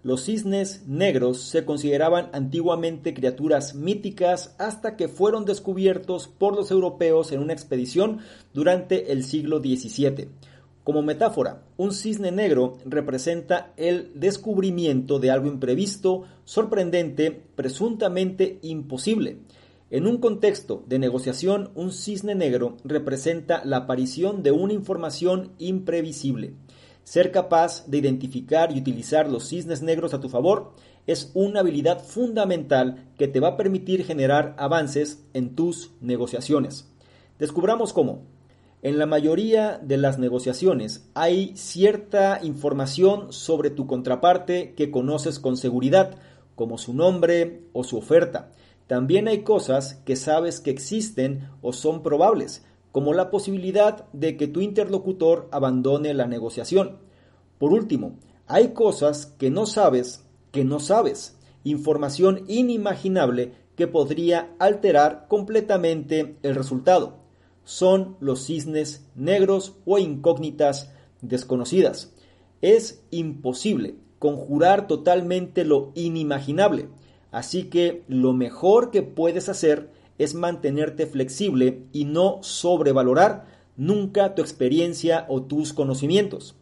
Los 0.01 0.23
cisnes 0.23 0.83
negros 0.87 1.41
se 1.41 1.65
consideraban 1.65 2.29
antiguamente 2.31 3.13
criaturas 3.13 3.75
míticas 3.75 4.55
hasta 4.57 4.95
que 4.95 5.09
fueron 5.09 5.43
descubiertos 5.43 6.29
por 6.29 6.55
los 6.55 6.71
europeos 6.71 7.33
en 7.33 7.41
una 7.41 7.51
expedición 7.51 8.19
durante 8.53 9.11
el 9.11 9.25
siglo 9.25 9.59
XVII. 9.59 10.29
Como 10.85 11.01
metáfora, 11.01 11.63
un 11.75 11.91
cisne 11.91 12.31
negro 12.31 12.77
representa 12.85 13.73
el 13.75 14.11
descubrimiento 14.15 15.19
de 15.19 15.31
algo 15.31 15.47
imprevisto, 15.47 16.23
sorprendente, 16.45 17.31
presuntamente 17.55 18.57
imposible. 18.61 19.39
En 19.91 20.07
un 20.07 20.19
contexto 20.19 20.83
de 20.87 20.97
negociación, 20.97 21.71
un 21.75 21.91
cisne 21.91 22.35
negro 22.35 22.77
representa 22.85 23.65
la 23.65 23.77
aparición 23.77 24.43
de 24.43 24.51
una 24.51 24.71
información 24.71 25.51
imprevisible. 25.57 26.53
Ser 27.09 27.31
capaz 27.31 27.87
de 27.87 27.97
identificar 27.97 28.71
y 28.71 28.77
utilizar 28.77 29.31
los 29.31 29.49
cisnes 29.49 29.81
negros 29.81 30.13
a 30.13 30.19
tu 30.19 30.29
favor 30.29 30.75
es 31.07 31.31
una 31.33 31.61
habilidad 31.61 32.03
fundamental 32.03 33.07
que 33.17 33.27
te 33.27 33.39
va 33.39 33.47
a 33.47 33.57
permitir 33.57 34.05
generar 34.05 34.53
avances 34.59 35.25
en 35.33 35.55
tus 35.55 35.89
negociaciones. 36.01 36.87
Descubramos 37.39 37.93
cómo. 37.93 38.27
En 38.83 38.99
la 38.99 39.07
mayoría 39.07 39.79
de 39.79 39.97
las 39.97 40.19
negociaciones 40.19 41.09
hay 41.15 41.57
cierta 41.57 42.41
información 42.43 43.33
sobre 43.33 43.71
tu 43.71 43.87
contraparte 43.87 44.75
que 44.75 44.91
conoces 44.91 45.39
con 45.39 45.57
seguridad, 45.57 46.15
como 46.53 46.77
su 46.77 46.93
nombre 46.93 47.63
o 47.73 47.83
su 47.83 47.97
oferta. 47.97 48.51
También 48.85 49.27
hay 49.27 49.41
cosas 49.41 49.95
que 50.05 50.15
sabes 50.15 50.59
que 50.59 50.69
existen 50.69 51.49
o 51.63 51.73
son 51.73 52.03
probables, 52.03 52.63
como 52.91 53.13
la 53.13 53.29
posibilidad 53.29 54.05
de 54.13 54.37
que 54.37 54.47
tu 54.47 54.61
interlocutor 54.61 55.47
abandone 55.51 56.13
la 56.13 56.27
negociación. 56.27 56.97
Por 57.57 57.73
último, 57.73 58.15
hay 58.47 58.69
cosas 58.69 59.27
que 59.37 59.49
no 59.49 59.65
sabes 59.65 60.25
que 60.51 60.63
no 60.63 60.79
sabes, 60.79 61.37
información 61.63 62.43
inimaginable 62.47 63.53
que 63.75 63.87
podría 63.87 64.53
alterar 64.59 65.27
completamente 65.27 66.37
el 66.43 66.55
resultado. 66.55 67.17
Son 67.63 68.17
los 68.19 68.45
cisnes 68.45 69.05
negros 69.15 69.75
o 69.85 69.99
incógnitas 69.99 70.91
desconocidas. 71.21 72.13
Es 72.61 73.03
imposible 73.11 73.95
conjurar 74.17 74.87
totalmente 74.87 75.63
lo 75.63 75.91
inimaginable, 75.95 76.89
así 77.31 77.65
que 77.65 78.03
lo 78.07 78.33
mejor 78.33 78.91
que 78.91 79.01
puedes 79.01 79.47
hacer 79.47 79.91
es 80.19 80.35
mantenerte 80.35 81.07
flexible 81.07 81.85
y 81.91 82.05
no 82.05 82.43
sobrevalorar 82.43 83.45
nunca 83.77 84.35
tu 84.35 84.41
experiencia 84.41 85.25
o 85.29 85.41
tus 85.43 85.73
conocimientos. 85.73 86.55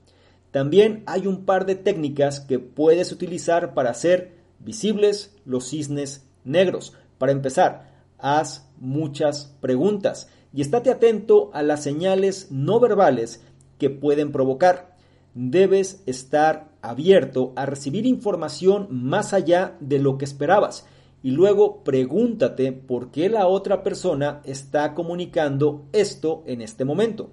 También 0.52 1.04
hay 1.08 1.28
un 1.28 1.44
par 1.44 1.66
de 1.66 1.76
técnicas 1.76 2.40
que 2.40 2.60
puedes 2.60 3.12
utilizar 3.12 3.74
para 3.74 3.90
hacer 3.90 4.38
visibles 4.60 5.36
los 5.44 5.68
cisnes 5.70 6.26
negros. 6.46 6.94
Para 7.18 7.32
empezar, 7.32 7.92
haz 8.20 8.70
muchas 8.80 9.56
preguntas 9.60 10.30
y 10.54 10.62
estate 10.62 10.92
atento 10.92 11.50
a 11.54 11.64
las 11.64 11.84
señales 11.84 12.48
no 12.52 12.80
verbales 12.80 13.44
que 13.80 13.90
pueden 13.90 14.32
provocar. 14.32 14.96
Debes 15.34 16.02
estar 16.06 16.70
abierto 16.82 17.54
a 17.56 17.66
recibir 17.66 18.06
información 18.06 18.88
más 18.90 19.34
allá 19.34 19.76
de 19.80 20.00
lo 20.00 20.18
que 20.18 20.26
esperabas 20.26 20.86
y 21.24 21.32
luego 21.32 21.84
pregúntate 21.84 22.72
por 22.72 23.12
qué 23.12 23.30
la 23.30 23.48
otra 23.48 23.84
persona 23.84 24.42
está 24.44 24.94
comunicando 24.94 25.86
esto 25.92 26.44
en 26.46 26.62
este 26.62 26.86
momento. 26.86 27.32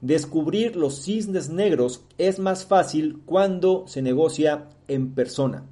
Descubrir 0.00 0.76
los 0.76 1.02
cisnes 1.02 1.48
negros 1.48 2.04
es 2.18 2.38
más 2.38 2.66
fácil 2.66 3.20
cuando 3.24 3.84
se 3.86 4.02
negocia 4.02 4.68
en 4.88 5.14
persona. 5.14 5.64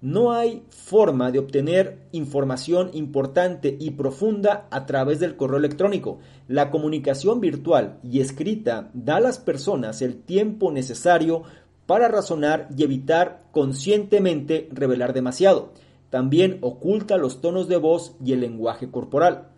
No 0.00 0.32
hay 0.32 0.62
forma 0.68 1.32
de 1.32 1.38
obtener 1.38 2.06
información 2.12 2.90
importante 2.92 3.76
y 3.80 3.92
profunda 3.92 4.68
a 4.70 4.84
través 4.86 5.20
del 5.20 5.36
correo 5.36 5.58
electrónico. 5.58 6.18
La 6.48 6.70
comunicación 6.70 7.40
virtual 7.40 7.98
y 8.04 8.20
escrita 8.20 8.90
da 8.92 9.16
a 9.16 9.20
las 9.20 9.38
personas 9.38 10.02
el 10.02 10.20
tiempo 10.22 10.70
necesario 10.70 11.42
para 11.86 12.08
razonar 12.08 12.68
y 12.76 12.82
evitar 12.84 13.44
conscientemente 13.52 14.68
revelar 14.70 15.12
demasiado. 15.12 15.72
También 16.10 16.58
oculta 16.60 17.16
los 17.16 17.40
tonos 17.40 17.68
de 17.68 17.76
voz 17.76 18.16
y 18.24 18.32
el 18.32 18.40
lenguaje 18.40 18.90
corporal. 18.90 19.48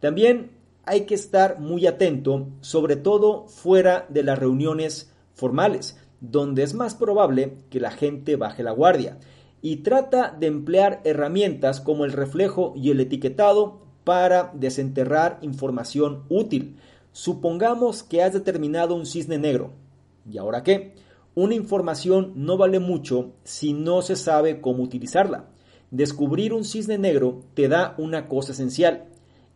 También 0.00 0.52
hay 0.84 1.02
que 1.02 1.14
estar 1.14 1.60
muy 1.60 1.86
atento, 1.86 2.48
sobre 2.60 2.96
todo 2.96 3.46
fuera 3.48 4.06
de 4.08 4.22
las 4.22 4.38
reuniones 4.38 5.12
formales, 5.34 5.98
donde 6.20 6.62
es 6.62 6.74
más 6.74 6.94
probable 6.94 7.58
que 7.68 7.80
la 7.80 7.90
gente 7.90 8.36
baje 8.36 8.62
la 8.62 8.70
guardia. 8.70 9.18
Y 9.60 9.76
trata 9.76 10.34
de 10.38 10.46
emplear 10.46 11.00
herramientas 11.04 11.80
como 11.80 12.04
el 12.04 12.12
reflejo 12.12 12.72
y 12.76 12.90
el 12.90 13.00
etiquetado 13.00 13.80
para 14.04 14.52
desenterrar 14.54 15.38
información 15.42 16.22
útil. 16.28 16.76
Supongamos 17.12 18.02
que 18.02 18.22
has 18.22 18.32
determinado 18.32 18.94
un 18.94 19.04
cisne 19.04 19.36
negro. 19.36 19.72
¿Y 20.30 20.38
ahora 20.38 20.62
qué? 20.62 20.94
Una 21.34 21.54
información 21.54 22.32
no 22.34 22.56
vale 22.56 22.78
mucho 22.78 23.32
si 23.44 23.72
no 23.72 24.00
se 24.02 24.16
sabe 24.16 24.60
cómo 24.60 24.82
utilizarla. 24.82 25.50
Descubrir 25.90 26.52
un 26.52 26.64
cisne 26.64 26.98
negro 26.98 27.44
te 27.54 27.68
da 27.68 27.94
una 27.96 28.28
cosa 28.28 28.52
esencial, 28.52 29.04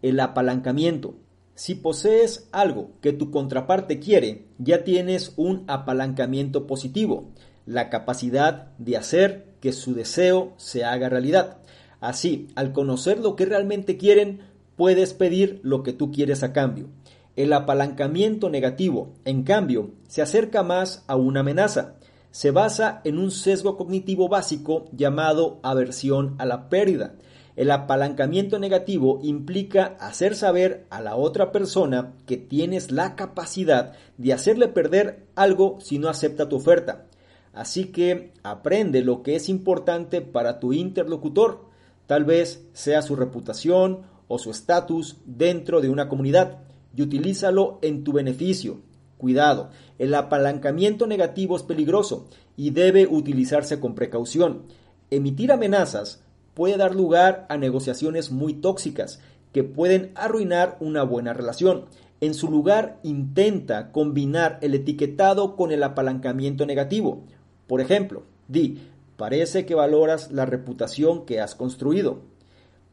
el 0.01 0.19
apalancamiento. 0.19 1.15
Si 1.55 1.75
posees 1.75 2.49
algo 2.53 2.93
que 3.03 3.13
tu 3.13 3.31
contraparte 3.31 4.01
quiere, 4.01 4.47
ya 4.59 4.83
tienes 4.83 5.35
un 5.37 5.65
apalancamiento 5.67 6.67
positivo, 6.67 7.29
la 7.67 7.91
capacidad 7.91 8.77
de 8.79 8.97
hacer 8.97 9.53
que 9.61 9.73
su 9.73 9.95
deseo 9.95 10.55
se 10.57 10.85
haga 10.85 11.11
realidad. 11.11 11.59
Así, 12.01 12.49
al 12.55 12.73
conocer 12.73 13.19
lo 13.19 13.37
que 13.37 13.45
realmente 13.45 13.99
quieren, 13.99 14.41
puedes 14.77 15.13
pedir 15.13 15.61
lo 15.63 15.83
que 15.83 15.93
tú 15.93 16.11
quieres 16.11 16.43
a 16.43 16.53
cambio. 16.53 16.89
El 17.37 17.53
apalancamiento 17.53 18.51
negativo, 18.51 19.13
en 19.25 19.43
cambio, 19.43 19.91
se 20.09 20.23
acerca 20.23 20.63
más 20.63 21.05
a 21.07 21.17
una 21.17 21.41
amenaza. 21.41 21.97
Se 22.33 22.51
basa 22.51 23.03
en 23.05 23.19
un 23.19 23.31
sesgo 23.31 23.77
cognitivo 23.77 24.27
básico 24.27 24.87
llamado 24.91 25.61
aversión 25.63 26.35
a 26.39 26.47
la 26.47 26.71
pérdida. 26.71 27.15
El 27.57 27.71
apalancamiento 27.71 28.59
negativo 28.59 29.21
implica 29.23 29.99
hacer 30.01 30.35
saber 30.35 30.87
a 30.89 31.03
la 31.03 31.15
otra 31.17 31.53
persona 31.53 32.15
que 32.25 32.39
tienes 32.39 32.91
la 32.91 33.17
capacidad 33.17 33.93
de 34.17 34.33
hacerle 34.33 34.69
perder 34.69 35.27
algo 35.35 35.77
si 35.83 35.99
no 35.99 36.09
acepta 36.09 36.49
tu 36.49 36.57
oferta. 36.57 37.05
Así 37.53 37.93
que 37.93 38.33
aprende 38.43 39.03
lo 39.03 39.23
que 39.23 39.37
es 39.37 39.51
importante 39.51 40.23
para 40.23 40.59
tu 40.59 40.73
interlocutor. 40.73 41.67
Tal 42.07 42.25
vez 42.25 42.67
sea 42.73 43.03
su 43.03 43.15
reputación 43.15 44.07
o 44.27 44.39
su 44.39 44.51
estatus 44.51 45.19
dentro 45.27 45.83
de 45.83 45.91
una 45.91 46.09
comunidad 46.09 46.61
y 46.97 47.03
utilízalo 47.03 47.79
en 47.83 48.05
tu 48.05 48.15
beneficio. 48.15 48.81
Cuidado, 49.23 49.71
el 50.01 50.17
apalancamiento 50.17 51.07
negativo 51.07 51.55
es 51.55 51.63
peligroso 51.63 52.27
y 52.57 52.71
debe 52.71 53.07
utilizarse 53.07 53.79
con 53.79 53.95
precaución. 53.95 54.63
Emitir 55.11 55.53
amenazas 55.53 56.25
puede 56.55 56.77
dar 56.77 56.97
lugar 56.97 57.47
a 57.49 57.57
negociaciones 57.57 58.33
muy 58.33 58.55
tóxicas 58.55 59.21
que 59.53 59.63
pueden 59.63 60.11
arruinar 60.17 60.77
una 60.81 61.05
buena 61.05 61.35
relación. 61.35 61.85
En 62.21 62.35
su 62.35 62.51
lugar, 62.51 62.99
intenta 63.05 63.93
combinar 63.93 64.59
el 64.61 64.75
etiquetado 64.75 65.55
con 65.55 65.71
el 65.71 65.85
apalancamiento 65.85 66.67
negativo. 66.67 67.23
Por 67.69 67.81
ejemplo, 67.81 68.25
di, 68.49 68.89
parece 69.17 69.67
que 69.67 69.77
valoras 69.77 70.33
la 70.33 70.47
reputación 70.47 71.27
que 71.27 71.41
has 71.41 71.55
construido. 71.55 72.23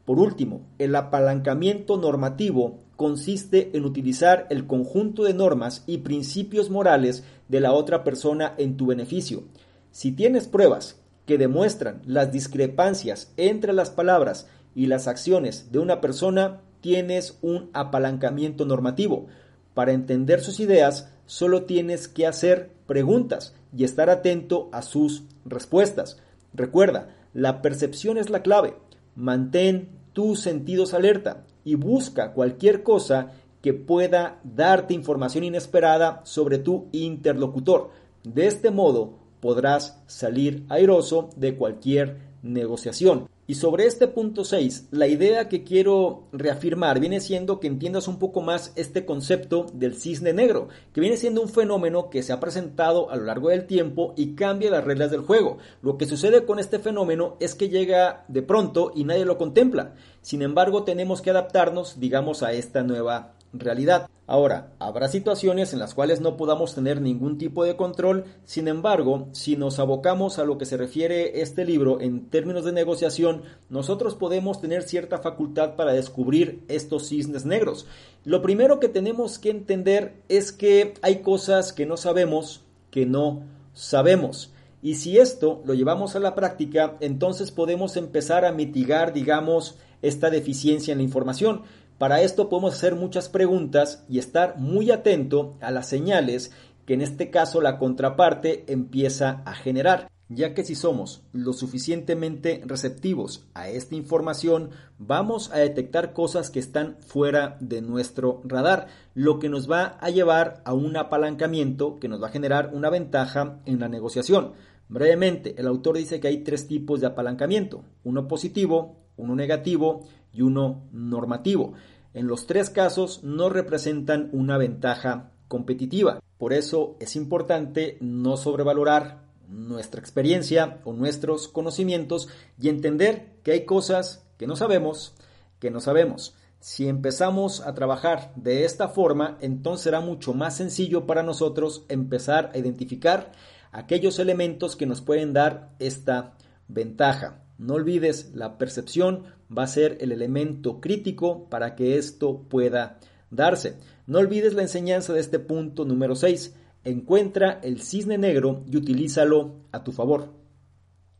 Por 0.05 0.19
último, 0.19 0.61
el 0.77 0.95
apalancamiento 0.95 1.97
normativo 1.97 2.81
consiste 2.99 3.69
en 3.77 3.85
utilizar 3.85 4.45
el 4.49 4.67
conjunto 4.67 5.23
de 5.23 5.33
normas 5.33 5.85
y 5.87 5.99
principios 5.99 6.69
morales 6.69 7.23
de 7.47 7.61
la 7.61 7.71
otra 7.71 8.03
persona 8.03 8.55
en 8.57 8.75
tu 8.75 8.87
beneficio. 8.87 9.45
Si 9.93 10.11
tienes 10.11 10.49
pruebas 10.49 10.99
que 11.25 11.37
demuestran 11.37 12.01
las 12.05 12.33
discrepancias 12.33 13.31
entre 13.37 13.71
las 13.71 13.89
palabras 13.89 14.49
y 14.75 14.87
las 14.87 15.07
acciones 15.07 15.71
de 15.71 15.79
una 15.79 16.01
persona, 16.01 16.59
tienes 16.81 17.37
un 17.41 17.69
apalancamiento 17.71 18.65
normativo. 18.65 19.27
Para 19.73 19.93
entender 19.93 20.41
sus 20.41 20.59
ideas, 20.59 21.09
solo 21.25 21.63
tienes 21.63 22.09
que 22.09 22.27
hacer 22.27 22.69
preguntas 22.85 23.55
y 23.73 23.85
estar 23.85 24.09
atento 24.09 24.67
a 24.73 24.81
sus 24.81 25.23
respuestas. 25.45 26.17
Recuerda, 26.53 27.15
la 27.33 27.61
percepción 27.61 28.17
es 28.17 28.29
la 28.29 28.41
clave. 28.41 28.73
Mantén 29.15 29.87
tus 30.11 30.41
sentidos 30.41 30.93
alerta 30.93 31.45
y 31.63 31.75
busca 31.75 32.33
cualquier 32.33 32.83
cosa 32.83 33.31
que 33.61 33.73
pueda 33.73 34.39
darte 34.43 34.93
información 34.93 35.43
inesperada 35.43 36.21
sobre 36.23 36.57
tu 36.57 36.87
interlocutor. 36.91 37.91
De 38.23 38.47
este 38.47 38.71
modo, 38.71 39.15
podrás 39.39 40.01
salir 40.07 40.65
airoso 40.69 41.29
de 41.35 41.55
cualquier 41.55 42.17
negociación. 42.41 43.27
Y 43.49 43.55
sobre 43.55 43.87
este 43.87 44.07
punto 44.07 44.45
6, 44.45 44.89
la 44.91 45.07
idea 45.07 45.49
que 45.49 45.63
quiero 45.63 46.27
reafirmar 46.31 46.99
viene 46.99 47.19
siendo 47.19 47.59
que 47.59 47.65
entiendas 47.65 48.07
un 48.07 48.19
poco 48.19 48.41
más 48.41 48.71
este 48.75 49.07
concepto 49.07 49.65
del 49.73 49.95
cisne 49.95 50.33
negro, 50.33 50.67
que 50.93 51.01
viene 51.01 51.17
siendo 51.17 51.41
un 51.41 51.49
fenómeno 51.49 52.11
que 52.11 52.21
se 52.21 52.31
ha 52.31 52.39
presentado 52.39 53.09
a 53.09 53.15
lo 53.15 53.23
largo 53.23 53.49
del 53.49 53.65
tiempo 53.65 54.13
y 54.15 54.35
cambia 54.35 54.69
las 54.69 54.83
reglas 54.83 55.09
del 55.09 55.21
juego. 55.21 55.57
Lo 55.81 55.97
que 55.97 56.05
sucede 56.05 56.45
con 56.45 56.59
este 56.59 56.77
fenómeno 56.77 57.37
es 57.39 57.55
que 57.55 57.69
llega 57.69 58.23
de 58.27 58.43
pronto 58.43 58.91
y 58.93 59.03
nadie 59.03 59.25
lo 59.25 59.39
contempla. 59.39 59.95
Sin 60.21 60.43
embargo, 60.43 60.83
tenemos 60.83 61.23
que 61.23 61.31
adaptarnos, 61.31 61.99
digamos, 61.99 62.43
a 62.43 62.53
esta 62.53 62.83
nueva 62.83 63.33
realidad. 63.53 64.09
Ahora, 64.27 64.73
habrá 64.77 65.07
situaciones 65.07 65.73
en 65.73 65.79
las 65.79 65.95
cuales 65.95 66.21
no 66.21 66.37
podamos 66.37 66.75
tener 66.75 67.01
ningún 67.01 67.39
tipo 67.39 67.63
de 67.63 67.75
control, 67.75 68.25
sin 68.45 68.67
embargo, 68.67 69.27
si 69.31 69.55
nos 69.55 69.79
abocamos 69.79 70.37
a 70.37 70.43
lo 70.43 70.59
que 70.59 70.65
se 70.65 70.77
refiere 70.77 71.41
este 71.41 71.65
libro 71.65 71.99
en 71.99 72.29
términos 72.29 72.63
de 72.63 72.71
negociación, 72.71 73.41
nosotros 73.69 74.13
podemos 74.13 74.61
tener 74.61 74.83
cierta 74.83 75.17
facultad 75.17 75.75
para 75.75 75.93
descubrir 75.93 76.63
estos 76.67 77.07
cisnes 77.07 77.45
negros. 77.45 77.87
Lo 78.23 78.41
primero 78.43 78.79
que 78.79 78.87
tenemos 78.89 79.39
que 79.39 79.49
entender 79.49 80.21
es 80.29 80.51
que 80.51 80.93
hay 81.01 81.21
cosas 81.23 81.73
que 81.73 81.87
no 81.87 81.97
sabemos, 81.97 82.61
que 82.91 83.07
no 83.07 83.43
sabemos. 83.73 84.53
Y 84.81 84.95
si 84.95 85.17
esto 85.17 85.61
lo 85.65 85.73
llevamos 85.73 86.15
a 86.15 86.19
la 86.19 86.35
práctica, 86.35 86.97
entonces 87.01 87.51
podemos 87.51 87.97
empezar 87.97 88.45
a 88.45 88.51
mitigar, 88.51 89.11
digamos, 89.11 89.77
esta 90.01 90.29
deficiencia 90.29 90.91
en 90.91 90.99
la 90.99 91.03
información. 91.03 91.63
Para 91.99 92.21
esto 92.21 92.47
podemos 92.47 92.75
hacer 92.75 92.95
muchas 92.95 93.27
preguntas 93.27 94.05
y 94.07 94.19
estar 94.19 94.57
muy 94.57 94.89
atento 94.89 95.57
a 95.59 95.69
las 95.69 95.89
señales 95.89 96.51
que 96.85 96.93
en 96.93 97.01
este 97.01 97.29
caso 97.29 97.59
la 97.59 97.77
contraparte 97.77 98.63
empieza 98.71 99.43
a 99.45 99.53
generar, 99.53 100.09
ya 100.29 100.53
que 100.53 100.63
si 100.63 100.75
somos 100.75 101.23
lo 101.33 101.51
suficientemente 101.51 102.61
receptivos 102.65 103.49
a 103.53 103.67
esta 103.67 103.95
información, 103.95 104.69
vamos 104.97 105.51
a 105.51 105.57
detectar 105.57 106.13
cosas 106.13 106.49
que 106.49 106.59
están 106.59 106.95
fuera 107.01 107.57
de 107.59 107.81
nuestro 107.81 108.41
radar, 108.45 108.87
lo 109.13 109.37
que 109.39 109.49
nos 109.49 109.69
va 109.69 109.97
a 109.99 110.09
llevar 110.09 110.61
a 110.63 110.73
un 110.73 110.95
apalancamiento 110.95 111.99
que 111.99 112.07
nos 112.07 112.23
va 112.23 112.27
a 112.27 112.31
generar 112.31 112.71
una 112.73 112.89
ventaja 112.89 113.59
en 113.65 113.77
la 113.81 113.89
negociación. 113.89 114.53
Brevemente, 114.87 115.53
el 115.57 115.67
autor 115.67 115.97
dice 115.97 116.21
que 116.21 116.29
hay 116.29 116.37
tres 116.45 116.65
tipos 116.65 117.01
de 117.01 117.07
apalancamiento, 117.07 117.83
uno 118.05 118.29
positivo, 118.29 118.95
uno 119.17 119.35
negativo 119.35 120.07
y 120.33 120.41
uno 120.41 120.83
normativo. 120.91 121.73
En 122.13 122.27
los 122.27 122.47
tres 122.47 122.69
casos 122.69 123.23
no 123.23 123.49
representan 123.49 124.29
una 124.33 124.57
ventaja 124.57 125.31
competitiva. 125.47 126.21
Por 126.37 126.53
eso 126.53 126.95
es 126.99 127.15
importante 127.15 127.97
no 128.01 128.37
sobrevalorar 128.37 129.23
nuestra 129.49 129.99
experiencia 129.99 130.79
o 130.83 130.93
nuestros 130.93 131.47
conocimientos 131.47 132.29
y 132.59 132.69
entender 132.69 133.33
que 133.43 133.51
hay 133.51 133.65
cosas 133.65 134.25
que 134.37 134.47
no 134.47 134.55
sabemos, 134.55 135.15
que 135.59 135.71
no 135.71 135.81
sabemos. 135.81 136.35
Si 136.59 136.87
empezamos 136.87 137.61
a 137.61 137.73
trabajar 137.73 138.33
de 138.35 138.65
esta 138.65 138.89
forma, 138.89 139.37
entonces 139.41 139.83
será 139.83 140.01
mucho 140.01 140.33
más 140.33 140.57
sencillo 140.57 141.07
para 141.07 141.23
nosotros 141.23 141.85
empezar 141.89 142.51
a 142.53 142.57
identificar 142.57 143.31
aquellos 143.71 144.19
elementos 144.19 144.75
que 144.75 144.85
nos 144.85 145.01
pueden 145.01 145.33
dar 145.33 145.69
esta 145.79 146.33
ventaja. 146.67 147.43
No 147.57 147.75
olvides, 147.75 148.31
la 148.33 148.57
percepción 148.57 149.23
va 149.55 149.63
a 149.63 149.67
ser 149.67 149.97
el 150.01 150.11
elemento 150.11 150.79
crítico 150.79 151.49
para 151.49 151.75
que 151.75 151.97
esto 151.97 152.43
pueda 152.49 152.99
darse. 153.31 153.75
No 154.07 154.19
olvides 154.19 154.53
la 154.53 154.63
enseñanza 154.63 155.13
de 155.13 155.19
este 155.19 155.39
punto 155.39 155.85
número 155.85 156.15
6. 156.15 156.55
Encuentra 156.83 157.59
el 157.63 157.81
cisne 157.81 158.17
negro 158.17 158.63
y 158.65 158.77
utilízalo 158.77 159.55
a 159.71 159.83
tu 159.83 159.91
favor. 159.91 160.39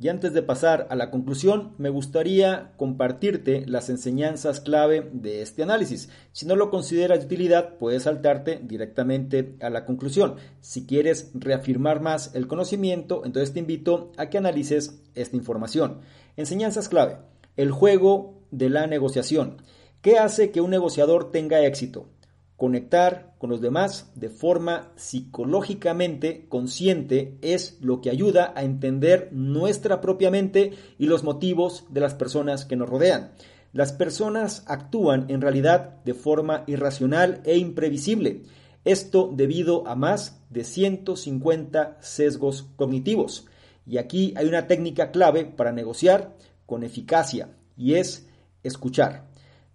Y 0.01 0.07
antes 0.07 0.31
de 0.31 0.41
pasar 0.41 0.87
a 0.89 0.95
la 0.95 1.11
conclusión, 1.11 1.73
me 1.77 1.89
gustaría 1.89 2.71
compartirte 2.77 3.65
las 3.67 3.89
enseñanzas 3.89 4.61
clave 4.61 5.09
de 5.11 5.41
este 5.41 5.61
análisis. 5.61 6.07
Si 6.31 6.45
no 6.45 6.55
lo 6.55 6.69
consideras 6.69 7.19
de 7.19 7.25
utilidad, 7.25 7.77
puedes 7.77 8.03
saltarte 8.03 8.61
directamente 8.63 9.57
a 9.59 9.69
la 9.69 9.83
conclusión. 9.83 10.35
Si 10.61 10.85
quieres 10.85 11.31
reafirmar 11.33 11.99
más 11.99 12.33
el 12.33 12.47
conocimiento, 12.47 13.25
entonces 13.25 13.51
te 13.51 13.59
invito 13.59 14.13
a 14.15 14.29
que 14.29 14.37
analices 14.37 15.01
esta 15.15 15.35
información. 15.35 15.99
Enseñanzas 16.37 16.87
clave. 16.87 17.17
El 17.59 17.71
juego 17.71 18.45
de 18.51 18.69
la 18.69 18.87
negociación. 18.87 19.57
¿Qué 20.01 20.17
hace 20.17 20.49
que 20.49 20.61
un 20.61 20.69
negociador 20.69 21.29
tenga 21.29 21.59
éxito? 21.65 22.07
Conectar 22.55 23.35
con 23.37 23.49
los 23.49 23.59
demás 23.59 24.13
de 24.15 24.29
forma 24.29 24.93
psicológicamente 24.95 26.45
consciente 26.47 27.37
es 27.41 27.77
lo 27.81 27.99
que 27.99 28.11
ayuda 28.11 28.53
a 28.55 28.63
entender 28.63 29.27
nuestra 29.33 29.99
propia 29.99 30.31
mente 30.31 30.71
y 30.97 31.07
los 31.07 31.25
motivos 31.25 31.83
de 31.89 31.99
las 31.99 32.13
personas 32.13 32.63
que 32.63 32.77
nos 32.77 32.87
rodean. 32.87 33.33
Las 33.73 33.91
personas 33.91 34.63
actúan 34.65 35.25
en 35.27 35.41
realidad 35.41 36.01
de 36.05 36.13
forma 36.13 36.63
irracional 36.65 37.41
e 37.43 37.57
imprevisible. 37.57 38.43
Esto 38.85 39.33
debido 39.35 39.85
a 39.85 39.95
más 39.95 40.41
de 40.49 40.63
150 40.63 41.97
sesgos 41.99 42.69
cognitivos. 42.77 43.47
Y 43.85 43.97
aquí 43.97 44.33
hay 44.37 44.47
una 44.47 44.65
técnica 44.65 45.11
clave 45.11 45.43
para 45.43 45.73
negociar 45.73 46.38
con 46.69 46.83
eficacia 46.83 47.49
y 47.75 47.95
es 47.95 48.29
escuchar. 48.63 49.25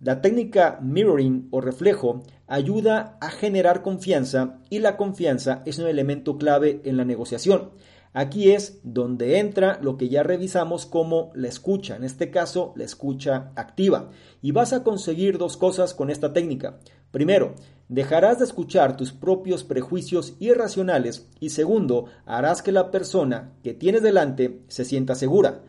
La 0.01 0.21
técnica 0.21 0.79
mirroring 0.81 1.49
o 1.51 1.61
reflejo 1.61 2.23
ayuda 2.47 3.19
a 3.21 3.31
generar 3.31 3.83
confianza 3.83 4.61
y 4.71 4.79
la 4.79 4.97
confianza 4.97 5.63
es 5.67 5.79
un 5.79 5.89
elemento 5.89 6.39
clave 6.39 6.81
en 6.85 6.97
la 6.97 7.05
negociación. 7.05 7.71
Aquí 8.13 8.53
es 8.53 8.79
donde 8.85 9.41
entra 9.41 9.81
lo 9.83 9.97
que 9.97 10.09
ya 10.09 10.23
revisamos 10.23 10.87
como 10.87 11.33
la 11.35 11.49
escucha, 11.49 11.97
en 11.97 12.05
este 12.05 12.31
caso 12.31 12.73
la 12.77 12.85
escucha 12.85 13.51
activa. 13.57 14.11
Y 14.41 14.53
vas 14.53 14.73
a 14.73 14.85
conseguir 14.85 15.37
dos 15.37 15.57
cosas 15.57 15.95
con 15.95 16.11
esta 16.11 16.33
técnica. 16.33 16.79
Primero, 17.11 17.55
dejarás 17.89 18.39
de 18.39 18.45
escuchar 18.45 18.97
tus 18.97 19.13
propios 19.13 19.65
prejuicios 19.65 20.35
irracionales 20.39 21.27
y 21.41 21.51
segundo, 21.51 22.07
harás 22.25 22.63
que 22.63 22.71
la 22.71 22.93
persona 22.93 23.53
que 23.65 23.75
tienes 23.75 24.03
delante 24.03 24.61
se 24.69 24.85
sienta 24.85 25.17
segura. 25.17 25.63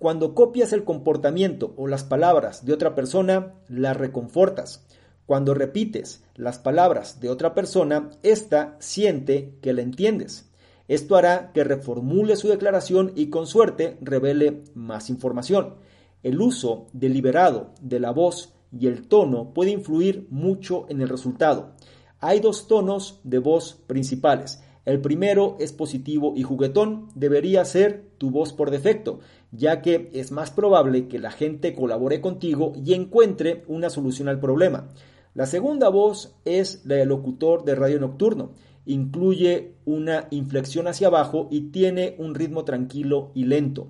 Cuando 0.00 0.34
copias 0.34 0.72
el 0.72 0.84
comportamiento 0.84 1.74
o 1.76 1.86
las 1.86 2.04
palabras 2.04 2.64
de 2.64 2.72
otra 2.72 2.94
persona, 2.94 3.52
las 3.68 3.94
reconfortas. 3.94 4.86
Cuando 5.26 5.52
repites 5.52 6.24
las 6.36 6.58
palabras 6.58 7.20
de 7.20 7.28
otra 7.28 7.52
persona, 7.52 8.08
ésta 8.22 8.78
siente 8.78 9.58
que 9.60 9.74
la 9.74 9.82
entiendes. 9.82 10.50
Esto 10.88 11.16
hará 11.16 11.52
que 11.52 11.64
reformule 11.64 12.36
su 12.36 12.48
declaración 12.48 13.12
y 13.14 13.28
con 13.28 13.46
suerte 13.46 13.98
revele 14.00 14.62
más 14.74 15.10
información. 15.10 15.74
El 16.22 16.40
uso 16.40 16.86
deliberado 16.94 17.74
de 17.82 18.00
la 18.00 18.10
voz 18.10 18.54
y 18.72 18.86
el 18.86 19.06
tono 19.06 19.52
puede 19.52 19.70
influir 19.70 20.26
mucho 20.30 20.86
en 20.88 21.02
el 21.02 21.10
resultado. 21.10 21.72
Hay 22.20 22.40
dos 22.40 22.68
tonos 22.68 23.20
de 23.22 23.38
voz 23.38 23.82
principales. 23.86 24.62
El 24.86 25.02
primero 25.02 25.56
es 25.60 25.72
positivo 25.72 26.32
y 26.34 26.42
juguetón, 26.42 27.08
debería 27.14 27.64
ser 27.66 28.10
tu 28.16 28.30
voz 28.30 28.54
por 28.54 28.70
defecto, 28.70 29.20
ya 29.52 29.82
que 29.82 30.10
es 30.12 30.32
más 30.32 30.50
probable 30.50 31.08
que 31.08 31.18
la 31.18 31.30
gente 31.30 31.74
colabore 31.74 32.20
contigo 32.20 32.72
y 32.84 32.94
encuentre 32.94 33.64
una 33.66 33.90
solución 33.90 34.28
al 34.28 34.40
problema. 34.40 34.88
La 35.34 35.46
segunda 35.46 35.88
voz 35.88 36.34
es 36.44 36.84
la 36.84 36.96
del 36.96 37.08
locutor 37.08 37.64
de 37.64 37.74
radio 37.74 38.00
nocturno. 38.00 38.52
Incluye 38.86 39.74
una 39.84 40.26
inflexión 40.30 40.88
hacia 40.88 41.08
abajo 41.08 41.48
y 41.50 41.70
tiene 41.70 42.16
un 42.18 42.34
ritmo 42.34 42.64
tranquilo 42.64 43.30
y 43.34 43.44
lento. 43.44 43.88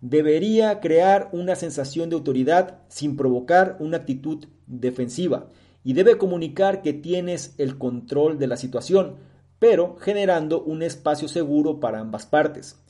Debería 0.00 0.80
crear 0.80 1.28
una 1.32 1.54
sensación 1.54 2.08
de 2.10 2.16
autoridad 2.16 2.80
sin 2.88 3.16
provocar 3.16 3.76
una 3.80 3.98
actitud 3.98 4.46
defensiva 4.66 5.48
y 5.84 5.92
debe 5.92 6.18
comunicar 6.18 6.82
que 6.82 6.92
tienes 6.92 7.54
el 7.58 7.78
control 7.78 8.38
de 8.38 8.46
la 8.46 8.56
situación, 8.56 9.16
pero 9.58 9.96
generando 10.00 10.62
un 10.62 10.82
espacio 10.82 11.28
seguro 11.28 11.80
para 11.80 12.00
ambas 12.00 12.26
partes. 12.26 12.81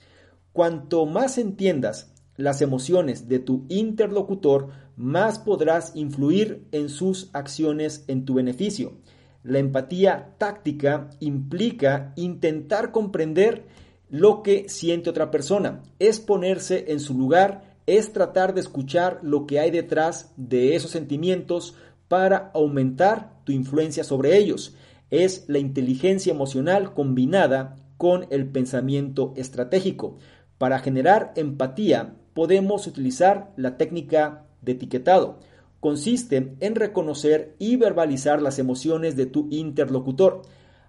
Cuanto 0.52 1.06
más 1.06 1.38
entiendas 1.38 2.12
las 2.36 2.62
emociones 2.62 3.28
de 3.28 3.38
tu 3.38 3.64
interlocutor, 3.68 4.68
más 4.96 5.38
podrás 5.38 5.92
influir 5.94 6.66
en 6.72 6.88
sus 6.88 7.30
acciones 7.32 8.04
en 8.08 8.24
tu 8.24 8.34
beneficio. 8.34 8.98
La 9.42 9.58
empatía 9.58 10.34
táctica 10.38 11.10
implica 11.20 12.12
intentar 12.16 12.92
comprender 12.92 13.66
lo 14.08 14.42
que 14.42 14.68
siente 14.68 15.10
otra 15.10 15.30
persona, 15.30 15.82
es 15.98 16.20
ponerse 16.20 16.92
en 16.92 17.00
su 17.00 17.16
lugar, 17.16 17.76
es 17.86 18.12
tratar 18.12 18.54
de 18.54 18.60
escuchar 18.60 19.20
lo 19.22 19.46
que 19.46 19.58
hay 19.58 19.70
detrás 19.70 20.32
de 20.36 20.76
esos 20.76 20.90
sentimientos 20.90 21.74
para 22.08 22.50
aumentar 22.54 23.40
tu 23.44 23.52
influencia 23.52 24.04
sobre 24.04 24.36
ellos. 24.36 24.76
Es 25.10 25.46
la 25.48 25.58
inteligencia 25.58 26.32
emocional 26.32 26.92
combinada 26.94 27.76
con 27.96 28.26
el 28.30 28.46
pensamiento 28.48 29.32
estratégico. 29.36 30.18
Para 30.62 30.78
generar 30.78 31.32
empatía 31.34 32.14
podemos 32.34 32.86
utilizar 32.86 33.52
la 33.56 33.76
técnica 33.76 34.44
de 34.60 34.70
etiquetado. 34.70 35.40
Consiste 35.80 36.54
en 36.60 36.76
reconocer 36.76 37.56
y 37.58 37.74
verbalizar 37.74 38.40
las 38.40 38.60
emociones 38.60 39.16
de 39.16 39.26
tu 39.26 39.48
interlocutor. 39.50 40.42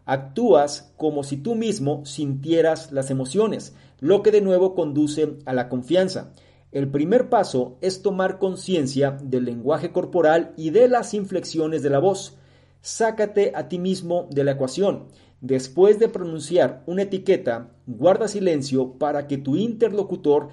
Actúas 0.06 0.94
como 0.96 1.24
si 1.24 1.38
tú 1.38 1.56
mismo 1.56 2.06
sintieras 2.06 2.92
las 2.92 3.10
emociones, 3.10 3.76
lo 4.00 4.22
que 4.22 4.30
de 4.30 4.42
nuevo 4.42 4.76
conduce 4.76 5.38
a 5.48 5.54
la 5.54 5.70
confianza. 5.70 6.34
El 6.72 6.92
primer 6.92 7.30
paso 7.30 7.80
es 7.82 8.04
tomar 8.04 8.38
conciencia 8.38 9.18
del 9.24 9.46
lenguaje 9.46 9.92
corporal 9.92 10.54
y 10.56 10.70
de 10.70 10.88
las 10.88 11.16
inflexiones 11.16 11.82
de 11.82 11.90
la 11.90 11.98
voz. 11.98 12.38
Sácate 12.82 13.54
a 13.56 13.70
ti 13.70 13.80
mismo 13.80 14.28
de 14.30 14.44
la 14.44 14.52
ecuación. 14.52 15.08
Después 15.44 16.00
de 16.00 16.08
pronunciar 16.08 16.84
una 16.86 17.02
etiqueta, 17.02 17.76
guarda 17.86 18.30
silencio 18.30 18.94
para 18.94 19.28
que 19.28 19.38
tu 19.38 19.58
interlocutor 19.58 20.48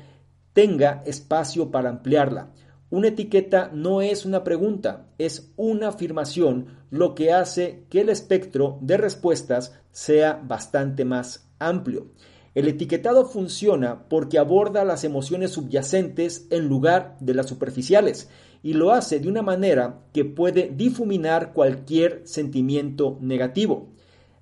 tenga 0.53 1.05
espacio 1.07 1.71
para 1.71 1.91
ampliarla. 1.91 2.51
Una 2.91 3.07
etiqueta 3.07 3.71
no 3.73 4.03
es 4.03 4.27
una 4.27 4.43
pregunta, 4.43 5.07
es 5.17 5.53
una 5.55 5.91
afirmación, 5.91 6.79
lo 6.91 7.15
que 7.15 7.33
hace 7.33 7.85
que 7.89 8.01
el 8.01 8.09
espectro 8.09 8.79
de 8.81 8.97
respuestas 8.97 9.79
sea 9.93 10.43
bastante 10.45 11.05
más 11.05 11.49
amplio. 11.61 12.09
El 12.57 12.67
etiquetado 12.67 13.27
funciona 13.27 14.09
porque 14.09 14.39
aborda 14.39 14.85
las 14.85 15.05
emociones 15.05 15.53
subyacentes 15.53 16.49
en 16.51 16.67
lugar 16.67 17.17
de 17.21 17.35
las 17.35 17.47
superficiales 17.47 18.29
y 18.61 18.73
lo 18.73 18.91
hace 18.91 19.21
de 19.21 19.29
una 19.29 19.43
manera 19.43 20.01
que 20.13 20.25
puede 20.25 20.69
difuminar 20.75 21.53
cualquier 21.53 22.23
sentimiento 22.25 23.19
negativo. 23.21 23.91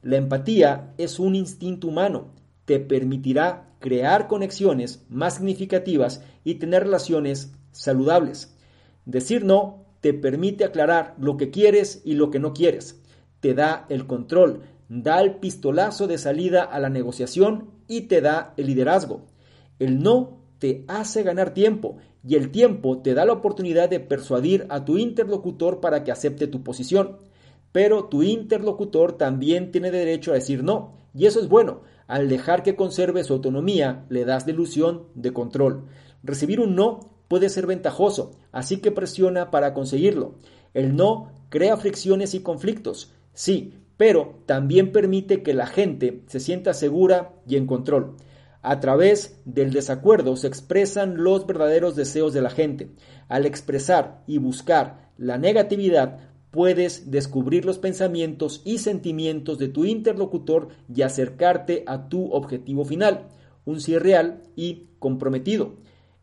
La 0.03 0.17
empatía 0.17 0.95
es 0.97 1.19
un 1.19 1.35
instinto 1.35 1.89
humano, 1.89 2.33
te 2.65 2.79
permitirá 2.79 3.75
crear 3.81 4.29
conexiones 4.29 5.05
más 5.09 5.37
significativas 5.37 6.23
y 6.45 6.57
tener 6.57 6.85
relaciones 6.85 7.53
saludables. 7.73 8.57
Decir 9.07 9.45
no 9.45 9.87
te 10.01 10.15
permite 10.15 10.65
aclarar 10.65 11.15
lo 11.19 11.37
que 11.37 11.51
quieres 11.51 12.03
y 12.05 12.15
lo 12.15 12.31
que 12.31 12.39
no 12.39 12.53
quieres. 12.53 13.01
Te 13.41 13.55
da 13.55 13.87
el 13.89 14.07
control, 14.07 14.63
da 14.89 15.21
el 15.21 15.37
pistolazo 15.37 16.07
de 16.07 16.19
salida 16.19 16.63
a 16.63 16.79
la 16.79 16.91
negociación 16.91 17.71
y 17.89 18.03
te 18.03 18.21
da 18.21 18.55
el 18.57 18.67
liderazgo. 18.67 19.27
El 19.79 20.03
no 20.03 20.39
te 20.59 20.85
hace 20.89 21.23
ganar 21.23 21.55
tiempo 21.55 21.97
y 22.27 22.35
el 22.35 22.51
tiempo 22.51 23.01
te 23.01 23.15
da 23.15 23.25
la 23.25 23.33
oportunidad 23.33 23.89
de 23.89 24.01
persuadir 24.01 24.67
a 24.69 24.85
tu 24.85 24.99
interlocutor 24.99 25.81
para 25.81 26.05
que 26.05 26.13
acepte 26.13 26.47
tu 26.47 26.63
posición. 26.63 27.19
Pero 27.73 28.05
tu 28.05 28.23
interlocutor 28.23 29.19
también 29.19 29.71
tiene 29.71 29.91
derecho 29.91 30.31
a 30.31 30.35
decir 30.35 30.65
no, 30.65 30.95
y 31.15 31.27
eso 31.27 31.41
es 31.41 31.49
bueno. 31.49 31.83
Al 32.07 32.29
dejar 32.29 32.63
que 32.63 32.77
conserve 32.77 33.25
su 33.25 33.35
autonomía, 33.35 34.07
le 34.09 34.25
das 34.25 34.47
la 34.47 34.53
ilusión 34.53 35.05
de 35.15 35.33
control. 35.33 35.85
Recibir 36.23 36.61
un 36.61 36.75
no 36.75 37.01
puede 37.29 37.51
ser 37.51 37.67
ventajoso, 37.67 38.33
así 38.51 38.79
que 38.79 38.91
presiona 38.91 39.51
para 39.51 39.75
conseguirlo. 39.75 40.37
El 40.75 40.97
no 40.97 41.33
crea 41.51 41.77
fricciones 41.77 42.35
y 42.35 42.41
conflictos, 42.41 43.13
sí, 43.35 43.75
pero 43.99 44.41
también 44.47 44.93
permite 44.93 45.43
que 45.43 45.55
la 45.55 45.67
gente 45.67 46.23
se 46.27 46.41
sienta 46.41 46.73
segura 46.73 47.35
y 47.47 47.57
en 47.57 47.67
control. 47.67 48.17
A 48.63 48.81
través 48.81 49.41
del 49.45 49.73
desacuerdo 49.73 50.37
se 50.37 50.47
expresan 50.47 51.23
los 51.23 51.47
verdaderos 51.47 51.95
deseos 51.95 52.33
de 52.33 52.43
la 52.43 52.51
gente. 52.51 52.91
Al 53.29 53.47
expresar 53.47 54.23
y 54.27 54.39
buscar 54.39 55.11
la 55.17 55.39
negatividad, 55.39 56.19
puedes 56.59 57.13
descubrir 57.13 57.65
los 57.65 57.79
pensamientos 57.79 58.63
y 58.65 58.79
sentimientos 58.79 59.61
de 59.61 59.69
tu 59.69 59.85
interlocutor 59.85 60.71
y 60.93 61.03
acercarte 61.03 61.85
a 61.87 62.09
tu 62.09 62.33
objetivo 62.33 62.85
final, 62.85 63.29
un 63.65 63.81
cierre 63.81 64.03
real 64.07 64.43
y 64.57 64.89
comprometido. 64.99 65.75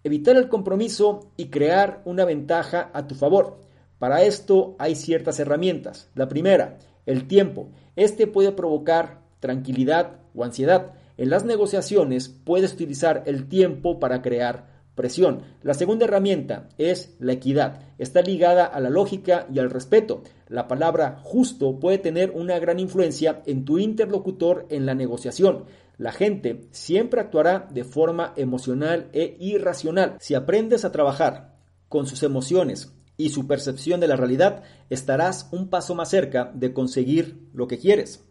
Evitar 0.03 0.35
el 0.35 0.49
compromiso 0.49 1.31
y 1.37 1.45
crear 1.45 2.01
una 2.03 2.25
ventaja 2.25 2.91
a 2.93 3.07
tu 3.07 3.15
favor. 3.15 3.61
Para 3.97 4.23
esto 4.23 4.75
hay 4.77 4.95
ciertas 4.95 5.39
herramientas. 5.39 6.11
La 6.15 6.27
primera, 6.27 6.79
el 7.05 7.29
tiempo. 7.29 7.69
Este 7.95 8.27
puede 8.27 8.51
provocar 8.51 9.21
tranquilidad 9.39 10.19
o 10.35 10.43
ansiedad. 10.43 10.95
En 11.15 11.29
las 11.29 11.45
negociaciones 11.45 12.27
puedes 12.27 12.73
utilizar 12.73 13.23
el 13.25 13.47
tiempo 13.47 14.01
para 14.01 14.21
crear 14.21 14.74
presión. 14.95 15.43
La 15.61 15.73
segunda 15.73 16.05
herramienta 16.05 16.69
es 16.77 17.15
la 17.19 17.33
equidad. 17.33 17.81
Está 17.97 18.21
ligada 18.21 18.65
a 18.65 18.79
la 18.79 18.89
lógica 18.89 19.47
y 19.53 19.59
al 19.59 19.69
respeto. 19.69 20.23
La 20.47 20.67
palabra 20.67 21.19
justo 21.23 21.79
puede 21.79 21.97
tener 21.97 22.31
una 22.31 22.57
gran 22.59 22.79
influencia 22.79 23.41
en 23.45 23.65
tu 23.65 23.77
interlocutor 23.77 24.65
en 24.69 24.85
la 24.85 24.95
negociación. 24.95 25.65
La 25.97 26.11
gente 26.11 26.67
siempre 26.71 27.21
actuará 27.21 27.67
de 27.71 27.83
forma 27.83 28.33
emocional 28.35 29.09
e 29.13 29.37
irracional. 29.39 30.17
Si 30.19 30.35
aprendes 30.35 30.83
a 30.83 30.91
trabajar 30.91 31.55
con 31.87 32.07
sus 32.07 32.23
emociones 32.23 32.91
y 33.17 33.29
su 33.29 33.47
percepción 33.47 34.01
de 34.01 34.07
la 34.07 34.17
realidad, 34.17 34.63
estarás 34.89 35.47
un 35.51 35.69
paso 35.69 35.95
más 35.95 36.09
cerca 36.09 36.51
de 36.53 36.73
conseguir 36.73 37.47
lo 37.53 37.67
que 37.67 37.77
quieres. 37.77 38.24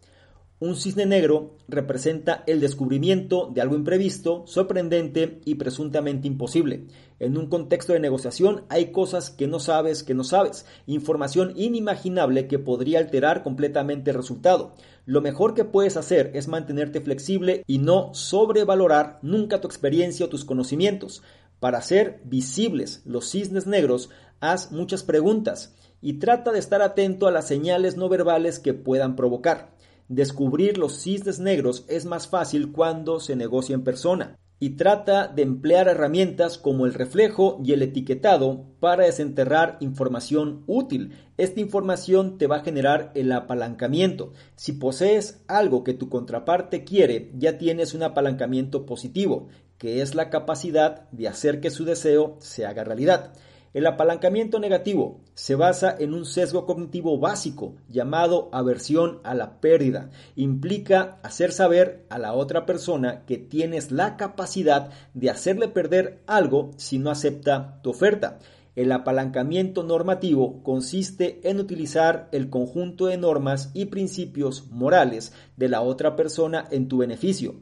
Un 0.57 0.77
cisne 0.77 1.05
negro 1.05 1.57
representa 1.67 2.45
el 2.47 2.61
descubrimiento 2.61 3.51
de 3.53 3.59
algo 3.59 3.75
imprevisto, 3.75 4.45
sorprendente 4.47 5.41
y 5.43 5.55
presuntamente 5.55 6.29
imposible. 6.29 6.85
En 7.19 7.37
un 7.37 7.47
contexto 7.47 7.91
de 7.91 7.99
negociación 7.99 8.63
hay 8.69 8.93
cosas 8.93 9.29
que 9.29 9.47
no 9.47 9.59
sabes 9.59 10.03
que 10.03 10.13
no 10.13 10.23
sabes, 10.23 10.65
información 10.87 11.51
inimaginable 11.57 12.47
que 12.47 12.57
podría 12.57 12.99
alterar 12.99 13.43
completamente 13.43 14.11
el 14.11 14.15
resultado. 14.15 14.73
Lo 15.05 15.19
mejor 15.19 15.55
que 15.55 15.65
puedes 15.65 15.97
hacer 15.97 16.31
es 16.35 16.47
mantenerte 16.47 17.01
flexible 17.01 17.65
y 17.67 17.79
no 17.79 18.13
sobrevalorar 18.13 19.19
nunca 19.21 19.59
tu 19.59 19.67
experiencia 19.67 20.25
o 20.25 20.29
tus 20.29 20.45
conocimientos. 20.45 21.21
Para 21.59 21.79
hacer 21.79 22.21
visibles 22.23 23.01
los 23.03 23.29
cisnes 23.29 23.67
negros, 23.67 24.09
haz 24.39 24.71
muchas 24.71 25.03
preguntas 25.03 25.75
y 26.01 26.13
trata 26.13 26.53
de 26.53 26.59
estar 26.59 26.81
atento 26.81 27.27
a 27.27 27.31
las 27.31 27.45
señales 27.45 27.97
no 27.97 28.07
verbales 28.07 28.59
que 28.59 28.73
puedan 28.73 29.17
provocar. 29.17 29.74
Descubrir 30.07 30.77
los 30.77 31.01
cisnes 31.01 31.39
negros 31.39 31.85
es 31.87 32.05
más 32.05 32.27
fácil 32.27 32.71
cuando 32.71 33.19
se 33.19 33.35
negocia 33.35 33.73
en 33.73 33.83
persona 33.83 34.37
y 34.59 34.71
trata 34.71 35.27
de 35.27 35.41
emplear 35.41 35.87
herramientas 35.87 36.57
como 36.57 36.85
el 36.85 36.93
reflejo 36.93 37.59
y 37.63 37.73
el 37.73 37.81
etiquetado 37.81 38.65
para 38.79 39.05
desenterrar 39.05 39.77
información 39.79 40.63
útil. 40.67 41.13
Esta 41.37 41.59
información 41.59 42.37
te 42.37 42.47
va 42.47 42.57
a 42.57 42.63
generar 42.63 43.11
el 43.15 43.31
apalancamiento. 43.31 44.31
Si 44.55 44.73
posees 44.73 45.43
algo 45.47 45.83
que 45.83 45.93
tu 45.93 46.07
contraparte 46.07 46.83
quiere, 46.83 47.31
ya 47.35 47.57
tienes 47.57 47.93
un 47.93 48.03
apalancamiento 48.03 48.85
positivo, 48.85 49.49
que 49.77 50.01
es 50.01 50.15
la 50.15 50.29
capacidad 50.29 51.09
de 51.11 51.27
hacer 51.27 51.59
que 51.59 51.71
su 51.71 51.83
deseo 51.83 52.37
se 52.39 52.65
haga 52.65 52.83
realidad. 52.83 53.33
El 53.75 53.87
apalancamiento 53.87 54.57
negativo 54.57 55.19
se 55.33 55.55
basa 55.55 55.93
en 55.99 56.13
un 56.13 56.25
sesgo 56.25 56.65
cognitivo 56.65 57.19
básico 57.19 57.75
llamado 57.89 58.47
aversión 58.53 59.19
a 59.25 59.33
la 59.33 59.59
pérdida. 59.59 60.11
Implica 60.37 61.19
hacer 61.23 61.51
saber 61.51 62.05
a 62.09 62.17
la 62.17 62.31
otra 62.31 62.65
persona 62.65 63.25
que 63.25 63.37
tienes 63.37 63.91
la 63.91 64.15
capacidad 64.15 64.91
de 65.13 65.29
hacerle 65.29 65.67
perder 65.67 66.21
algo 66.25 66.71
si 66.77 66.99
no 66.99 67.11
acepta 67.11 67.81
tu 67.83 67.89
oferta. 67.89 68.39
El 68.77 68.93
apalancamiento 68.93 69.83
normativo 69.83 70.63
consiste 70.63 71.41
en 71.43 71.59
utilizar 71.59 72.29
el 72.31 72.49
conjunto 72.49 73.07
de 73.07 73.17
normas 73.17 73.71
y 73.73 73.87
principios 73.87 74.69
morales 74.71 75.33
de 75.57 75.67
la 75.67 75.81
otra 75.81 76.15
persona 76.15 76.65
en 76.71 76.87
tu 76.87 76.99
beneficio. 76.99 77.55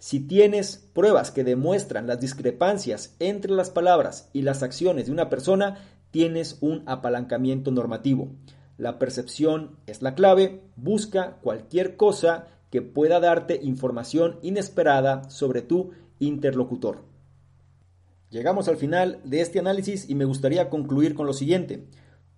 Si 0.00 0.18
tienes 0.18 0.88
pruebas 0.94 1.30
que 1.30 1.44
demuestran 1.44 2.06
las 2.06 2.18
discrepancias 2.18 3.14
entre 3.18 3.52
las 3.52 3.68
palabras 3.68 4.30
y 4.32 4.40
las 4.40 4.62
acciones 4.62 5.04
de 5.04 5.12
una 5.12 5.28
persona, 5.28 5.76
tienes 6.10 6.56
un 6.62 6.82
apalancamiento 6.86 7.70
normativo. 7.70 8.32
La 8.78 8.98
percepción 8.98 9.76
es 9.86 10.00
la 10.00 10.14
clave. 10.14 10.62
Busca 10.76 11.36
cualquier 11.42 11.98
cosa 11.98 12.46
que 12.70 12.80
pueda 12.80 13.20
darte 13.20 13.60
información 13.62 14.38
inesperada 14.40 15.28
sobre 15.28 15.60
tu 15.60 15.90
interlocutor. 16.18 17.04
Llegamos 18.30 18.68
al 18.68 18.78
final 18.78 19.20
de 19.24 19.42
este 19.42 19.58
análisis 19.58 20.08
y 20.08 20.14
me 20.14 20.24
gustaría 20.24 20.70
concluir 20.70 21.14
con 21.14 21.26
lo 21.26 21.34
siguiente. 21.34 21.84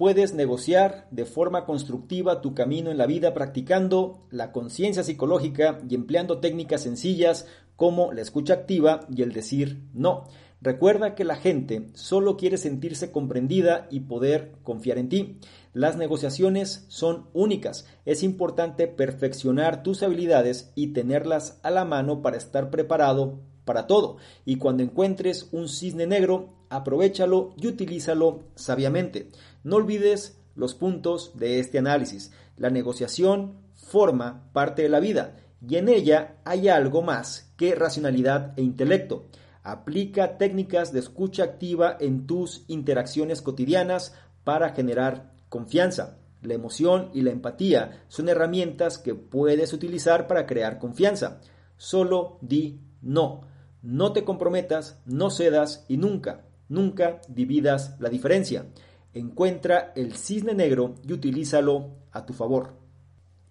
Puedes 0.02 0.34
negociar 0.34 1.06
de 1.12 1.24
forma 1.24 1.64
constructiva 1.64 2.40
tu 2.40 2.54
camino 2.54 2.90
en 2.90 2.98
la 2.98 3.06
vida 3.06 3.34
practicando 3.34 4.26
la 4.32 4.50
conciencia 4.50 5.04
psicológica 5.04 5.78
y 5.88 5.94
empleando 5.94 6.40
técnicas 6.40 6.82
sencillas 6.82 7.46
como 7.76 8.12
la 8.12 8.20
escucha 8.20 8.52
activa 8.54 9.06
y 9.14 9.22
el 9.22 9.32
decir 9.32 9.84
no. 9.94 10.24
Recuerda 10.60 11.14
que 11.14 11.22
la 11.22 11.36
gente 11.36 11.86
solo 11.94 12.36
quiere 12.36 12.56
sentirse 12.56 13.12
comprendida 13.12 13.86
y 13.92 14.00
poder 14.00 14.56
confiar 14.64 14.98
en 14.98 15.08
ti. 15.08 15.38
Las 15.72 15.96
negociaciones 15.96 16.84
son 16.88 17.28
únicas. 17.32 17.86
Es 18.04 18.24
importante 18.24 18.88
perfeccionar 18.88 19.84
tus 19.84 20.02
habilidades 20.02 20.72
y 20.74 20.88
tenerlas 20.94 21.60
a 21.62 21.70
la 21.70 21.84
mano 21.84 22.22
para 22.22 22.38
estar 22.38 22.70
preparado 22.70 23.38
para 23.64 23.86
todo. 23.86 24.16
Y 24.44 24.56
cuando 24.56 24.82
encuentres 24.82 25.48
un 25.52 25.68
cisne 25.68 26.08
negro, 26.08 26.54
aprovechalo 26.72 27.54
y 27.56 27.66
utilízalo 27.66 28.44
sabiamente. 28.54 29.28
No 29.62 29.76
olvides 29.76 30.38
los 30.54 30.74
puntos 30.74 31.32
de 31.36 31.60
este 31.60 31.78
análisis. 31.78 32.32
La 32.56 32.70
negociación 32.70 33.58
forma 33.74 34.48
parte 34.52 34.82
de 34.82 34.88
la 34.88 35.00
vida 35.00 35.36
y 35.66 35.76
en 35.76 35.88
ella 35.88 36.36
hay 36.44 36.68
algo 36.68 37.02
más 37.02 37.52
que 37.56 37.74
racionalidad 37.74 38.58
e 38.58 38.62
intelecto. 38.62 39.26
Aplica 39.62 40.38
técnicas 40.38 40.92
de 40.92 41.00
escucha 41.00 41.44
activa 41.44 41.96
en 42.00 42.26
tus 42.26 42.64
interacciones 42.68 43.42
cotidianas 43.42 44.14
para 44.42 44.70
generar 44.70 45.34
confianza. 45.48 46.18
La 46.40 46.54
emoción 46.54 47.10
y 47.14 47.20
la 47.20 47.30
empatía 47.30 48.02
son 48.08 48.28
herramientas 48.28 48.98
que 48.98 49.14
puedes 49.14 49.72
utilizar 49.72 50.26
para 50.26 50.46
crear 50.46 50.78
confianza. 50.78 51.40
Solo 51.76 52.38
di 52.40 52.80
no. 53.02 53.42
No 53.82 54.12
te 54.12 54.24
comprometas, 54.24 55.00
no 55.06 55.30
cedas 55.30 55.84
y 55.88 55.96
nunca, 55.96 56.44
Nunca 56.72 57.20
dividas 57.28 57.96
la 58.00 58.08
diferencia. 58.08 58.64
Encuentra 59.12 59.92
el 59.94 60.14
cisne 60.14 60.54
negro 60.54 60.94
y 61.06 61.12
utilízalo 61.12 61.90
a 62.12 62.24
tu 62.24 62.32
favor. 62.32 62.78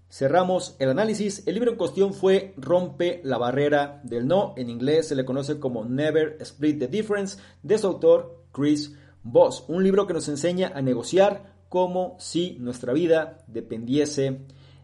Cerramos 0.09 0.75
el 0.79 0.89
análisis. 0.89 1.43
El 1.45 1.53
libro 1.53 1.69
en 1.69 1.77
cuestión 1.77 2.15
fue 2.15 2.55
Rompe 2.57 3.21
la 3.23 3.37
barrera 3.37 4.01
del 4.03 4.25
no. 4.25 4.55
En 4.57 4.71
inglés 4.71 5.09
se 5.09 5.13
le 5.13 5.23
conoce 5.23 5.59
como 5.59 5.85
Never 5.85 6.37
Split 6.39 6.79
the 6.79 6.87
Difference 6.87 7.37
de 7.61 7.77
su 7.77 7.85
autor 7.85 8.43
Chris 8.51 8.95
Voss. 9.21 9.65
Un 9.67 9.83
libro 9.83 10.07
que 10.07 10.15
nos 10.15 10.27
enseña 10.27 10.71
a 10.73 10.81
negociar 10.81 11.53
como 11.69 12.15
si 12.17 12.57
nuestra 12.59 12.91
vida 12.91 13.45
dependiese 13.45 14.39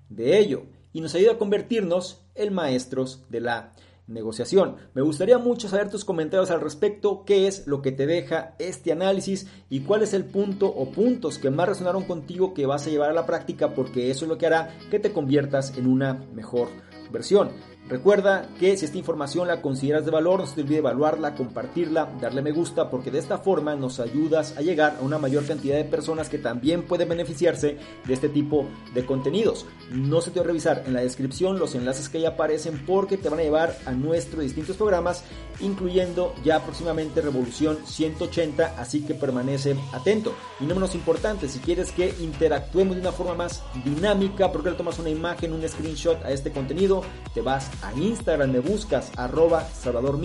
de 0.10 0.38
ello 0.38 0.68
y 0.94 1.02
nos 1.02 1.16
ayuda 1.16 1.32
a 1.32 1.38
convertirnos 1.40 2.22
en 2.36 2.54
maestros 2.54 3.26
de 3.30 3.42
la 3.42 3.74
negociación. 4.08 4.78
Me 4.94 5.02
gustaría 5.02 5.38
mucho 5.38 5.68
saber 5.68 5.90
tus 5.90 6.06
comentarios 6.06 6.50
al 6.50 6.62
respecto, 6.62 7.24
qué 7.26 7.48
es 7.48 7.68
lo 7.68 7.82
que 7.82 7.92
te 7.92 8.08
deja 8.08 8.56
este 8.60 8.92
análisis 8.92 9.48
y 9.70 9.82
cuál 9.82 10.02
es 10.02 10.14
el 10.14 10.26
punto 10.26 10.68
o 10.68 10.92
puntos 10.92 11.38
que 11.38 11.50
más 11.50 11.70
resonaron 11.70 12.04
contigo 12.04 12.54
que 12.54 12.66
vas 12.66 12.88
a 12.88 12.90
llevar 12.90 13.10
a 13.10 13.14
la 13.14 13.26
práctica 13.26 13.74
porque 13.74 14.10
eso 14.10 14.26
es 14.26 14.30
lo 14.30 14.38
que 14.38 14.48
hará 14.48 14.78
que 14.90 15.00
te 15.00 15.12
conviertas 15.12 15.78
en 15.78 15.88
una 15.88 16.14
mejor 16.34 16.70
versión. 17.12 17.52
Recuerda 17.90 18.50
que 18.60 18.76
si 18.76 18.84
esta 18.84 18.98
información 18.98 19.48
la 19.48 19.62
consideras 19.62 20.04
de 20.04 20.12
valor, 20.12 20.42
no 20.42 20.46
se 20.46 20.56
te 20.56 20.62
olvide 20.62 20.80
evaluarla, 20.80 21.36
compartirla, 21.36 22.10
darle 22.20 22.42
me 22.42 22.52
gusta, 22.52 22.90
porque 22.90 23.12
de 23.12 23.20
esta 23.20 23.38
forma 23.38 23.76
nos 23.76 24.02
ayudas 24.02 24.58
a 24.58 24.62
llegar 24.62 24.98
a 25.00 25.04
una 25.04 25.18
mayor 25.18 25.46
cantidad 25.46 25.78
de 25.78 25.86
personas 25.86 26.28
que 26.28 26.38
también 26.38 26.84
pueden 26.84 27.08
beneficiarse 27.08 27.78
de 28.06 28.14
este 28.14 28.28
tipo 28.28 28.66
de 28.94 29.06
contenidos. 29.06 29.66
No 29.90 30.20
se 30.20 30.32
te 30.32 30.40
olvide 30.40 30.48
revisar 30.48 30.84
en 30.86 30.94
la 30.94 31.02
descripción 31.02 31.60
los 31.60 31.76
enlaces 31.76 32.10
que 32.10 32.22
ya 32.22 32.30
aparecen 32.30 32.84
porque 32.86 33.18
te 33.18 33.30
van 33.30 33.40
a 33.40 33.44
llevar 33.44 33.78
a 33.86 33.92
nuestros 33.92 34.44
distintos 34.44 34.76
programas, 34.76 35.24
incluyendo 35.62 36.34
ya 36.44 36.64
próximamente 36.64 37.22
Revolución 37.22 37.78
180, 37.86 38.76
así 38.78 39.06
que 39.06 39.14
permanece 39.14 39.76
atento. 39.94 40.34
Y 40.60 40.66
no 40.66 40.76
menos 40.76 40.96
importante, 40.96 41.48
si 41.48 41.60
quieres 41.60 41.92
que 41.92 42.14
interactuemos 42.20 42.96
de 42.96 43.02
una 43.02 43.12
forma 43.12 43.36
más 43.36 43.64
dinámica, 43.84 44.52
porque 44.52 44.72
le 44.72 44.76
tomas 44.76 45.00
una 45.00 45.10
imagen, 45.10 45.54
un 45.54 45.68
screenshot 45.68 46.24
a 46.26 46.32
este 46.32 46.52
contenido, 46.52 47.02
te 47.34 47.42
vas 47.42 47.70
a 47.82 47.94
Instagram, 47.94 48.52
me 48.52 48.60
buscas 48.60 49.12
arroba 49.18 49.68
Salvador 49.68 50.20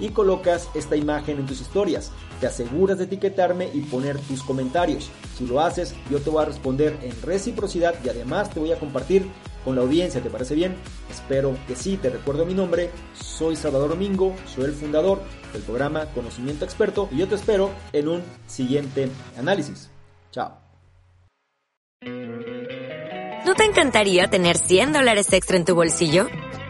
y 0.00 0.08
colocas 0.10 0.68
esta 0.74 0.96
imagen 0.96 1.38
en 1.38 1.46
tus 1.46 1.60
historias. 1.60 2.10
Te 2.40 2.46
aseguras 2.46 2.98
de 2.98 3.04
etiquetarme 3.04 3.70
y 3.72 3.80
poner 3.82 4.18
tus 4.18 4.42
comentarios. 4.42 5.10
Si 5.36 5.46
lo 5.46 5.60
haces, 5.60 5.94
yo 6.10 6.20
te 6.20 6.30
voy 6.30 6.42
a 6.42 6.46
responder 6.46 6.98
en 7.02 7.20
reciprocidad 7.22 7.94
y 8.04 8.08
además 8.08 8.50
te 8.50 8.60
voy 8.60 8.72
a 8.72 8.78
compartir 8.78 9.26
con 9.64 9.76
la 9.76 9.82
audiencia. 9.82 10.20
¿Te 10.20 10.30
parece 10.30 10.54
bien? 10.54 10.74
Espero 11.10 11.56
que 11.66 11.76
sí. 11.76 11.96
Te 11.96 12.10
recuerdo 12.10 12.44
mi 12.44 12.54
nombre. 12.54 12.90
Soy 13.14 13.56
Salvador 13.56 13.96
Mingo, 13.96 14.34
soy 14.46 14.64
el 14.64 14.72
fundador 14.72 15.22
del 15.52 15.62
programa 15.62 16.06
Conocimiento 16.06 16.64
Experto 16.64 17.08
y 17.10 17.18
yo 17.18 17.28
te 17.28 17.36
espero 17.36 17.70
en 17.92 18.08
un 18.08 18.22
siguiente 18.46 19.08
análisis. 19.38 19.90
Chao. 20.32 20.58
¿No 23.46 23.54
te 23.54 23.64
encantaría 23.64 24.28
tener 24.28 24.56
100 24.56 24.92
dólares 24.92 25.32
extra 25.32 25.56
en 25.56 25.64
tu 25.64 25.74
bolsillo? 25.74 26.28